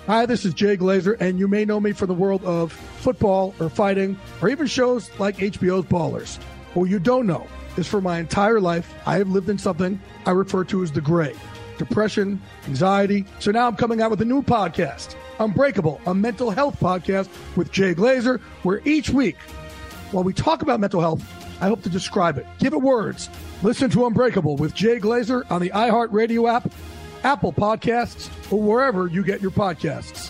Hi, 0.07 0.26
this 0.26 0.45
is 0.45 0.53
Jay 0.53 0.78
Glazer, 0.78 1.19
and 1.19 1.38
you 1.38 1.49
may 1.49 1.65
know 1.65 1.82
me 1.82 1.91
from 1.91 2.07
the 2.07 2.13
world 2.13 2.45
of 2.45 2.72
football 2.72 3.53
or 3.59 3.69
fighting 3.69 4.17
or 4.41 4.47
even 4.47 4.67
shows 4.67 5.11
like 5.19 5.36
HBO's 5.36 5.86
Ballers. 5.88 6.41
What 6.74 6.86
you 6.86 6.99
don't 6.99 7.28
know 7.28 7.47
is 7.76 7.89
for 7.89 7.99
my 7.99 8.19
entire 8.19 8.61
life, 8.61 8.93
I 9.05 9.17
have 9.17 9.28
lived 9.28 9.49
in 9.49 9.57
something 9.57 9.99
I 10.26 10.32
refer 10.32 10.63
to 10.63 10.82
as 10.82 10.93
the 10.93 11.01
gray 11.01 11.36
depression, 11.82 12.39
anxiety. 12.67 13.25
So 13.39 13.51
now 13.51 13.67
I'm 13.67 13.75
coming 13.75 14.01
out 14.01 14.11
with 14.11 14.21
a 14.21 14.25
new 14.25 14.43
podcast, 14.43 15.15
Unbreakable, 15.39 15.99
a 16.05 16.13
mental 16.13 16.51
health 16.51 16.79
podcast 16.79 17.27
with 17.55 17.71
Jay 17.71 17.95
Glazer, 17.95 18.39
where 18.61 18.82
each 18.86 19.09
week, 19.09 19.38
while 20.11 20.23
we 20.23 20.32
talk 20.32 20.61
about 20.61 20.79
mental 20.79 21.01
health, 21.01 21.23
I 21.59 21.67
hope 21.67 21.82
to 21.84 21.89
describe 21.89 22.38
it, 22.38 22.45
give 22.59 22.73
it 22.73 22.82
words. 22.82 23.29
Listen 23.63 23.89
to 23.91 24.05
Unbreakable 24.05 24.57
with 24.57 24.75
Jay 24.75 24.99
Glazer 24.99 25.49
on 25.49 25.61
the 25.61 25.69
iHeartRadio 25.71 26.51
app, 26.51 26.71
Apple 27.23 27.53
Podcasts, 27.53 28.29
or 28.51 28.61
wherever 28.61 29.07
you 29.07 29.23
get 29.23 29.41
your 29.41 29.51
podcasts. 29.51 30.29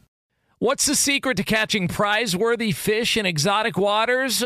What's 0.61 0.85
the 0.85 0.93
secret 0.93 1.37
to 1.37 1.43
catching 1.43 1.87
prize 1.87 2.37
worthy 2.37 2.71
fish 2.71 3.17
in 3.17 3.25
exotic 3.25 3.79
waters? 3.79 4.45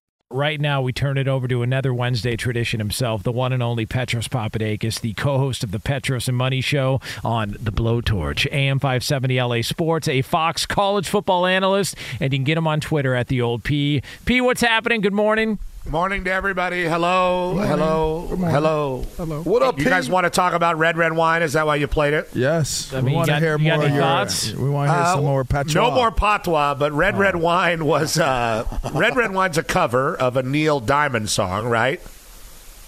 Right 0.31 0.61
now, 0.61 0.81
we 0.81 0.93
turn 0.93 1.17
it 1.17 1.27
over 1.27 1.45
to 1.49 1.61
another 1.61 1.93
Wednesday 1.93 2.37
tradition 2.37 2.79
himself, 2.79 3.21
the 3.21 3.33
one 3.33 3.51
and 3.51 3.61
only 3.61 3.85
Petros 3.85 4.29
Papadakis, 4.29 5.01
the 5.01 5.11
co-host 5.13 5.61
of 5.61 5.71
the 5.71 5.79
Petros 5.79 6.29
and 6.29 6.37
Money 6.37 6.61
Show 6.61 7.01
on 7.21 7.57
the 7.59 7.71
Blowtorch, 7.71 8.47
AM 8.49 8.79
570 8.79 9.41
LA 9.41 9.61
Sports, 9.61 10.07
a 10.07 10.21
Fox 10.21 10.65
college 10.65 11.09
football 11.09 11.45
analyst, 11.45 11.97
and 12.21 12.31
you 12.31 12.39
can 12.39 12.45
get 12.45 12.57
him 12.57 12.65
on 12.65 12.79
Twitter 12.79 13.13
at 13.13 13.27
the 13.27 13.41
old 13.41 13.65
P. 13.65 14.01
P, 14.23 14.39
what's 14.39 14.61
happening? 14.61 15.01
Good 15.01 15.11
morning. 15.11 15.59
Morning 15.89 16.23
to 16.25 16.31
everybody. 16.31 16.83
Hello, 16.83 17.55
hello, 17.57 18.27
hello, 18.27 19.03
hello. 19.17 19.41
What 19.41 19.63
up, 19.63 19.77
You 19.79 19.85
Pete? 19.85 19.89
guys 19.91 20.09
want 20.09 20.25
to 20.25 20.29
talk 20.29 20.53
about 20.53 20.77
red, 20.77 20.95
red 20.95 21.11
wine? 21.11 21.41
Is 21.41 21.53
that 21.53 21.65
why 21.65 21.77
you 21.77 21.87
played 21.87 22.13
it? 22.13 22.29
Yes, 22.33 22.93
I 22.93 22.97
we 22.97 23.01
mean, 23.01 23.11
you 23.11 23.15
want 23.17 23.29
to 23.29 23.39
hear 23.39 23.57
you 23.57 23.63
more. 23.63 23.73
any 23.73 23.85
of 23.87 23.91
your, 23.93 24.01
thoughts? 24.01 24.53
We 24.53 24.69
want 24.69 24.89
to 24.89 24.93
hear 24.93 25.03
Uh, 25.03 25.15
some 25.15 25.25
more 25.25 25.43
patois. 25.43 25.73
No 25.81 25.91
more 25.91 26.11
patois, 26.11 26.75
but 26.75 26.91
red, 26.91 27.17
red 27.17 27.35
wine 27.35 27.83
was 27.85 28.17
uh, 28.19 28.63
red, 28.93 29.15
red 29.15 29.31
wine's 29.33 29.57
a 29.57 29.63
cover 29.63 30.15
of 30.15 30.37
a 30.37 30.43
Neil 30.43 30.79
Diamond 30.79 31.31
song, 31.31 31.65
right? 31.65 31.99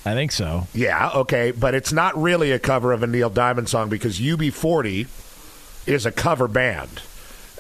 I 0.06 0.14
think 0.14 0.32
so. 0.32 0.68
Yeah, 0.74 1.10
okay, 1.16 1.50
but 1.52 1.74
it's 1.74 1.92
not 1.92 2.16
really 2.16 2.52
a 2.52 2.60
cover 2.60 2.92
of 2.94 3.02
a 3.02 3.08
Neil 3.08 3.30
Diamond 3.32 3.70
song 3.70 3.90
because 3.90 4.20
UB40 4.20 5.08
is 5.88 6.06
a 6.06 6.12
cover 6.12 6.48
band. 6.48 7.02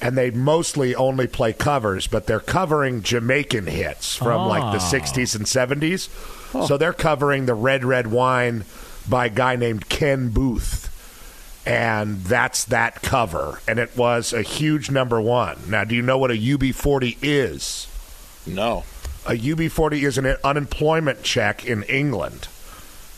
And 0.04 0.18
they 0.18 0.32
mostly 0.32 0.94
only 0.94 1.28
play 1.28 1.54
covers, 1.54 2.08
but 2.08 2.28
they're 2.28 2.42
covering 2.42 3.04
Jamaican 3.04 3.68
hits 3.68 4.18
from 4.18 4.48
like 4.48 4.62
the 4.62 4.84
ah. 4.84 4.90
Oh. 4.92 4.96
60s 4.96 5.36
and 5.36 5.46
70s. 5.46 6.68
So 6.68 6.78
they're 6.78 6.94
covering 6.94 7.46
the 7.46 7.54
Red 7.54 7.84
Red 7.84 8.08
Wine 8.08 8.66
by 9.10 9.28
a 9.28 9.30
guy 9.30 9.56
named 9.56 9.90
Ken 9.90 10.30
Boothe. 10.30 10.90
And 11.66 12.18
that's 12.26 12.66
that 12.66 13.02
cover. 13.02 13.62
And 13.68 13.80
it 13.80 13.96
was 13.96 14.34
a 14.34 14.42
huge 14.42 14.92
number 14.92 15.22
one. 15.22 15.58
Now, 15.68 15.86
do 15.86 15.96
you 15.96 16.02
know 16.02 16.18
what 16.18 16.32
a 16.32 16.36
UB40 16.36 17.18
is? 17.22 17.88
No. 18.46 18.84
A 19.26 19.32
UB40 19.32 20.04
is 20.04 20.18
an 20.18 20.36
unemployment 20.44 21.24
check 21.24 21.66
in 21.66 21.84
England, 21.84 22.46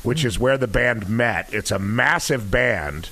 which 0.04 0.24
is 0.24 0.38
where 0.38 0.58
the 0.58 0.68
band 0.68 1.10
met. 1.10 1.52
It's 1.52 1.72
a 1.72 1.80
massive 1.80 2.52
band 2.52 3.10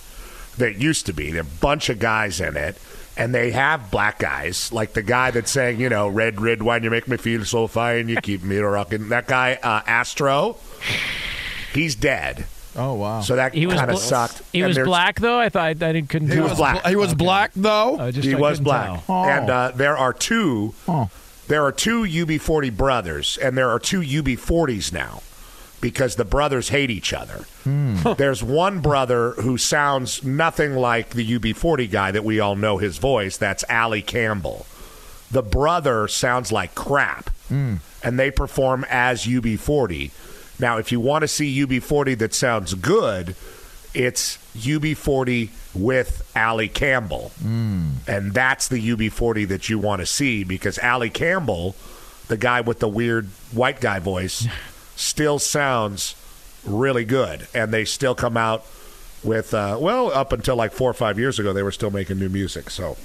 that 0.58 0.76
used 0.76 1.08
to 1.08 1.14
be. 1.14 1.32
There 1.32 1.42
are 1.42 1.48
a 1.48 1.60
bunch 1.60 1.90
of 1.90 1.98
guys 1.98 2.40
in 2.40 2.56
it, 2.56 2.78
and 3.18 3.34
they 3.34 3.52
have 3.52 3.92
black 3.92 4.20
guys, 4.20 4.72
like 4.74 4.94
the 4.94 5.04
guy 5.04 5.32
that's 5.32 5.52
saying, 5.52 5.80
you 5.80 5.90
know, 5.90 6.08
red, 6.08 6.42
red 6.42 6.64
wine, 6.64 6.84
you 6.84 6.90
make 6.90 7.08
me 7.08 7.18
feel 7.18 7.46
so 7.46 7.68
fine, 7.68 8.10
you 8.10 8.18
keep 8.18 8.44
me 8.44 8.58
rocking. 8.58 9.10
That 9.10 9.28
guy, 9.28 9.60
uh, 9.62 9.82
Astro, 9.86 10.58
he's 11.74 11.96
dead. 11.96 12.46
Oh 12.76 12.96
wow! 12.96 13.22
So 13.22 13.36
that 13.36 13.54
He 13.54 13.68
was 13.68 13.78
kind 13.78 13.92
of 13.92 13.96
bl- 13.98 14.02
sucked. 14.02 14.42
He 14.52 14.62
And 14.62 14.70
was 14.76 14.80
black 14.80 15.20
though. 15.20 15.40
I 15.40 15.50
thought 15.50 15.66
I 15.66 15.74
didn't 15.74 16.10
couldn't. 16.10 16.30
He 16.30 16.36
tell. 16.36 16.46
was 16.50 16.58
black. 16.58 16.84
He 16.88 16.96
was 16.96 17.14
black 17.14 17.52
though. 17.56 18.00
I 18.00 18.10
just 18.10 18.28
he 18.28 18.34
I 18.34 18.40
was 18.40 18.60
black, 18.60 19.06
tell. 19.06 19.26
and 19.26 19.48
uh, 19.50 19.72
there 19.76 19.96
are 19.96 20.12
two. 20.12 20.74
There 21.48 21.64
are 21.64 21.72
two 21.72 22.02
UB40 22.04 22.76
brothers, 22.76 23.38
and 23.38 23.56
there 23.58 23.70
are 23.70 23.78
two 23.78 24.00
UB40s 24.02 24.92
now 24.92 25.22
because 25.84 26.16
the 26.16 26.24
brothers 26.24 26.70
hate 26.70 26.90
each 26.90 27.12
other. 27.12 27.46
Hmm. 27.66 27.98
There's 28.18 28.42
one 28.42 28.80
brother 28.80 29.32
who 29.32 29.58
sounds 29.58 30.24
nothing 30.24 30.76
like 30.76 31.10
the 31.10 31.38
UB40 31.38 31.92
guy 31.92 32.10
that 32.12 32.24
we 32.24 32.40
all 32.40 32.56
know 32.56 32.78
his 32.78 32.98
voice. 32.98 33.36
That's 33.36 33.66
Ali 33.70 34.02
Campbell. 34.02 34.66
The 35.30 35.44
brother 35.44 36.08
sounds 36.08 36.54
like 36.54 36.74
crap, 36.74 37.30
hmm. 37.50 37.76
and 38.02 38.18
they 38.18 38.32
perform 38.32 38.86
as 38.90 39.26
UB40. 39.26 40.12
Now, 40.58 40.78
if 40.78 40.92
you 40.94 41.02
want 41.02 41.24
to 41.24 41.28
see 41.28 41.66
UB40 41.66 42.18
that 42.20 42.34
sounds 42.34 42.76
good, 42.76 43.36
it's 43.94 44.38
UB40 44.56 45.50
with 45.76 46.32
Ali 46.34 46.70
Campbell. 46.70 47.34
Hmm. 47.42 47.90
And 48.08 48.34
that's 48.34 48.70
the 48.70 48.80
UB40 48.96 49.50
that 49.50 49.68
you 49.68 49.80
want 49.80 50.00
to 50.00 50.06
see 50.06 50.46
because 50.46 50.80
Ali 50.80 51.10
Campbell, 51.10 51.76
the 52.30 52.38
guy 52.38 52.62
with 52.62 52.80
the 52.80 52.88
weird 52.88 53.26
white 53.52 53.82
guy 53.82 54.00
voice, 54.00 54.48
still 54.96 55.40
sounds 55.40 56.16
really 56.66 57.06
good. 57.06 57.48
And 57.54 57.74
they 57.74 57.86
still 57.86 58.16
come 58.16 58.38
out 58.38 58.66
with, 59.24 59.54
uh, 59.54 59.78
well, 59.80 60.12
up 60.12 60.32
until 60.34 60.56
like 60.56 60.72
four 60.74 60.90
or 60.90 60.94
five 60.94 61.18
years 61.18 61.40
ago, 61.40 61.54
they 61.54 61.64
were 61.64 61.72
still 61.72 61.92
making 61.92 62.20
new 62.20 62.30
music. 62.30 62.70
So 62.70 62.98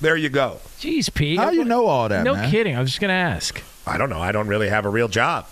there 0.00 0.16
you 0.16 0.28
go. 0.28 0.58
Jeez, 0.78 1.12
Pete. 1.12 1.38
How 1.38 1.50
you 1.50 1.64
know 1.64 1.86
all 1.86 2.08
that, 2.08 2.24
No 2.24 2.34
man? 2.34 2.50
kidding. 2.50 2.76
I 2.76 2.80
was 2.80 2.90
just 2.90 3.00
gonna 3.00 3.12
ask. 3.14 3.62
I 3.86 3.98
don't 3.98 4.10
know. 4.10 4.20
I 4.20 4.32
don't 4.32 4.46
really 4.48 4.68
have 4.68 4.84
a 4.86 4.90
real 4.90 5.08
job. 5.08 5.46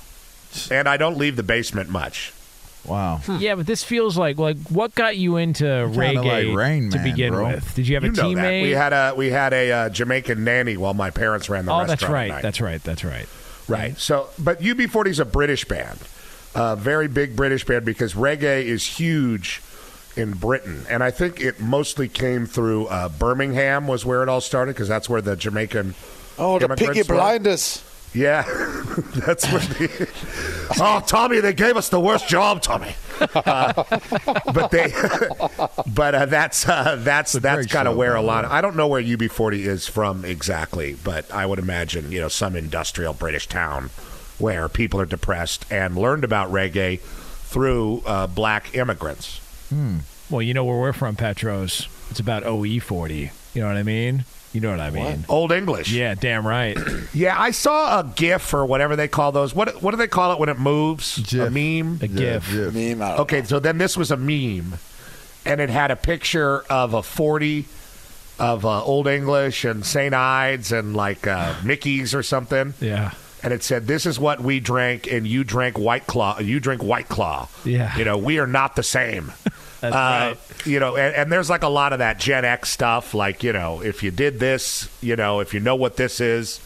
And 0.70 0.88
I 0.88 0.96
don't 0.96 1.18
leave 1.18 1.36
the 1.36 1.42
basement 1.42 1.90
much. 1.90 2.32
Wow. 2.84 3.20
Yeah, 3.38 3.56
but 3.56 3.66
this 3.66 3.84
feels 3.84 4.16
like 4.16 4.38
like 4.38 4.56
what 4.70 4.94
got 4.94 5.16
you 5.16 5.36
into 5.36 5.64
Kinda 5.64 5.98
reggae 5.98 6.48
like 6.48 6.56
Rain 6.56 6.90
to 6.90 6.96
Man, 6.98 7.04
begin 7.10 7.34
bro. 7.34 7.48
with? 7.48 7.74
Did 7.74 7.86
you 7.86 7.96
have 7.96 8.04
You 8.04 8.10
a 8.10 8.12
know 8.14 8.34
that. 8.34 8.40
teammate? 8.44 8.62
We 8.62 8.70
had 8.70 8.92
a 8.94 9.14
we 9.14 9.26
had 9.30 9.52
a 9.52 9.70
uh, 9.72 9.88
Jamaican 9.90 10.42
nanny 10.42 10.76
while 10.78 10.94
my 10.94 11.10
parents 11.10 11.50
ran 11.50 11.66
the 11.66 11.72
oh, 11.72 11.80
restaurant. 11.80 12.00
that's 12.00 12.10
right. 12.10 12.28
night. 12.28 12.42
That's 12.42 12.60
right. 12.62 12.82
That's 12.82 13.04
right. 13.04 13.26
Right. 13.68 13.98
So, 13.98 14.28
but 14.38 14.60
UB40 14.60 15.06
is 15.08 15.20
a 15.20 15.24
British 15.24 15.64
band, 15.64 15.98
a 16.54 16.76
very 16.76 17.08
big 17.08 17.36
British 17.36 17.64
band 17.64 17.84
because 17.84 18.14
reggae 18.14 18.64
is 18.64 18.84
huge 18.84 19.62
in 20.16 20.32
Britain, 20.32 20.84
and 20.88 21.02
I 21.02 21.10
think 21.10 21.40
it 21.40 21.60
mostly 21.60 22.08
came 22.08 22.46
through 22.46 22.86
uh, 22.86 23.08
Birmingham 23.08 23.86
was 23.86 24.04
where 24.04 24.22
it 24.22 24.28
all 24.28 24.40
started 24.40 24.74
because 24.74 24.88
that's 24.88 25.08
where 25.08 25.20
the 25.20 25.36
Jamaican. 25.36 25.94
Oh, 26.38 26.58
the 26.58 26.64
immigrants 26.64 26.98
Peaky 26.98 27.08
were. 27.08 27.16
Blinders. 27.16 27.84
Yeah, 28.14 28.42
that's 29.14 29.50
what 29.52 29.62
the. 29.62 30.08
oh, 30.80 31.04
Tommy, 31.06 31.40
they 31.40 31.52
gave 31.52 31.76
us 31.76 31.88
the 31.88 32.00
worst 32.00 32.28
job, 32.28 32.62
Tommy. 32.62 32.94
Uh, 33.20 33.72
but 34.52 34.70
they, 34.70 34.92
but 35.94 36.14
uh, 36.14 36.26
that's 36.26 36.68
uh, 36.68 36.96
that's 37.00 37.32
that's 37.32 37.66
kind 37.66 37.86
of 37.86 37.96
where 37.96 38.14
a 38.14 38.22
lot. 38.22 38.44
Of, 38.44 38.52
I 38.52 38.60
don't 38.60 38.76
know 38.76 38.88
where 38.88 39.02
UB40 39.02 39.58
is 39.58 39.86
from 39.86 40.24
exactly, 40.24 40.94
but 41.04 41.30
I 41.32 41.44
would 41.46 41.58
imagine 41.58 42.10
you 42.10 42.20
know 42.20 42.28
some 42.28 42.56
industrial 42.56 43.12
British 43.12 43.46
town 43.46 43.90
where 44.38 44.68
people 44.68 45.00
are 45.00 45.06
depressed 45.06 45.66
and 45.70 45.96
learned 45.96 46.24
about 46.24 46.50
reggae 46.50 47.00
through 47.00 48.02
uh, 48.06 48.26
black 48.26 48.74
immigrants. 48.74 49.40
Well, 50.30 50.42
you 50.42 50.54
know 50.54 50.64
where 50.64 50.78
we're 50.78 50.92
from, 50.92 51.16
Petros. 51.16 51.88
It's 52.10 52.20
about 52.20 52.44
OE 52.44 52.78
forty. 52.80 53.32
You 53.54 53.62
know 53.62 53.68
what 53.68 53.76
I 53.76 53.82
mean? 53.82 54.24
You 54.52 54.60
know 54.62 54.70
what 54.70 54.80
I 54.80 54.90
mean? 54.90 55.24
Old 55.28 55.52
English. 55.52 55.92
Yeah, 55.92 56.14
damn 56.14 56.46
right. 56.46 56.76
Yeah, 57.14 57.40
I 57.40 57.50
saw 57.50 58.00
a 58.00 58.04
GIF 58.04 58.52
or 58.54 58.64
whatever 58.66 58.94
they 58.94 59.08
call 59.08 59.32
those. 59.32 59.54
What 59.54 59.82
what 59.82 59.90
do 59.92 59.96
they 59.96 60.06
call 60.06 60.32
it 60.32 60.38
when 60.38 60.48
it 60.48 60.58
moves? 60.58 61.32
A 61.34 61.50
meme. 61.50 61.98
A 62.02 62.06
GIF. 62.08 62.52
Yeah, 62.52 62.70
yeah. 62.70 62.94
Meme. 62.94 63.02
Okay, 63.20 63.40
know. 63.40 63.46
so 63.46 63.58
then 63.58 63.78
this 63.78 63.96
was 63.96 64.10
a 64.10 64.16
meme, 64.16 64.74
and 65.44 65.60
it 65.60 65.70
had 65.70 65.90
a 65.90 65.96
picture 65.96 66.60
of 66.70 66.94
a 66.94 67.02
forty 67.02 67.66
of 68.38 68.64
uh, 68.64 68.84
Old 68.84 69.08
English 69.08 69.64
and 69.64 69.84
St. 69.84 70.14
Ides 70.14 70.70
and 70.70 70.94
like 70.94 71.26
uh, 71.26 71.54
Mickey's 71.64 72.14
or 72.14 72.22
something, 72.22 72.74
Yeah. 72.80 73.12
And 73.42 73.52
it 73.52 73.62
said, 73.62 73.86
"This 73.86 74.04
is 74.06 74.18
what 74.18 74.40
we 74.40 74.60
drank, 74.60 75.06
and 75.10 75.26
you 75.26 75.44
drank 75.44 75.78
White 75.78 76.06
Claw. 76.06 76.38
You 76.40 76.60
drink 76.60 76.82
White 76.82 77.08
Claw. 77.08 77.48
Yeah. 77.64 77.96
you 77.96 78.04
know, 78.04 78.18
we 78.18 78.38
are 78.38 78.46
not 78.46 78.76
the 78.76 78.82
same." 78.82 79.32
That's 79.80 79.94
Uh, 79.94 80.34
right. 80.34 80.66
You 80.66 80.80
know, 80.80 80.96
and, 80.96 81.14
and 81.14 81.32
there's 81.32 81.48
like 81.48 81.62
a 81.62 81.68
lot 81.68 81.92
of 81.92 82.00
that 82.00 82.18
Gen 82.18 82.44
X 82.44 82.68
stuff. 82.70 83.14
Like, 83.14 83.44
you 83.44 83.52
know, 83.52 83.80
if 83.80 84.02
you 84.02 84.10
did 84.10 84.40
this, 84.40 84.88
you 85.00 85.14
know, 85.14 85.38
if 85.38 85.54
you 85.54 85.60
know 85.60 85.76
what 85.76 85.96
this 85.96 86.20
is, 86.20 86.58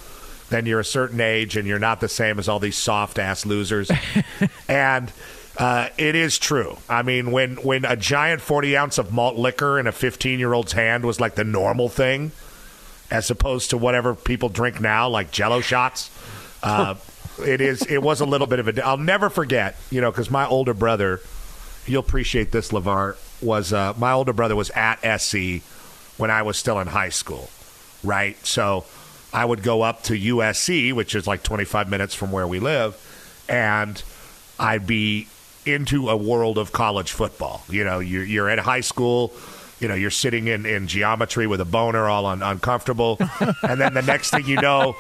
then 0.49 0.65
you're 0.65 0.81
a 0.81 0.85
certain 0.85 1.21
age 1.21 1.57
and 1.59 1.69
you're 1.69 1.79
not 1.79 2.01
the 2.01 2.09
same 2.09 2.39
as 2.39 2.49
all 2.49 2.59
these 2.59 2.77
soft 2.79 3.19
ass 3.19 3.45
losers. 3.45 3.91
and 4.69 5.13
uh, 5.59 5.89
it 5.99 6.15
is 6.15 6.39
true. 6.39 6.79
I 6.89 7.03
mean, 7.03 7.33
when 7.33 7.57
when 7.57 7.85
a 7.85 7.97
giant 7.97 8.41
40 8.41 8.77
ounce 8.79 8.97
of 8.97 9.13
malt 9.13 9.37
liquor 9.37 9.79
in 9.79 9.87
a 9.87 9.93
15 9.93 10.39
year 10.39 10.55
old's 10.55 10.73
hand 10.73 11.05
was 11.05 11.21
like 11.21 11.35
the 11.35 11.45
normal 11.45 11.91
thing, 11.91 12.33
as 13.11 13.31
opposed 13.31 13.69
to 13.71 13.77
whatever 13.77 14.15
people 14.15 14.49
drink 14.49 14.81
now, 14.81 15.07
like 15.11 15.31
Jello 15.31 15.61
shots. 15.61 16.09
Uh, 16.63 16.95
it 17.41 17.61
is. 17.61 17.83
It 17.83 18.03
was 18.03 18.21
a 18.21 18.27
little 18.27 18.47
bit 18.47 18.59
of 18.59 18.69
a. 18.69 18.87
I'll 18.87 18.97
never 18.97 19.31
forget. 19.31 19.77
You 19.91 20.01
know, 20.01 20.11
because 20.11 20.31
my 20.31 20.47
older 20.47 20.75
brother, 20.75 21.21
you'll 21.87 22.01
appreciate 22.01 22.53
this, 22.53 22.71
LeVar. 22.71 23.17
Was 23.43 23.73
uh, 23.73 23.95
my 23.99 24.13
older 24.13 24.33
brother 24.33 24.55
was 24.55 24.71
at 24.71 24.97
SC 25.21 25.63
when 26.17 26.31
I 26.31 26.43
was 26.43 26.57
still 26.57 26.79
in 26.79 26.87
high 26.87 27.09
school, 27.09 27.51
right? 28.05 28.37
So 28.47 28.85
I 29.33 29.45
would 29.45 29.63
go 29.63 29.83
up 29.83 30.03
to 30.05 30.13
USC, 30.13 30.93
which 30.93 31.15
is 31.15 31.27
like 31.27 31.43
25 31.43 31.89
minutes 31.89 32.15
from 32.15 32.31
where 32.33 32.47
we 32.47 32.61
live, 32.61 32.97
and 33.49 34.01
I'd 34.59 34.87
be 34.87 35.27
into 35.65 36.09
a 36.11 36.17
world 36.17 36.59
of 36.59 36.73
college 36.73 37.13
football. 37.13 37.65
You 37.69 37.85
know, 37.85 37.99
you're, 38.01 38.25
you're 38.25 38.49
at 38.49 38.59
high 38.59 38.81
school. 38.81 39.33
You 39.83 39.89
know, 39.89 39.95
you're 39.95 40.11
sitting 40.11 40.47
in, 40.47 40.65
in 40.65 40.87
geometry 40.87 41.47
with 41.47 41.61
a 41.61 41.65
boner, 41.65 42.09
all 42.09 42.27
un, 42.27 42.41
uncomfortable, 42.43 43.19
and 43.63 43.81
then 43.81 43.95
the 43.95 44.03
next 44.03 44.31
thing 44.31 44.47
you 44.47 44.61
know, 44.61 44.97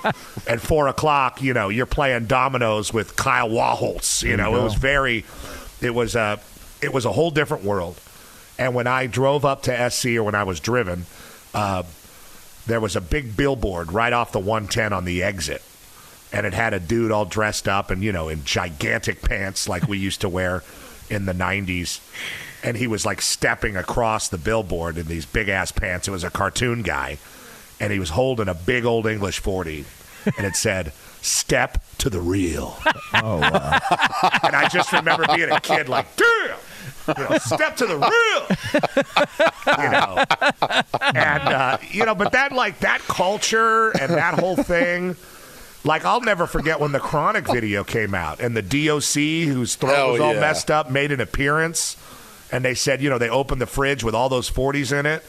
at 0.46 0.60
four 0.60 0.88
o'clock, 0.88 1.40
you 1.40 1.54
know, 1.54 1.68
you're 1.68 1.86
playing 1.86 2.26
dominoes 2.26 2.92
with 2.92 3.14
Kyle 3.16 3.48
Wachholtz. 3.48 4.22
You 4.22 4.36
know, 4.36 4.56
it 4.56 4.62
was 4.62 4.74
very, 4.74 5.24
it 5.80 5.94
was 5.94 6.16
a, 6.16 6.40
it 6.82 6.92
was 6.92 7.04
a 7.04 7.12
whole 7.12 7.30
different 7.30 7.64
world. 7.64 7.98
And 8.58 8.74
when 8.74 8.86
I 8.86 9.06
drove 9.06 9.44
up 9.44 9.62
to 9.62 9.90
SC, 9.90 10.06
or 10.16 10.24
when 10.24 10.34
I 10.34 10.42
was 10.42 10.60
driven, 10.60 11.06
uh, 11.54 11.84
there 12.66 12.80
was 12.80 12.96
a 12.96 13.00
big 13.00 13.36
billboard 13.36 13.92
right 13.92 14.12
off 14.12 14.32
the 14.32 14.38
110 14.38 14.92
on 14.92 15.04
the 15.04 15.22
exit 15.22 15.62
and 16.32 16.46
it 16.46 16.54
had 16.54 16.72
a 16.72 16.80
dude 16.80 17.12
all 17.12 17.24
dressed 17.24 17.68
up 17.68 17.90
and 17.90 18.02
you 18.02 18.12
know 18.12 18.28
in 18.28 18.44
gigantic 18.44 19.22
pants 19.22 19.68
like 19.68 19.86
we 19.88 19.98
used 19.98 20.20
to 20.20 20.28
wear 20.28 20.62
in 21.10 21.26
the 21.26 21.34
90s 21.34 22.00
and 22.62 22.76
he 22.76 22.86
was 22.86 23.04
like 23.04 23.20
stepping 23.20 23.76
across 23.76 24.28
the 24.28 24.38
billboard 24.38 24.96
in 24.98 25.06
these 25.06 25.26
big 25.26 25.48
ass 25.48 25.72
pants. 25.72 26.08
It 26.08 26.10
was 26.12 26.24
a 26.24 26.30
cartoon 26.30 26.82
guy 26.82 27.18
and 27.82 27.92
he 27.92 27.98
was 27.98 28.10
holding 28.10 28.48
a 28.48 28.54
big 28.54 28.84
old 28.84 29.06
english 29.06 29.40
40 29.40 29.84
and 30.38 30.46
it 30.46 30.54
said 30.54 30.92
step 31.20 31.84
to 31.98 32.08
the 32.08 32.20
real. 32.20 32.76
Oh 33.14 33.38
wow. 33.38 33.78
and 34.42 34.56
i 34.56 34.66
just 34.72 34.90
remember 34.90 35.26
being 35.34 35.50
a 35.50 35.60
kid 35.60 35.86
like 35.86 36.06
damn 36.16 36.56
you 37.06 37.28
know, 37.28 37.36
step 37.38 37.76
to 37.76 37.86
the 37.86 37.98
real. 37.98 38.46
You 39.76 39.90
know? 39.90 40.24
And 41.14 41.42
uh, 41.42 41.78
you 41.90 42.06
know 42.06 42.14
but 42.14 42.32
that 42.32 42.52
like 42.52 42.80
that 42.80 43.00
culture 43.02 43.90
and 43.90 44.14
that 44.14 44.40
whole 44.40 44.56
thing 44.56 45.16
like 45.84 46.06
I'll 46.06 46.22
never 46.22 46.46
forget 46.46 46.80
when 46.80 46.92
the 46.92 47.00
Chronic 47.00 47.46
video 47.46 47.84
came 47.84 48.14
out 48.14 48.40
and 48.40 48.56
the 48.56 48.62
DOC 48.62 49.52
whose 49.52 49.74
throat 49.74 49.94
Hell 49.94 50.12
was 50.12 50.20
all 50.22 50.34
yeah. 50.34 50.40
messed 50.40 50.70
up 50.70 50.90
made 50.90 51.12
an 51.12 51.20
appearance 51.20 51.96
and 52.52 52.64
they 52.64 52.74
said 52.74 53.00
you 53.02 53.10
know 53.10 53.18
they 53.18 53.30
opened 53.30 53.60
the 53.60 53.66
fridge 53.66 54.04
with 54.04 54.14
all 54.14 54.28
those 54.28 54.50
40s 54.50 54.96
in 54.96 55.06
it 55.06 55.24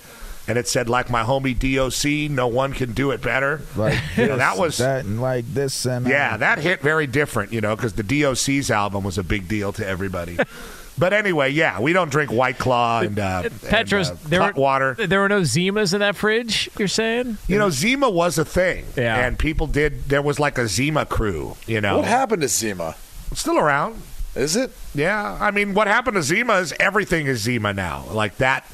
and 0.47 0.57
it 0.57 0.67
said 0.67 0.89
like 0.89 1.09
my 1.09 1.23
homie 1.23 1.55
DOC 1.57 2.29
no 2.35 2.47
one 2.47 2.73
can 2.73 2.91
do 2.93 3.11
it 3.11 3.21
better 3.21 3.61
Like 3.75 3.97
you 4.17 4.27
know, 4.27 4.37
that 4.37 4.57
was 4.57 4.77
that 4.77 5.05
and 5.05 5.21
like 5.21 5.45
this 5.53 5.85
and 5.85 6.05
yeah, 6.07 6.33
uh, 6.33 6.37
that 6.37 6.59
hit 6.59 6.81
very 6.81 7.07
different, 7.07 7.53
you 7.53 7.61
know, 7.61 7.75
because 7.75 7.93
the 7.93 8.03
DOC's 8.03 8.69
album 8.69 9.03
was 9.03 9.17
a 9.17 9.23
big 9.23 9.47
deal 9.47 9.71
to 9.73 9.87
everybody. 9.87 10.37
but 10.97 11.13
anyway, 11.13 11.49
yeah, 11.49 11.79
we 11.79 11.93
don't 11.93 12.11
drink 12.11 12.31
White 12.31 12.57
Claw 12.59 13.01
and, 13.01 13.17
uh, 13.17 13.49
Petros, 13.67 14.09
and, 14.09 14.19
uh, 14.19 14.21
there 14.29 14.39
cut 14.41 14.55
were, 14.55 14.61
water. 14.61 14.93
There 14.99 15.21
were 15.21 15.29
no 15.29 15.41
Zimas 15.41 15.93
in 15.93 16.01
that 16.01 16.15
fridge. 16.15 16.69
You're 16.77 16.87
saying? 16.87 17.37
You 17.47 17.57
know, 17.57 17.69
Zima 17.69 18.09
was 18.09 18.37
a 18.37 18.45
thing, 18.45 18.85
Yeah. 18.97 19.25
and 19.25 19.39
people 19.39 19.65
did. 19.67 20.09
There 20.09 20.21
was 20.21 20.39
like 20.39 20.57
a 20.57 20.67
Zima 20.67 21.05
crew, 21.05 21.55
you 21.65 21.79
know, 21.81 21.97
What 21.97 22.05
happened 22.05 22.41
to 22.41 22.47
Zima? 22.49 22.95
It's 23.31 23.39
still 23.41 23.57
around. 23.57 24.01
Is 24.35 24.55
it? 24.55 24.71
Yeah, 24.95 25.37
I 25.39 25.51
mean, 25.51 25.73
what 25.73 25.87
happened 25.87 26.15
to 26.15 26.23
Zima 26.23 26.53
is 26.55 26.73
everything 26.79 27.27
is 27.27 27.41
Zima 27.41 27.73
now. 27.73 28.05
Like 28.11 28.37
that 28.37 28.65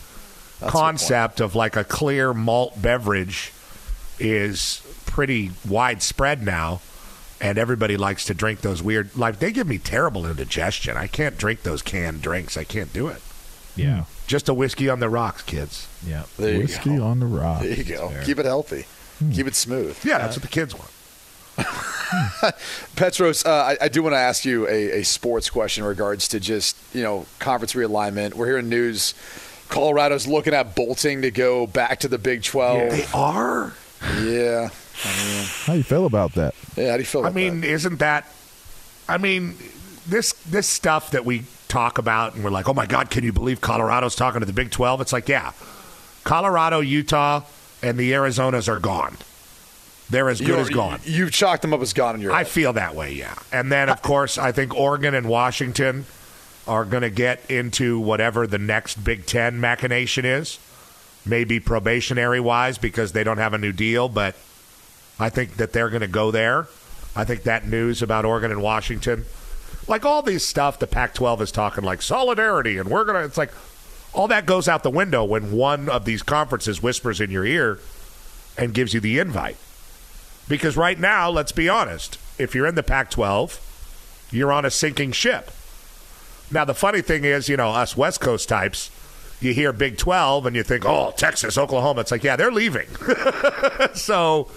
a 0.61 0.65
good 0.65 0.71
concept 0.71 1.39
of 1.41 1.55
like 1.55 1.75
a 1.75 1.83
clear 1.83 2.33
malt 2.33 2.81
beverage 2.81 3.51
is 4.19 4.81
pretty 5.05 5.51
widespread 5.67 6.41
now. 6.43 6.81
and 7.41 7.57
everybody 7.57 7.95
likes 7.97 8.25
to 8.25 8.33
drink 8.33 8.61
those 8.61 8.81
weird. 8.83 9.15
Like 9.17 9.39
they 9.39 9.51
give 9.51 9.67
me 9.67 9.77
terrible 9.77 10.25
indigestion. 10.25 10.97
I 10.97 11.07
can't 11.07 11.37
drink 11.37 11.63
those 11.63 11.81
canned 11.81 12.21
drinks. 12.21 12.57
I 12.57 12.63
can't 12.65 12.91
do 12.91 13.07
it. 13.07 13.21
Yeah. 13.75 14.03
Hmm. 14.03 14.11
Just 14.27 14.49
a 14.49 14.53
whiskey 14.53 14.89
on 14.89 14.99
the 14.99 15.09
rocks, 15.09 15.41
kids. 15.41 15.87
Yeah. 16.05 16.23
There 16.37 16.57
Whiskey 16.59 16.99
on 16.99 17.19
the 17.19 17.25
rock. 17.25 17.61
There 17.61 17.73
you 17.73 17.83
go. 17.83 18.11
Keep 18.25 18.39
it 18.39 18.45
healthy. 18.45 18.85
Hmm. 19.19 19.31
Keep 19.31 19.47
it 19.47 19.55
smooth. 19.55 19.97
Yeah, 20.03 20.19
that's 20.19 20.35
what 20.35 20.41
the 20.43 20.49
kids 20.49 20.75
want. 20.75 20.91
Petros, 22.95 23.45
uh, 23.45 23.49
I, 23.51 23.85
I 23.85 23.87
do 23.89 24.01
want 24.03 24.13
to 24.13 24.19
ask 24.19 24.45
you 24.45 24.67
a, 24.67 24.99
a 24.99 25.03
sports 25.03 25.49
question 25.49 25.83
in 25.83 25.89
regards 25.89 26.27
to 26.29 26.39
just 26.39 26.75
you 26.93 27.03
know 27.03 27.25
conference 27.39 27.73
realignment. 27.73 28.33
We're 28.33 28.47
hearing 28.47 28.69
news. 28.69 29.13
Colorado's 29.69 30.25
looking 30.27 30.53
at 30.53 30.75
bolting 30.75 31.21
to 31.21 31.31
go 31.31 31.67
back 31.67 31.99
to 31.99 32.07
the 32.07 32.17
Big 32.17 32.43
Twelve. 32.43 32.89
They 32.91 33.05
are. 33.13 33.73
Yeah. 34.21 34.69
I 35.03 35.23
mean, 35.25 35.45
How 35.65 35.73
do 35.73 35.77
you 35.77 35.83
feel 35.83 36.05
about 36.05 36.33
that? 36.33 36.55
yeah. 36.75 36.91
How 36.91 36.97
do 36.97 37.01
you 37.01 37.05
feel? 37.05 37.21
I 37.21 37.25
About 37.29 37.35
mean, 37.35 37.63
isn't 37.63 37.99
that? 37.99 38.25
I 39.07 39.17
mean, 39.17 39.55
this 40.07 40.33
this 40.47 40.67
stuff 40.67 41.11
that 41.11 41.25
we 41.25 41.43
talk 41.67 41.97
about, 41.99 42.33
and 42.35 42.43
we're 42.43 42.49
like, 42.49 42.67
oh 42.67 42.73
my 42.73 42.85
god, 42.87 43.09
can 43.11 43.23
you 43.23 43.31
believe 43.31 43.61
Colorado's 43.61 44.15
talking 44.15 44.39
to 44.39 44.45
the 44.45 44.53
Big 44.53 44.71
Twelve? 44.71 45.01
It's 45.01 45.13
like, 45.13 45.29
yeah, 45.29 45.51
Colorado, 46.23 46.79
Utah, 46.79 47.41
and 47.83 47.97
the 47.97 48.11
Arizonas 48.13 48.67
are 48.67 48.79
gone. 48.79 49.17
They're 50.09 50.29
as 50.29 50.39
good 50.39 50.47
You're- 50.49 50.61
as 50.61 50.69
gone. 50.69 50.99
You've 51.03 51.31
chalked 51.31 51.61
them 51.61 51.73
up 51.73 51.81
as 51.81 51.93
gone 51.93 52.15
in 52.15 52.21
your. 52.21 52.31
Head. 52.31 52.35
I 52.37 52.39
head. 52.39 52.47
feel 52.47 52.73
that 52.73 52.95
way, 52.95 53.13
yeah. 53.13 53.35
And 53.51 53.71
then, 53.71 53.89
of 53.89 54.01
course, 54.01 54.37
I 54.37 54.51
think 54.51 54.75
Oregon 54.75 55.13
and 55.13 55.27
Washington 55.29 56.05
are 56.67 56.83
going 56.85 57.01
to 57.03 57.09
get 57.09 57.41
into 57.49 57.99
whatever 57.99 58.47
the 58.47 58.57
next 58.57 59.03
Big 59.03 59.25
Ten 59.25 59.59
machination 59.59 60.25
is. 60.25 60.59
Maybe 61.25 61.59
probationary 61.59 62.39
wise 62.39 62.77
because 62.77 63.11
they 63.11 63.23
don't 63.23 63.37
have 63.37 63.53
a 63.53 63.57
new 63.57 63.71
deal, 63.71 64.09
but 64.09 64.35
I 65.19 65.29
think 65.29 65.57
that 65.57 65.73
they're 65.73 65.89
going 65.89 66.01
to 66.01 66.07
go 66.07 66.31
there. 66.31 66.67
I 67.15 67.23
think 67.25 67.43
that 67.43 67.67
news 67.67 68.01
about 68.01 68.23
Oregon 68.25 68.51
and 68.51 68.61
Washington, 68.63 69.25
like 69.87 70.05
all 70.05 70.21
these 70.21 70.45
stuff, 70.45 70.79
the 70.79 70.87
Pac 70.87 71.13
12 71.13 71.41
is 71.41 71.51
talking 71.51 71.83
like 71.83 72.01
solidarity, 72.01 72.77
and 72.77 72.89
we're 72.89 73.03
going 73.03 73.17
to, 73.19 73.25
it's 73.25 73.37
like 73.37 73.51
all 74.13 74.27
that 74.29 74.45
goes 74.45 74.67
out 74.67 74.81
the 74.83 74.89
window 74.89 75.23
when 75.23 75.51
one 75.51 75.89
of 75.89 76.05
these 76.05 76.23
conferences 76.23 76.81
whispers 76.81 77.19
in 77.19 77.29
your 77.31 77.45
ear 77.45 77.79
and 78.57 78.73
gives 78.73 78.93
you 78.93 78.99
the 78.99 79.19
invite. 79.19 79.57
Because 80.49 80.75
right 80.75 80.99
now, 80.99 81.29
let's 81.29 81.53
be 81.53 81.69
honest, 81.69 82.17
if 82.37 82.53
you're 82.53 82.67
in 82.67 82.75
the 82.75 82.83
Pac 82.83 83.11
12, 83.11 84.27
you're 84.31 84.51
on 84.51 84.65
a 84.65 84.71
sinking 84.71 85.13
ship. 85.13 85.51
Now, 86.51 86.65
the 86.65 86.73
funny 86.73 87.01
thing 87.01 87.23
is, 87.23 87.47
you 87.47 87.55
know, 87.55 87.69
us 87.69 87.95
West 87.95 88.19
Coast 88.19 88.49
types, 88.49 88.89
you 89.39 89.53
hear 89.53 89.71
Big 89.71 89.97
12 89.97 90.47
and 90.47 90.55
you 90.55 90.63
think, 90.63 90.83
oh, 90.85 91.13
Texas, 91.15 91.57
Oklahoma. 91.57 92.01
It's 92.01 92.11
like, 92.11 92.23
yeah, 92.23 92.35
they're 92.35 92.51
leaving. 92.51 92.87
so, 93.93 94.49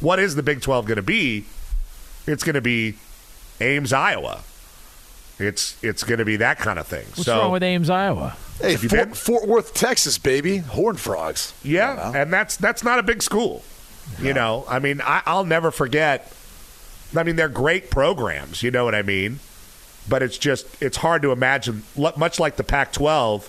what 0.00 0.18
is 0.18 0.34
the 0.34 0.42
Big 0.42 0.62
12 0.62 0.86
going 0.86 0.96
to 0.96 1.02
be? 1.02 1.44
It's 2.26 2.42
going 2.42 2.54
to 2.54 2.62
be 2.62 2.94
Ames, 3.60 3.92
Iowa. 3.92 4.42
It's 5.38 5.76
it's 5.84 6.02
going 6.02 6.18
to 6.18 6.24
be 6.24 6.36
that 6.36 6.58
kind 6.58 6.80
of 6.80 6.86
thing. 6.88 7.06
What's 7.10 7.26
so, 7.26 7.38
wrong 7.38 7.52
with 7.52 7.62
Ames, 7.62 7.88
Iowa? 7.88 8.36
Hey, 8.60 8.72
you 8.72 8.88
Fort, 8.88 8.90
been? 8.90 9.14
Fort 9.14 9.46
Worth, 9.46 9.72
Texas, 9.72 10.18
baby, 10.18 10.58
Horn 10.58 10.96
Frogs. 10.96 11.54
Yeah, 11.62 12.12
and 12.12 12.32
that's 12.32 12.56
that's 12.56 12.82
not 12.82 12.98
a 12.98 13.04
big 13.04 13.22
school. 13.22 13.62
You 14.20 14.34
know, 14.34 14.64
I 14.68 14.78
mean, 14.78 15.00
I, 15.00 15.22
I'll 15.26 15.44
never 15.44 15.70
forget. 15.70 16.32
I 17.16 17.22
mean, 17.22 17.36
they're 17.36 17.48
great 17.48 17.90
programs. 17.90 18.62
You 18.62 18.70
know 18.70 18.84
what 18.84 18.94
I 18.94 19.02
mean? 19.02 19.38
But 20.08 20.22
it's 20.22 20.38
just 20.38 20.66
it's 20.82 20.96
hard 20.96 21.22
to 21.22 21.32
imagine. 21.32 21.84
Much 21.96 22.40
like 22.40 22.56
the 22.56 22.64
Pac-12, 22.64 23.48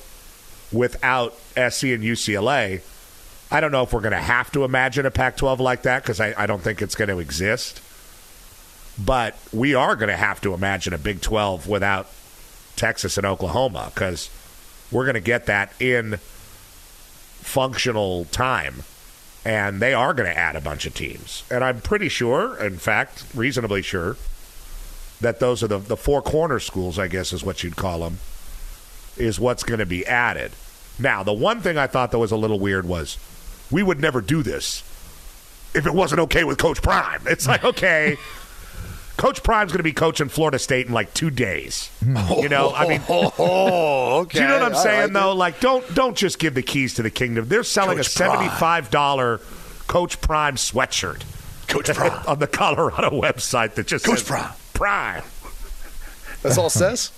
without 0.72 1.34
SC 1.54 1.86
and 1.86 2.04
UCLA, 2.04 2.82
I 3.52 3.60
don't 3.60 3.72
know 3.72 3.84
if 3.84 3.94
we're 3.94 4.02
going 4.02 4.12
to 4.12 4.18
have 4.18 4.52
to 4.52 4.64
imagine 4.64 5.06
a 5.06 5.12
Pac-12 5.12 5.60
like 5.60 5.84
that 5.84 6.04
because 6.04 6.20
I, 6.20 6.34
I 6.38 6.46
don't 6.46 6.62
think 6.62 6.82
it's 6.82 6.96
going 6.96 7.10
to 7.10 7.20
exist. 7.20 7.82
But 9.04 9.38
we 9.54 9.74
are 9.74 9.96
going 9.96 10.10
to 10.10 10.18
have 10.18 10.42
to 10.42 10.54
imagine 10.54 10.94
a 10.94 10.98
Big 10.98 11.22
12 11.22 11.68
without 11.68 12.08
Texas 12.76 13.18
and 13.18 13.26
Oklahoma 13.26 13.92
because 13.94 14.30
we're 14.92 15.06
going 15.06 15.16
to 15.16 15.22
get 15.22 15.46
that 15.48 15.74
in 15.82 16.18
functional 17.42 18.26
time. 18.26 18.84
And 19.46 19.82
they 19.82 19.94
are 19.94 20.14
going 20.14 20.30
to 20.30 20.38
add 20.38 20.56
a 20.56 20.62
bunch 20.62 20.86
of 20.86 20.94
teams. 20.94 21.44
And 21.50 21.64
I'm 21.64 21.82
pretty 21.82 22.10
sure, 22.10 22.58
in 22.58 22.78
fact, 22.78 23.24
reasonably 23.34 23.82
sure, 23.82 24.18
that 25.22 25.40
those 25.40 25.64
are 25.64 25.68
the, 25.68 25.78
the 25.78 25.98
four 25.98 26.22
corner 26.22 26.60
schools, 26.60 27.00
I 27.00 27.08
guess 27.08 27.34
is 27.34 27.44
what 27.44 27.64
you'd 27.64 27.76
call 27.76 28.00
them, 28.00 28.20
is 29.18 29.40
what's 29.40 29.64
going 29.64 29.80
to 29.80 29.86
be 29.86 30.06
added. 30.06 30.52
Now, 30.98 31.24
the 31.24 31.34
one 31.34 31.62
thing 31.62 31.78
I 31.78 31.88
thought 31.88 32.12
that 32.12 32.20
was 32.20 32.32
a 32.32 32.38
little 32.38 32.60
weird 32.60 32.86
was 32.86 33.18
we 33.72 33.84
would 33.84 34.02
never 34.02 34.22
do 34.22 34.44
this 34.44 34.84
if 35.74 35.86
it 35.86 35.94
wasn't 35.94 36.20
okay 36.22 36.44
with 36.44 36.58
Coach 36.58 36.82
Prime. 36.82 37.22
It's 37.26 37.48
like, 37.48 37.64
okay. 37.64 38.18
Coach 39.20 39.44
Prime's 39.44 39.72
going 39.74 39.80
to 39.80 39.84
be 39.84 39.92
coaching 39.92 40.30
Florida 40.30 40.58
State 40.58 40.88
in 40.88 40.94
like 40.94 41.14
two 41.14 41.30
days. 41.30 41.92
You 42.06 42.48
know, 42.48 42.74
I 42.74 42.88
mean, 42.88 43.02
Oh, 43.10 44.20
okay. 44.22 44.40
do 44.40 44.44
you 44.46 44.48
know 44.50 44.60
what 44.60 44.72
I'm 44.72 44.76
I 44.78 44.82
saying 44.84 45.02
like 45.02 45.14
though? 45.14 45.32
it. 45.32 45.36
Like, 45.36 45.60
don't 45.60 45.94
don't 45.94 46.16
just 46.16 46.40
give 46.40 46.54
the 46.54 46.62
keys 46.62 46.94
to 46.94 47.04
the 47.04 47.10
kingdom. 47.12 47.50
They're 47.50 47.64
selling 47.64 47.98
Coach 47.98 48.08
a 48.08 48.10
seventy-five 48.12 48.90
dollar 48.90 49.42
Coach 49.88 50.22
Prime 50.22 50.56
sweatshirt 50.56 51.24
Coach 51.68 51.90
Prime. 51.94 52.24
on 52.28 52.40
the 52.40 52.48
Colorado 52.48 53.10
website 53.10 53.74
that 53.76 53.88
just 53.88 54.06
Coach 54.06 54.20
says 54.20 54.28
Prime. 54.28 54.52
Prime. 54.74 55.24
That's 56.42 56.58
all 56.58 56.68
it 56.68 56.70
says. 56.72 57.12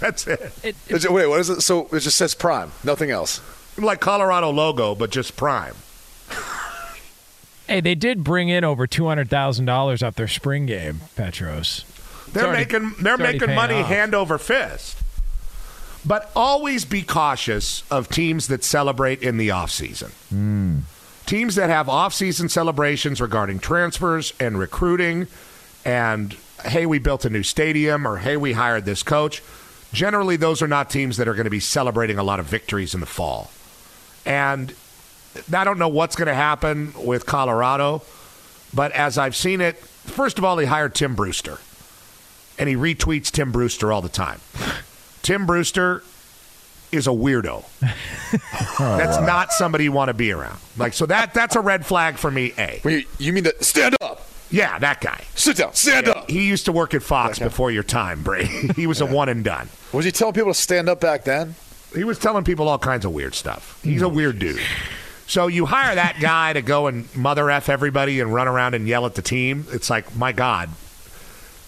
That's 0.00 0.26
it. 0.26 0.52
Is 0.88 1.06
it- 1.06 1.10
wait, 1.12 1.26
what 1.28 1.40
is 1.40 1.48
it? 1.48 1.62
So 1.62 1.86
it 1.92 2.00
just 2.00 2.18
says 2.18 2.34
Prime, 2.34 2.72
nothing 2.84 3.10
else. 3.10 3.40
Like 3.78 4.00
Colorado 4.00 4.50
logo, 4.50 4.94
but 4.94 5.10
just 5.10 5.34
Prime. 5.36 5.74
Hey, 7.68 7.80
they 7.80 7.94
did 7.94 8.24
bring 8.24 8.48
in 8.48 8.64
over 8.64 8.86
two 8.86 9.06
hundred 9.06 9.28
thousand 9.28 9.66
dollars 9.66 10.02
off 10.02 10.14
their 10.14 10.28
spring 10.28 10.66
game, 10.66 11.00
Petros. 11.16 11.84
They're 12.32 12.46
already- 12.46 12.64
making 12.64 12.94
they're 13.02 13.18
making 13.18 13.54
money 13.54 13.76
off. 13.76 13.86
hand 13.88 14.14
over 14.14 14.38
fist. 14.38 14.96
But 16.04 16.30
always 16.34 16.84
be 16.84 17.02
cautious 17.02 17.82
of 17.90 18.08
teams 18.08 18.48
that 18.48 18.64
celebrate 18.64 19.22
in 19.22 19.36
the 19.36 19.50
off 19.50 19.70
season. 19.70 20.12
Hmm. 20.30 20.78
Teams 21.26 21.56
that 21.56 21.68
have 21.68 21.88
off 21.88 22.14
season 22.14 22.48
celebrations 22.48 23.20
regarding 23.20 23.58
transfers 23.58 24.32
and 24.40 24.58
recruiting 24.58 25.26
and 25.84 26.36
hey, 26.64 26.86
we 26.86 26.98
built 26.98 27.24
a 27.24 27.30
new 27.30 27.42
stadium 27.42 28.06
or 28.06 28.18
hey, 28.18 28.36
we 28.36 28.52
hired 28.52 28.84
this 28.84 29.02
coach. 29.02 29.42
Generally, 29.92 30.36
those 30.36 30.62
are 30.62 30.68
not 30.68 30.88
teams 30.90 31.16
that 31.18 31.28
are 31.28 31.34
going 31.34 31.44
to 31.44 31.50
be 31.50 31.60
celebrating 31.60 32.18
a 32.18 32.22
lot 32.22 32.40
of 32.40 32.46
victories 32.46 32.94
in 32.94 33.00
the 33.00 33.06
fall. 33.06 33.50
And 34.24 34.74
I 35.52 35.64
don't 35.64 35.78
know 35.78 35.88
what's 35.88 36.16
going 36.16 36.28
to 36.28 36.34
happen 36.34 36.92
with 36.96 37.26
Colorado, 37.26 38.02
but 38.74 38.92
as 38.92 39.18
I've 39.18 39.36
seen 39.36 39.60
it, 39.60 39.76
first 39.76 40.38
of 40.38 40.44
all, 40.44 40.58
he 40.58 40.66
hired 40.66 40.94
Tim 40.94 41.14
Brewster, 41.14 41.58
and 42.58 42.68
he 42.68 42.76
retweets 42.76 43.30
Tim 43.30 43.52
Brewster 43.52 43.92
all 43.92 44.02
the 44.02 44.08
time. 44.08 44.40
Tim 45.22 45.46
Brewster 45.46 46.02
is 46.92 47.06
a 47.06 47.10
weirdo. 47.10 47.64
that's 48.78 49.18
oh, 49.18 49.24
not 49.24 49.52
somebody 49.52 49.84
you 49.84 49.92
want 49.92 50.08
to 50.08 50.14
be 50.14 50.32
around. 50.32 50.58
Like 50.76 50.94
so 50.94 51.06
that 51.06 51.34
that's 51.34 51.56
a 51.56 51.60
red 51.60 51.84
flag 51.84 52.16
for 52.16 52.30
me. 52.30 52.52
A. 52.58 52.80
Wait, 52.84 53.08
you 53.18 53.32
mean 53.32 53.44
that? 53.44 53.62
Stand 53.64 53.96
up. 54.00 54.26
Yeah, 54.50 54.78
that 54.78 55.00
guy. 55.00 55.22
Sit 55.34 55.58
down. 55.58 55.74
Stand 55.74 56.08
up. 56.08 56.30
He 56.30 56.46
used 56.46 56.64
to 56.66 56.72
work 56.72 56.94
at 56.94 57.02
Fox 57.02 57.38
before 57.38 57.70
your 57.70 57.82
time, 57.82 58.22
Bray. 58.22 58.46
he 58.76 58.86
was 58.86 59.00
a 59.00 59.06
one 59.06 59.28
and 59.28 59.44
done. 59.44 59.68
Was 59.92 60.04
he 60.04 60.10
telling 60.10 60.34
people 60.34 60.52
to 60.52 60.58
stand 60.58 60.88
up 60.88 61.00
back 61.00 61.24
then? 61.24 61.54
He 61.94 62.04
was 62.04 62.18
telling 62.18 62.44
people 62.44 62.68
all 62.68 62.78
kinds 62.78 63.04
of 63.04 63.12
weird 63.12 63.34
stuff. 63.34 63.80
He's 63.82 64.02
a 64.02 64.06
mm. 64.06 64.14
weird 64.14 64.38
dude. 64.38 64.60
So 65.28 65.46
you 65.46 65.66
hire 65.66 65.94
that 65.94 66.16
guy 66.20 66.54
to 66.54 66.62
go 66.62 66.86
and 66.86 67.14
mother 67.14 67.50
f 67.50 67.68
everybody 67.68 68.18
and 68.18 68.32
run 68.32 68.48
around 68.48 68.72
and 68.72 68.88
yell 68.88 69.04
at 69.04 69.14
the 69.14 69.20
team. 69.20 69.66
It's 69.70 69.90
like, 69.90 70.16
my 70.16 70.32
God, 70.32 70.70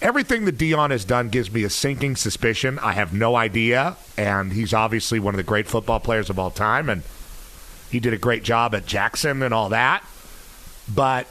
everything 0.01 0.45
that 0.45 0.57
Deion 0.57 0.89
has 0.89 1.05
done 1.05 1.29
gives 1.29 1.51
me 1.51 1.63
a 1.63 1.69
sinking 1.69 2.15
suspicion. 2.15 2.79
I 2.79 2.93
have 2.93 3.13
no 3.13 3.35
idea, 3.35 3.97
and 4.17 4.51
he's 4.51 4.73
obviously 4.73 5.19
one 5.19 5.35
of 5.35 5.37
the 5.37 5.43
great 5.43 5.67
football 5.67 5.99
players 5.99 6.31
of 6.31 6.39
all 6.39 6.49
time, 6.49 6.89
and 6.89 7.03
he 7.91 7.99
did 7.99 8.13
a 8.13 8.17
great 8.17 8.41
job 8.43 8.73
at 8.73 8.87
Jackson 8.87 9.43
and 9.43 9.53
all 9.53 9.69
that. 9.69 10.03
But 10.93 11.27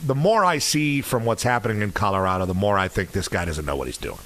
the 0.00 0.14
more 0.14 0.44
I 0.44 0.58
see 0.58 1.00
from 1.00 1.24
what's 1.24 1.42
happening 1.42 1.82
in 1.82 1.90
Colorado, 1.90 2.46
the 2.46 2.54
more 2.54 2.78
I 2.78 2.86
think 2.86 3.10
this 3.10 3.26
guy 3.26 3.44
doesn't 3.44 3.66
know 3.66 3.74
what 3.74 3.88
he's 3.88 3.98
doing. 3.98 4.20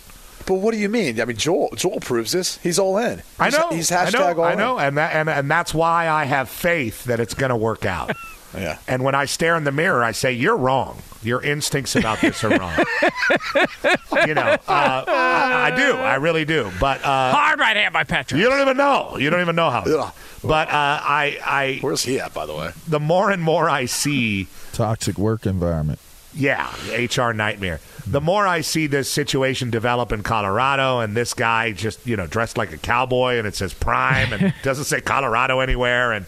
But 0.52 0.58
what 0.60 0.72
do 0.72 0.78
you 0.78 0.90
mean? 0.90 1.18
I 1.18 1.24
mean, 1.24 1.38
Joel. 1.38 1.70
Joel 1.76 1.98
proves 2.00 2.32
this. 2.32 2.58
He's 2.58 2.78
all 2.78 2.98
in. 2.98 3.22
I 3.38 3.48
know. 3.48 3.70
He's 3.70 3.90
I 3.90 4.04
hashtag 4.04 4.12
know, 4.36 4.42
all 4.42 4.44
I 4.44 4.54
know, 4.54 4.78
in. 4.78 4.84
and 4.84 4.98
that, 4.98 5.16
and 5.16 5.30
and 5.30 5.50
that's 5.50 5.72
why 5.72 6.10
I 6.10 6.26
have 6.26 6.50
faith 6.50 7.04
that 7.04 7.20
it's 7.20 7.32
going 7.32 7.48
to 7.50 7.56
work 7.56 7.86
out. 7.86 8.14
Yeah. 8.54 8.76
And 8.86 9.02
when 9.02 9.14
I 9.14 9.24
stare 9.24 9.56
in 9.56 9.64
the 9.64 9.72
mirror, 9.72 10.04
I 10.04 10.12
say, 10.12 10.32
"You're 10.32 10.58
wrong. 10.58 10.98
Your 11.22 11.42
instincts 11.42 11.96
about 11.96 12.20
this 12.20 12.44
are 12.44 12.50
wrong." 12.50 12.76
you 14.26 14.34
know, 14.34 14.42
uh, 14.42 14.58
I, 14.68 15.70
I 15.72 15.74
do. 15.74 15.94
I 15.96 16.16
really 16.16 16.44
do. 16.44 16.70
But 16.78 17.02
uh, 17.02 17.32
Hard 17.32 17.58
right 17.58 17.74
hand 17.78 17.94
by 17.94 18.04
Petros. 18.04 18.38
you 18.38 18.50
don't 18.50 18.60
even 18.60 18.76
know. 18.76 19.16
You 19.16 19.30
don't 19.30 19.40
even 19.40 19.56
know 19.56 19.70
how. 19.70 19.84
Yeah. 19.86 20.10
But 20.44 20.68
uh, 20.68 20.72
I, 20.74 21.38
I, 21.42 21.78
Where's 21.80 22.02
he 22.02 22.20
at, 22.20 22.34
by 22.34 22.44
the 22.44 22.54
way? 22.54 22.72
the 22.86 23.00
more 23.00 23.30
and 23.30 23.42
more 23.42 23.70
I 23.70 23.86
see 23.86 24.48
Toxic 24.74 25.16
work 25.16 25.46
environment. 25.46 25.98
Yeah, 26.34 26.70
HR 26.94 27.32
nightmare. 27.32 27.80
The 28.06 28.20
more 28.20 28.46
I 28.46 28.62
see 28.62 28.86
this 28.86 29.10
situation 29.10 29.70
develop 29.70 30.12
in 30.12 30.22
Colorado, 30.22 31.00
and 31.00 31.16
this 31.16 31.34
guy 31.34 31.72
just 31.72 32.06
you 32.06 32.16
know 32.16 32.26
dressed 32.26 32.56
like 32.56 32.72
a 32.72 32.78
cowboy, 32.78 33.36
and 33.36 33.46
it 33.46 33.54
says 33.54 33.72
Prime, 33.74 34.32
and 34.32 34.54
doesn't 34.62 34.84
say 34.84 35.00
Colorado 35.00 35.60
anywhere, 35.60 36.12
and 36.12 36.26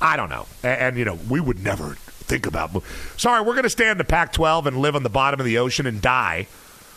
I 0.00 0.16
don't 0.16 0.28
know. 0.28 0.46
And, 0.62 0.80
and 0.80 0.98
you 0.98 1.04
know, 1.04 1.18
we 1.28 1.40
would 1.40 1.62
never 1.62 1.94
think 1.94 2.46
about. 2.46 2.82
Sorry, 3.16 3.40
we're 3.40 3.54
going 3.54 3.62
to 3.64 3.70
stay 3.70 3.88
in 3.88 3.98
the 3.98 4.04
Pac-12 4.04 4.66
and 4.66 4.78
live 4.78 4.96
on 4.96 5.02
the 5.02 5.08
bottom 5.08 5.40
of 5.40 5.46
the 5.46 5.58
ocean 5.58 5.86
and 5.86 6.02
die 6.02 6.46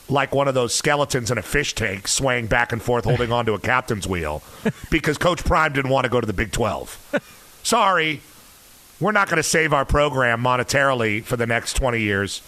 like 0.10 0.34
one 0.34 0.48
of 0.48 0.54
those 0.54 0.74
skeletons 0.74 1.32
in 1.32 1.38
a 1.38 1.42
fish 1.42 1.76
tank, 1.76 2.08
swaying 2.08 2.48
back 2.48 2.72
and 2.72 2.82
forth, 2.82 3.06
holding 3.06 3.32
onto 3.32 3.54
a 3.54 3.60
captain's 3.60 4.08
wheel, 4.08 4.42
because 4.92 5.18
Coach 5.18 5.44
Prime 5.46 5.74
didn't 5.74 5.92
want 5.92 6.06
to 6.06 6.10
go 6.10 6.20
to 6.20 6.28
the 6.28 6.34
Big 6.34 6.52
12. 6.52 7.22
Sorry, 7.64 8.22
we're 9.00 9.12
not 9.12 9.28
going 9.28 9.38
to 9.38 9.44
save 9.44 9.74
our 9.74 9.86
program 9.86 10.42
monetarily 10.42 11.24
for 11.24 11.38
the 11.38 11.46
next 11.46 11.74
20 11.74 12.00
years 12.00 12.42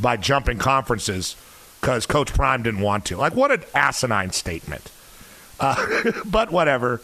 by 0.00 0.16
jumping 0.16 0.58
conferences 0.58 1.36
because 1.80 2.06
Coach 2.06 2.32
Prime 2.32 2.62
didn't 2.62 2.80
want 2.80 3.04
to. 3.06 3.16
Like, 3.16 3.34
what 3.34 3.50
an 3.50 3.64
asinine 3.74 4.30
statement. 4.30 4.90
Uh, 5.60 6.12
but 6.24 6.50
whatever. 6.50 7.00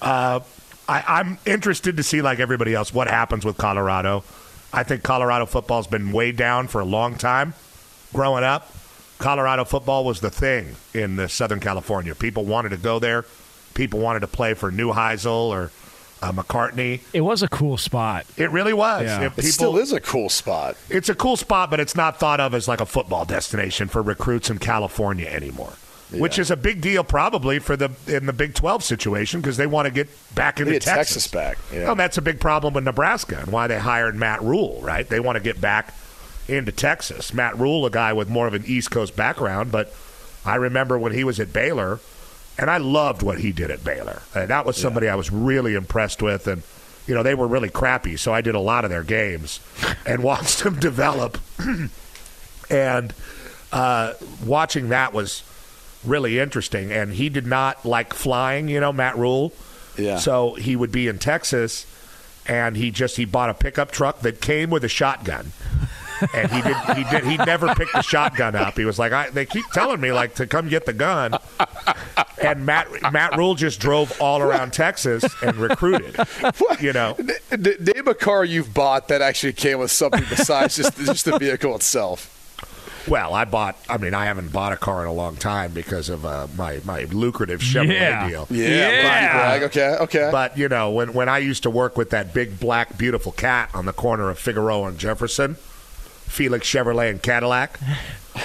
Uh, 0.00 0.40
I, 0.88 1.04
I'm 1.06 1.38
interested 1.44 1.96
to 1.96 2.02
see, 2.02 2.22
like 2.22 2.40
everybody 2.40 2.74
else, 2.74 2.92
what 2.92 3.08
happens 3.08 3.44
with 3.44 3.56
Colorado. 3.56 4.24
I 4.72 4.82
think 4.82 5.02
Colorado 5.02 5.46
football's 5.46 5.86
been 5.86 6.12
way 6.12 6.32
down 6.32 6.68
for 6.68 6.80
a 6.80 6.84
long 6.84 7.16
time. 7.16 7.54
Growing 8.12 8.44
up, 8.44 8.72
Colorado 9.18 9.64
football 9.64 10.04
was 10.04 10.20
the 10.20 10.30
thing 10.30 10.76
in 10.94 11.16
the 11.16 11.28
Southern 11.28 11.60
California. 11.60 12.14
People 12.14 12.44
wanted 12.44 12.70
to 12.70 12.76
go 12.76 12.98
there. 12.98 13.24
People 13.74 14.00
wanted 14.00 14.20
to 14.20 14.26
play 14.26 14.54
for 14.54 14.70
Neuheisel 14.70 15.48
or 15.48 15.70
uh, 16.22 16.32
McCartney. 16.32 17.00
It 17.12 17.20
was 17.20 17.42
a 17.42 17.48
cool 17.48 17.76
spot. 17.76 18.26
It 18.36 18.50
really 18.50 18.72
was. 18.72 19.04
Yeah. 19.04 19.26
If 19.26 19.38
It 19.38 19.42
still 19.44 19.76
is 19.78 19.92
a 19.92 20.00
cool 20.00 20.28
spot. 20.28 20.76
It's 20.90 21.08
a 21.08 21.14
cool 21.14 21.36
spot, 21.36 21.70
but 21.70 21.80
it's 21.80 21.94
not 21.94 22.18
thought 22.18 22.40
of 22.40 22.54
as 22.54 22.68
like 22.68 22.80
a 22.80 22.86
football 22.86 23.24
destination 23.24 23.88
for 23.88 24.02
recruits 24.02 24.50
in 24.50 24.58
California 24.58 25.26
anymore. 25.26 25.72
Which 26.10 26.38
is 26.38 26.50
a 26.50 26.56
big 26.56 26.80
deal, 26.80 27.04
probably 27.04 27.58
for 27.58 27.76
the 27.76 27.90
in 28.06 28.24
the 28.24 28.32
Big 28.32 28.54
Twelve 28.54 28.82
situation 28.82 29.42
because 29.42 29.58
they 29.58 29.66
want 29.66 29.86
to 29.86 29.92
get 29.92 30.08
back 30.34 30.58
into 30.58 30.72
get 30.72 30.80
Texas. 30.80 31.24
Texas 31.24 31.26
back. 31.26 31.58
Yeah. 31.70 31.84
Well, 31.84 31.96
that's 31.96 32.16
a 32.16 32.22
big 32.22 32.40
problem 32.40 32.72
with 32.72 32.84
Nebraska 32.84 33.40
and 33.40 33.48
why 33.52 33.66
they 33.66 33.78
hired 33.78 34.16
Matt 34.16 34.40
Rhule. 34.42 34.80
Right? 34.82 35.06
They 35.06 35.20
want 35.20 35.36
to 35.36 35.42
get 35.42 35.60
back 35.60 35.94
into 36.48 36.72
Texas. 36.72 37.34
Matt 37.34 37.58
Rhule, 37.58 37.84
a 37.84 37.90
guy 37.90 38.14
with 38.14 38.30
more 38.30 38.46
of 38.46 38.54
an 38.54 38.64
East 38.66 38.90
Coast 38.90 39.16
background, 39.16 39.70
but 39.70 39.94
I 40.46 40.54
remember 40.54 40.98
when 40.98 41.12
he 41.12 41.24
was 41.24 41.38
at 41.40 41.52
Baylor, 41.52 42.00
and 42.58 42.70
I 42.70 42.78
loved 42.78 43.22
what 43.22 43.38
he 43.38 43.52
did 43.52 43.70
at 43.70 43.84
Baylor. 43.84 44.22
Uh, 44.34 44.46
that 44.46 44.66
was 44.66 44.76
somebody 44.76 45.08
I 45.08 45.14
was 45.14 45.30
really 45.30 45.74
impressed 45.74 46.22
with, 46.22 46.46
and 46.46 46.62
you 47.06 47.14
know 47.14 47.22
they 47.22 47.34
were 47.34 47.46
really 47.46 47.70
crappy, 47.70 48.16
so 48.16 48.34
I 48.34 48.40
did 48.40 48.54
a 48.54 48.60
lot 48.60 48.84
of 48.84 48.90
their 48.90 49.04
games 49.04 49.60
and 50.06 50.22
watched 50.22 50.64
them 50.64 50.78
develop. 50.78 51.38
and 52.70 53.14
uh, 53.72 54.14
watching 54.44 54.88
that 54.88 55.12
was 55.12 55.42
really 56.04 56.38
interesting. 56.38 56.92
And 56.92 57.12
he 57.12 57.28
did 57.28 57.46
not 57.46 57.84
like 57.84 58.14
flying, 58.14 58.68
you 58.68 58.80
know, 58.80 58.92
Matt 58.92 59.16
Rhule. 59.16 59.52
Yeah. 59.96 60.18
So 60.18 60.54
he 60.54 60.76
would 60.76 60.92
be 60.92 61.08
in 61.08 61.18
Texas, 61.18 61.86
and 62.46 62.76
he 62.76 62.90
just 62.90 63.16
he 63.16 63.24
bought 63.24 63.50
a 63.50 63.54
pickup 63.54 63.90
truck 63.90 64.20
that 64.20 64.40
came 64.40 64.70
with 64.70 64.84
a 64.84 64.88
shotgun. 64.88 65.52
and 66.34 66.50
he 66.50 66.62
did 66.62 66.76
he 66.96 67.04
did 67.04 67.24
he 67.24 67.36
never 67.38 67.74
picked 67.74 67.92
the 67.92 68.02
shotgun 68.02 68.54
up. 68.54 68.76
He 68.76 68.84
was 68.84 68.98
like, 68.98 69.12
I, 69.12 69.30
they 69.30 69.46
keep 69.46 69.66
telling 69.72 70.00
me 70.00 70.12
like 70.12 70.34
to 70.36 70.46
come 70.46 70.68
get 70.68 70.86
the 70.86 70.92
gun. 70.92 71.34
And 72.42 72.64
Matt 72.66 72.88
Matt 73.12 73.36
Rhule 73.36 73.54
just 73.54 73.80
drove 73.80 74.20
all 74.20 74.40
around 74.40 74.72
Texas 74.72 75.24
and 75.42 75.56
recruited. 75.56 76.16
You 76.80 76.92
know, 76.92 77.16
N- 77.18 77.30
n- 77.50 77.76
name 77.80 78.06
a 78.08 78.14
car 78.14 78.44
you've 78.44 78.72
bought 78.74 79.08
that 79.08 79.20
actually 79.22 79.52
came 79.54 79.78
with 79.78 79.90
something 79.90 80.24
besides 80.28 80.76
just 80.76 80.96
just 80.98 81.24
the 81.24 81.38
vehicle 81.38 81.74
itself. 81.74 82.34
Well, 83.08 83.32
I 83.32 83.46
bought. 83.46 83.76
I 83.88 83.96
mean, 83.96 84.12
I 84.12 84.26
haven't 84.26 84.52
bought 84.52 84.72
a 84.74 84.76
car 84.76 85.00
in 85.00 85.08
a 85.08 85.12
long 85.14 85.36
time 85.36 85.72
because 85.72 86.10
of 86.10 86.26
uh, 86.26 86.46
my 86.56 86.80
my 86.84 87.04
lucrative 87.04 87.60
Chevrolet 87.60 87.94
Yeah. 87.94 88.28
deal. 88.28 88.46
Yeah, 88.50 88.68
Yeah. 88.68 89.32
brag. 89.32 89.62
Okay, 89.62 89.96
okay. 90.00 90.28
But 90.30 90.58
you 90.58 90.68
know, 90.68 90.90
when 90.90 91.14
when 91.14 91.28
I 91.28 91.38
used 91.38 91.62
to 91.62 91.70
work 91.70 91.96
with 91.96 92.10
that 92.10 92.34
big 92.34 92.60
black 92.60 92.98
beautiful 92.98 93.32
cat 93.32 93.70
on 93.72 93.86
the 93.86 93.94
corner 93.94 94.28
of 94.28 94.38
Figueroa 94.38 94.88
and 94.88 94.98
Jefferson, 94.98 95.56
Felix 96.28 96.66
Chevrolet 96.66 97.10
and 97.10 97.22
Cadillac. 97.22 97.78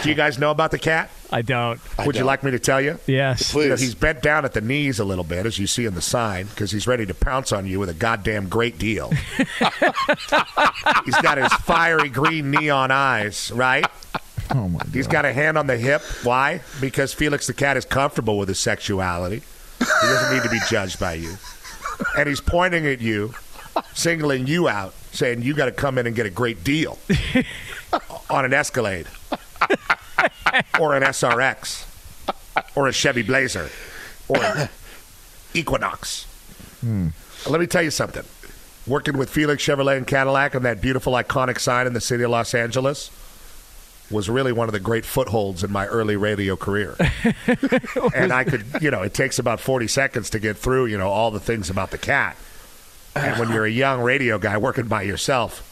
Do 0.01 0.09
you 0.09 0.15
guys 0.15 0.39
know 0.39 0.49
about 0.49 0.71
the 0.71 0.79
cat? 0.79 1.11
I 1.31 1.43
don't. 1.43 1.79
Would 1.99 2.15
you 2.15 2.21
don't. 2.21 2.25
like 2.27 2.43
me 2.43 2.51
to 2.51 2.59
tell 2.59 2.81
you? 2.81 2.99
Yes. 3.05 3.53
You 3.53 3.61
know, 3.61 3.67
Please. 3.75 3.81
he's 3.81 3.95
bent 3.95 4.21
down 4.23 4.43
at 4.45 4.53
the 4.53 4.61
knees 4.61 4.99
a 4.99 5.05
little 5.05 5.23
bit, 5.23 5.45
as 5.45 5.59
you 5.59 5.67
see 5.67 5.85
in 5.85 5.93
the 5.93 6.01
sign, 6.01 6.47
because 6.47 6.71
he's 6.71 6.87
ready 6.87 7.05
to 7.05 7.13
pounce 7.13 7.51
on 7.51 7.67
you 7.67 7.79
with 7.79 7.89
a 7.89 7.93
goddamn 7.93 8.49
great 8.49 8.79
deal. 8.79 9.11
he's 11.05 11.17
got 11.21 11.37
his 11.37 11.53
fiery 11.61 12.09
green 12.09 12.49
neon 12.51 12.91
eyes, 12.91 13.51
right? 13.51 13.85
Oh 14.51 14.67
my 14.67 14.81
He's 14.91 15.05
god. 15.07 15.13
got 15.13 15.25
a 15.25 15.33
hand 15.33 15.57
on 15.57 15.67
the 15.67 15.77
hip. 15.77 16.01
Why? 16.23 16.61
Because 16.81 17.13
Felix 17.13 17.47
the 17.47 17.53
cat 17.53 17.77
is 17.77 17.85
comfortable 17.85 18.37
with 18.37 18.49
his 18.49 18.59
sexuality. 18.59 19.41
He 19.79 19.85
doesn't 20.07 20.33
need 20.35 20.43
to 20.43 20.49
be 20.49 20.59
judged 20.69 20.99
by 20.99 21.13
you. 21.13 21.35
And 22.17 22.27
he's 22.27 22.41
pointing 22.41 22.85
at 22.85 22.99
you, 23.01 23.33
singling 23.93 24.47
you 24.47 24.67
out, 24.67 24.93
saying 25.11 25.41
you 25.43 25.53
got 25.53 25.65
to 25.65 25.71
come 25.71 25.97
in 25.97 26.07
and 26.07 26.15
get 26.15 26.25
a 26.25 26.29
great 26.29 26.63
deal 26.63 26.97
on 28.29 28.45
an 28.45 28.53
Escalade 28.53 29.07
or 30.79 30.95
an 30.95 31.03
SRX 31.03 31.85
or 32.75 32.87
a 32.87 32.93
Chevy 32.93 33.23
Blazer 33.23 33.69
or 34.27 34.43
an 34.43 34.69
Equinox. 35.53 36.25
Hmm. 36.81 37.09
Let 37.49 37.59
me 37.59 37.67
tell 37.67 37.83
you 37.83 37.91
something. 37.91 38.23
Working 38.85 39.17
with 39.17 39.29
Felix 39.29 39.63
Chevrolet 39.63 39.97
and 39.97 40.07
Cadillac 40.07 40.55
and 40.55 40.65
that 40.65 40.81
beautiful 40.81 41.13
iconic 41.13 41.59
sign 41.59 41.87
in 41.87 41.93
the 41.93 42.01
city 42.01 42.23
of 42.23 42.31
Los 42.31 42.53
Angeles 42.53 43.09
was 44.11 44.29
really 44.29 44.51
one 44.51 44.67
of 44.67 44.73
the 44.73 44.79
great 44.79 45.05
footholds 45.05 45.63
in 45.63 45.71
my 45.71 45.87
early 45.87 46.15
radio 46.15 46.55
career. 46.55 46.95
and 48.15 48.33
I 48.33 48.43
could, 48.43 48.65
you 48.81 48.91
know, 48.91 49.01
it 49.01 49.13
takes 49.13 49.39
about 49.39 49.59
40 49.59 49.87
seconds 49.87 50.29
to 50.31 50.39
get 50.39 50.57
through, 50.57 50.87
you 50.87 50.97
know, 50.97 51.09
all 51.09 51.31
the 51.31 51.39
things 51.39 51.69
about 51.69 51.91
the 51.91 51.97
cat. 51.97 52.35
And 53.15 53.39
when 53.39 53.49
you're 53.53 53.65
a 53.65 53.71
young 53.71 54.01
radio 54.01 54.37
guy 54.37 54.57
working 54.57 54.87
by 54.87 55.03
yourself, 55.03 55.69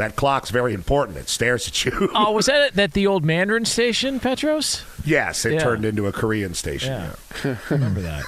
that 0.00 0.16
clock's 0.16 0.50
very 0.50 0.74
important. 0.74 1.16
It 1.18 1.28
stares 1.28 1.68
at 1.68 1.84
you. 1.84 2.10
Oh, 2.14 2.32
was 2.32 2.46
that 2.46 2.76
at 2.78 2.92
the 2.92 3.06
old 3.06 3.24
Mandarin 3.24 3.64
station, 3.64 4.18
Petros? 4.20 4.82
yes, 5.04 5.44
it 5.44 5.54
Yeah. 5.54 5.58
turned 5.60 5.84
into 5.84 6.06
a 6.06 6.12
Korean 6.12 6.54
station. 6.54 6.92
Yeah. 6.92 7.12
yeah. 7.44 7.56
Remember 7.70 8.00
that? 8.00 8.24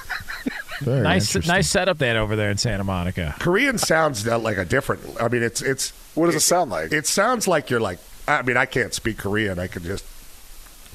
Very 0.81 1.01
nice, 1.01 1.35
nice 1.47 1.69
setup 1.69 1.97
they 1.97 2.07
had 2.07 2.17
over 2.17 2.35
there 2.35 2.49
in 2.51 2.57
Santa 2.57 2.83
Monica. 2.83 3.35
Korean 3.39 3.77
sounds 3.77 4.27
uh, 4.27 4.37
like 4.39 4.57
a 4.57 4.65
different. 4.65 5.01
I 5.21 5.27
mean, 5.29 5.43
it's 5.43 5.61
it's. 5.61 5.91
what 6.15 6.25
does 6.25 6.35
it 6.35 6.41
sound 6.41 6.71
like? 6.71 6.91
It 6.91 7.07
sounds 7.07 7.47
like 7.47 7.69
you're 7.69 7.79
like. 7.79 7.99
I 8.27 8.41
mean, 8.41 8.57
I 8.57 8.65
can't 8.65 8.93
speak 8.93 9.17
Korean. 9.17 9.59
I 9.59 9.67
can 9.67 9.83
just. 9.83 10.03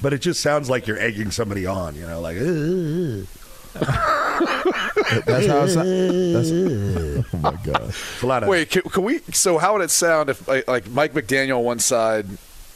But 0.01 0.13
it 0.13 0.19
just 0.19 0.41
sounds 0.41 0.69
like 0.69 0.85
you're 0.87 0.99
egging 0.99 1.31
somebody 1.31 1.65
on. 1.65 1.95
You 1.95 2.05
know, 2.05 2.21
like. 2.21 2.37
"Ugh." 2.37 3.25
That's 5.25 5.47
how 5.47 5.63
it 5.63 5.69
sounds. 5.69 6.33
That's, 6.33 6.51
oh 7.33 7.37
my 7.37 7.51
god. 7.63 7.89
It's 7.89 8.23
a. 8.23 8.47
Wait, 8.47 8.69
can, 8.69 8.81
can 8.83 9.03
we? 9.03 9.19
So, 9.31 9.57
how 9.57 9.73
would 9.73 9.81
it 9.81 9.91
sound 9.91 10.29
if 10.29 10.47
like, 10.47 10.67
like 10.67 10.89
Mike 10.89 11.13
McDaniel 11.13 11.57
on 11.59 11.63
one 11.63 11.79
side 11.79 12.25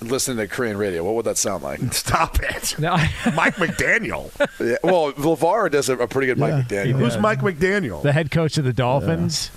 listening 0.01 0.37
to 0.37 0.47
Korean 0.47 0.77
radio? 0.77 1.03
What 1.03 1.15
would 1.15 1.25
that 1.25 1.37
sound 1.37 1.63
like? 1.63 1.79
Stop 1.93 2.39
it, 2.41 2.75
No, 2.79 2.95
Mike 3.35 3.55
McDaniel. 3.55 4.31
yeah, 4.59 4.75
well, 4.83 5.13
LeVar 5.13 5.71
does 5.71 5.89
a, 5.89 5.97
a 5.97 6.07
pretty 6.07 6.27
good 6.27 6.37
Mike 6.37 6.51
Yeah. 6.69 6.85
McDaniel. 6.85 6.99
Who's 6.99 7.17
Mike 7.17 7.39
McDaniel? 7.39 8.01
the 8.01 8.11
head 8.13 8.29
coach 8.31 8.57
of 8.57 8.65
the 8.65 8.73
Dolphins, 8.73 9.49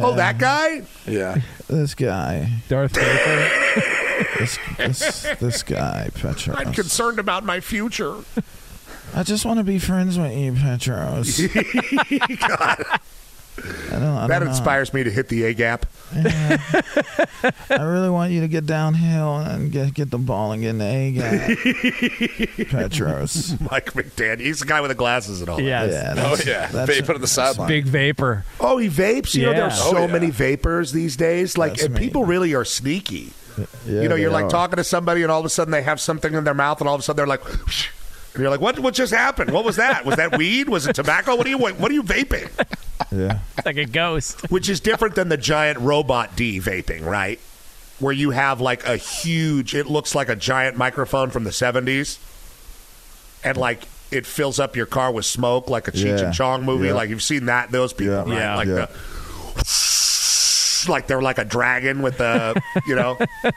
Oh, 0.00 0.14
that 0.16 0.38
guy. 0.38 0.82
Yeah, 1.06 1.40
This 1.68 1.94
guy. 1.94 2.50
Darth 2.68 2.94
Vader. 2.94 3.88
This 4.38 4.58
this 4.78 5.26
this 5.40 5.62
guy, 5.62 6.08
Petros. 6.14 6.56
I'm 6.56 6.72
concerned 6.72 7.18
about 7.18 7.44
my 7.44 7.60
future. 7.60 8.16
I 9.14 9.22
just 9.22 9.44
want 9.44 9.58
to 9.58 9.64
be 9.64 9.78
friends 9.78 10.18
with 10.18 10.32
you, 10.36 10.52
Petros. 10.52 11.40
I 13.64 13.90
don't, 13.90 14.02
I 14.02 14.26
That 14.28 14.38
don't 14.38 14.44
know. 14.46 14.50
inspires 14.50 14.94
me 14.94 15.04
to 15.04 15.10
hit 15.10 15.28
the 15.28 15.44
A 15.44 15.52
gap. 15.54 15.84
Yeah. 16.16 16.56
I 17.68 17.82
really 17.82 18.08
want 18.08 18.32
you 18.32 18.40
to 18.40 18.48
get 18.48 18.64
downhill 18.64 19.36
and 19.36 19.70
get 19.70 19.92
get 19.92 20.10
the 20.10 20.16
ball 20.18 20.52
and 20.52 20.62
get 20.62 20.70
in 20.70 20.78
the 20.78 20.86
A 20.86 21.12
gap. 21.12 22.68
Petros. 22.70 23.60
Mike 23.70 23.92
McDaniel. 23.92 24.40
He's 24.40 24.60
the 24.60 24.66
guy 24.66 24.80
with 24.80 24.90
the 24.90 24.94
glasses 24.94 25.40
and 25.42 25.50
all. 25.50 25.58
that. 25.58 25.62
Yes. 25.62 25.92
Yeah, 25.92 26.14
oh 26.26 26.36
yeah, 26.46 26.66
that's- 26.68 26.88
vaping 27.00 27.14
on 27.14 27.20
the 27.20 27.26
sideline. 27.26 27.68
Big 27.68 27.84
vapor. 27.84 28.44
Oh, 28.58 28.78
he 28.78 28.88
vapes. 28.88 29.34
You 29.34 29.42
know, 29.46 29.50
Yeah. 29.52 29.60
there's 29.60 29.78
so 29.82 29.98
Oh, 29.98 30.00
yeah. 30.06 30.12
many 30.12 30.30
vapors 30.30 30.92
these 30.92 31.16
days. 31.16 31.58
Like, 31.58 31.72
That's 31.72 31.84
and 31.84 31.94
me. 31.94 32.00
people 32.00 32.24
really 32.24 32.54
are 32.54 32.64
sneaky. 32.64 33.32
Yeah, 33.58 33.66
you 34.02 34.08
know, 34.08 34.14
you're 34.14 34.30
they 34.30 34.36
like 34.42 34.48
talking 34.48 34.76
to 34.76 34.84
somebody, 34.84 35.22
and 35.22 35.30
all 35.30 35.40
of 35.40 35.44
a 35.46 35.50
sudden 35.50 35.72
they 35.72 35.82
have 35.82 36.00
something 36.00 36.32
in 36.32 36.44
their 36.44 36.54
mouth, 36.54 36.80
and 36.80 36.88
all 36.88 36.94
of 36.94 37.00
a 37.00 37.04
sudden 37.04 37.18
they're 37.18 37.26
like, 37.26 37.44
"Whoosh." 37.46 37.88
And 38.34 38.40
you're 38.42 38.50
like, 38.50 38.60
what? 38.60 38.78
What 38.78 38.94
just 38.94 39.12
happened? 39.12 39.50
What 39.50 39.64
was 39.64 39.76
that? 39.76 40.04
Was 40.04 40.16
that 40.16 40.36
weed? 40.38 40.68
Was 40.68 40.86
it 40.86 40.94
tobacco? 40.94 41.36
What 41.36 41.46
are 41.46 41.50
you? 41.50 41.58
What 41.58 41.90
are 41.90 41.94
you 41.94 42.02
vaping? 42.02 42.50
Yeah. 43.10 43.40
Like 43.64 43.76
a 43.76 43.84
ghost. 43.84 44.50
Which 44.50 44.68
is 44.68 44.80
different 44.80 45.14
than 45.16 45.28
the 45.28 45.36
giant 45.36 45.78
robot 45.80 46.34
D 46.36 46.58
vaping, 46.60 47.04
right? 47.04 47.38
Where 47.98 48.12
you 48.12 48.30
have 48.30 48.60
like 48.60 48.86
a 48.86 48.96
huge. 48.96 49.74
It 49.74 49.86
looks 49.86 50.14
like 50.14 50.28
a 50.28 50.36
giant 50.36 50.76
microphone 50.76 51.30
from 51.30 51.44
the 51.44 51.50
'70s, 51.50 52.18
and 53.44 53.56
like. 53.56 53.84
It 54.10 54.26
fills 54.26 54.60
up 54.60 54.76
your 54.76 54.84
car 54.84 55.10
with 55.10 55.24
smoke, 55.24 55.70
like 55.70 55.88
a 55.88 55.90
Cheech 55.90 56.18
Yeah. 56.18 56.26
and 56.26 56.34
Chong 56.34 56.64
movie. 56.66 56.88
Yeah. 56.88 56.92
Like 56.92 57.08
you've 57.08 57.22
seen 57.22 57.46
that, 57.46 57.70
those 57.70 57.94
people, 57.94 58.12
Yeah. 58.12 58.20
right? 58.24 58.28
Yeah. 58.38 58.56
Like 58.56 58.68
Yeah. 58.68 58.74
the 58.74 59.64
like 60.88 61.06
they're 61.06 61.22
like 61.22 61.38
a 61.38 61.44
dragon 61.44 62.02
with 62.02 62.18
the 62.18 62.60
you 62.86 62.94
know 62.94 63.16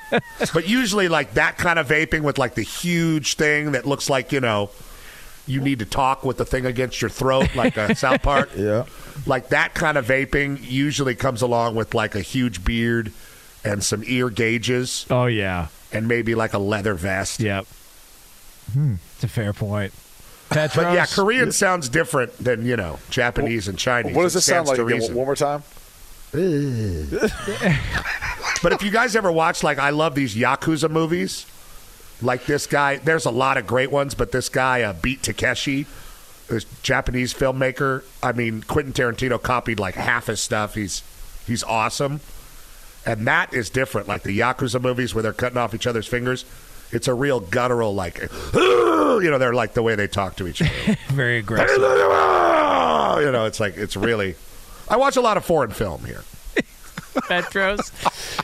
but 0.54 0.68
usually 0.68 1.08
like 1.08 1.34
that 1.36 1.58
kind 1.58 1.80
of 1.80 1.88
vaping 1.88 2.22
with 2.22 2.38
like 2.38 2.56
the 2.56 2.62
huge 2.64 3.36
thing 3.36 3.72
that 3.74 3.86
looks 3.86 4.10
like 4.10 4.32
you 4.32 4.40
know 4.40 4.70
you 5.48 5.62
need 5.62 5.80
to 5.80 5.86
talk 5.86 6.24
with 6.24 6.38
the 6.38 6.46
thing 6.46 6.66
against 6.66 7.02
your 7.02 7.10
throat 7.10 7.48
like 7.56 7.78
a 7.78 7.94
south 8.04 8.22
park 8.24 8.50
Yeah. 8.56 8.86
like 9.26 9.50
that 9.50 9.74
kind 9.74 9.98
of 9.98 10.06
vaping 10.08 10.60
usually 10.70 11.16
comes 11.16 11.42
along 11.42 11.76
with 11.76 11.94
like 11.94 12.16
a 12.16 12.22
huge 12.22 12.64
beard 12.66 13.12
and 13.64 13.84
some 13.84 14.04
ear 14.06 14.30
gauges 14.30 15.06
Oh 15.10 15.26
yeah. 15.26 15.68
and 15.92 16.08
maybe 16.08 16.36
like 16.36 16.54
a 16.54 16.60
leather 16.60 16.94
vest. 16.94 17.40
Yep. 17.40 17.66
Hmm. 18.74 18.96
It's 19.16 19.24
a 19.24 19.28
fair 19.28 19.54
point. 19.54 19.94
Petros, 20.50 20.86
But 20.86 20.94
yeah, 20.94 21.06
Korean 21.08 21.52
sounds 21.52 21.90
different 21.90 22.38
than 22.38 22.66
you 22.66 22.76
know 22.78 23.00
Japanese 23.10 23.68
and 23.68 23.78
Chinese. 23.78 24.16
What 24.16 24.24
does 24.24 24.34
It 24.34 24.38
this 24.38 24.46
sound 24.46 24.68
like 24.68 24.78
again? 24.78 25.02
One 25.16 25.26
more 25.26 25.36
time. 25.36 25.64
But 28.66 28.74
if 28.74 28.82
you 28.82 28.90
guys 28.90 29.16
ever 29.16 29.32
watch, 29.32 29.62
like, 29.62 29.78
I 29.78 29.92
love 29.92 30.16
these 30.16 30.36
Yakuza 30.36 30.90
movies. 30.90 31.46
Like 32.20 32.48
this 32.48 32.66
guy, 32.66 32.98
there's 32.98 33.26
a 33.26 33.30
lot 33.30 33.58
of 33.58 33.68
great 33.68 33.92
ones, 33.92 34.16
but 34.16 34.32
this 34.32 34.50
guy, 34.50 34.82
uh, 34.82 34.94
Beat 34.94 35.22
Takeshi, 35.22 35.86
this 36.48 36.66
Japanese 36.82 37.32
filmmaker. 37.32 38.04
I 38.24 38.32
mean, 38.32 38.64
Quentin 38.64 38.92
Tarantino 38.92 39.40
copied 39.40 39.80
like 39.80 39.94
half 39.94 40.26
his 40.26 40.40
stuff. 40.40 40.74
He's 40.74 41.04
he's 41.46 41.64
awesome, 41.64 42.22
and 43.06 43.28
that 43.28 43.54
is 43.54 43.70
different. 43.70 44.08
Like 44.08 44.24
the 44.24 44.40
Yakuza 44.40 44.82
movies 44.82 45.14
where 45.14 45.22
they're 45.22 45.32
cutting 45.32 45.60
off 45.60 45.76
each 45.76 45.86
other's 45.86 46.08
fingers. 46.08 46.44
It's 46.92 47.08
a 47.08 47.14
real 47.14 47.42
guttural, 47.42 47.94
like, 47.94 48.18
you 48.56 49.28
know, 49.30 49.38
they're 49.38 49.54
like 49.54 49.74
the 49.74 49.84
way 49.84 49.94
they 49.94 50.08
talk 50.08 50.38
to 50.38 50.48
each 50.48 50.64
other. 50.64 50.72
very 51.10 51.38
aggressive. 51.38 51.78
you 51.78 51.84
know, 53.32 53.46
it's 53.46 53.60
like 53.60 53.78
it's 53.78 53.96
really. 53.96 54.36
I 54.90 54.98
watch 54.98 55.16
a 55.18 55.22
lot 55.22 55.38
of 55.38 55.46
foreign 55.46 55.72
film 55.72 56.06
here. 56.06 56.24
Petros. 57.28 57.92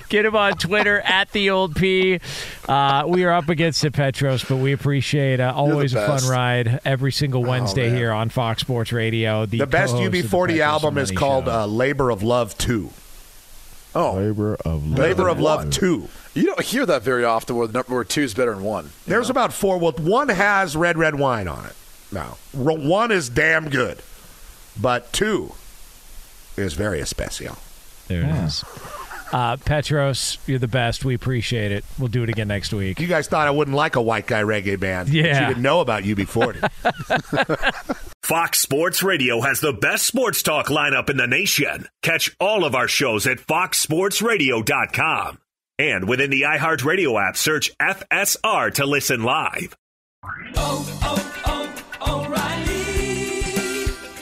Get 0.09 0.25
him 0.25 0.35
on 0.35 0.53
Twitter 0.53 1.01
at 1.01 1.31
the 1.31 1.49
old 1.49 1.75
P. 1.75 2.19
Uh, 2.67 3.03
we 3.07 3.25
are 3.25 3.31
up 3.33 3.49
against 3.49 3.83
it, 3.83 3.91
Petros, 3.93 4.43
but 4.43 4.57
we 4.57 4.71
appreciate 4.71 5.39
uh, 5.39 5.53
always 5.55 5.93
a 5.93 6.05
fun 6.05 6.27
ride 6.29 6.79
every 6.85 7.11
single 7.11 7.43
Wednesday 7.43 7.87
man. 7.89 7.97
here 7.97 8.11
on 8.11 8.29
Fox 8.29 8.61
Sports 8.61 8.91
Radio. 8.93 9.45
The, 9.45 9.59
The 9.59 9.67
best 9.67 9.91
co-host 9.93 10.05
of 10.07 10.11
the 10.13 10.21
UB40 10.23 10.29
Petros 10.47 10.59
album 10.61 10.97
is 10.97 11.11
called 11.11 11.47
uh, 11.49 11.65
"Labor 11.65 12.09
of 12.09 12.23
Love 12.23 12.57
2. 12.57 12.89
Oh, 13.93 14.13
Labor 14.13 14.55
of 14.63 14.87
love. 14.87 14.99
Labor 14.99 15.27
of 15.27 15.39
Love 15.41 15.59
one. 15.63 15.71
2. 15.71 16.07
you 16.35 16.45
don't 16.45 16.61
hear 16.63 16.85
that 16.85 17.01
very 17.01 17.25
often. 17.25 17.57
Where, 17.57 17.67
the 17.67 17.73
number, 17.73 17.93
where 17.93 18.03
two 18.05 18.21
is 18.21 18.33
better 18.33 18.53
than 18.55 18.63
one. 18.63 18.91
There's 19.05 19.29
about 19.29 19.51
four. 19.51 19.77
Well, 19.79 19.91
one 19.91 20.29
has 20.29 20.77
red, 20.77 20.97
red 20.97 21.15
wine 21.15 21.49
on 21.49 21.65
it. 21.65 21.75
No, 22.09 22.37
R- 22.57 22.77
one 22.77 23.11
is 23.11 23.27
damn 23.27 23.67
good, 23.69 24.01
but 24.79 25.11
two 25.11 25.53
is 26.61 26.73
very 26.73 26.99
especial. 27.01 27.57
there 28.07 28.21
it 28.23 28.29
is. 28.45 28.63
Uh, 29.33 29.55
Petros, 29.55 30.37
you're 30.45 30.59
the 30.59 30.67
best. 30.67 31.05
We 31.05 31.15
appreciate 31.15 31.71
it. 31.71 31.85
We'll 31.97 32.09
do 32.09 32.21
it 32.23 32.29
again 32.29 32.49
next 32.49 32.73
week. 32.73 32.99
You 32.99 33.07
guys 33.07 33.29
thought 33.29 33.47
I 33.47 33.51
wouldn't 33.51 33.77
like 33.77 33.95
a 33.95 34.01
white 34.01 34.27
guy 34.27 34.43
reggae 34.43 34.77
band. 34.77 35.07
but 35.07 35.15
Yeah. 35.15 35.39
you 35.41 35.47
didn't 35.47 35.63
know 35.63 35.79
about 35.79 36.03
UB40. 36.03 36.69
Fox 38.23 38.59
Sports 38.59 39.01
Radio 39.03 39.39
has 39.39 39.61
the 39.61 39.71
best 39.71 40.05
sports 40.05 40.43
talk 40.43 40.67
lineup 40.67 41.09
in 41.09 41.15
the 41.17 41.27
nation. 41.27 41.87
Catch 42.01 42.35
all 42.41 42.65
of 42.65 42.75
our 42.75 42.89
shows 42.89 43.25
at 43.25 43.37
foxsportsradio.com. 43.37 45.37
And 45.79 46.09
within 46.09 46.29
the 46.29 46.41
iHeartRadio 46.41 47.29
app, 47.29 47.37
search 47.37 47.71
FSR 47.79 48.73
to 48.75 48.85
listen 48.85 49.23
live. 49.23 49.77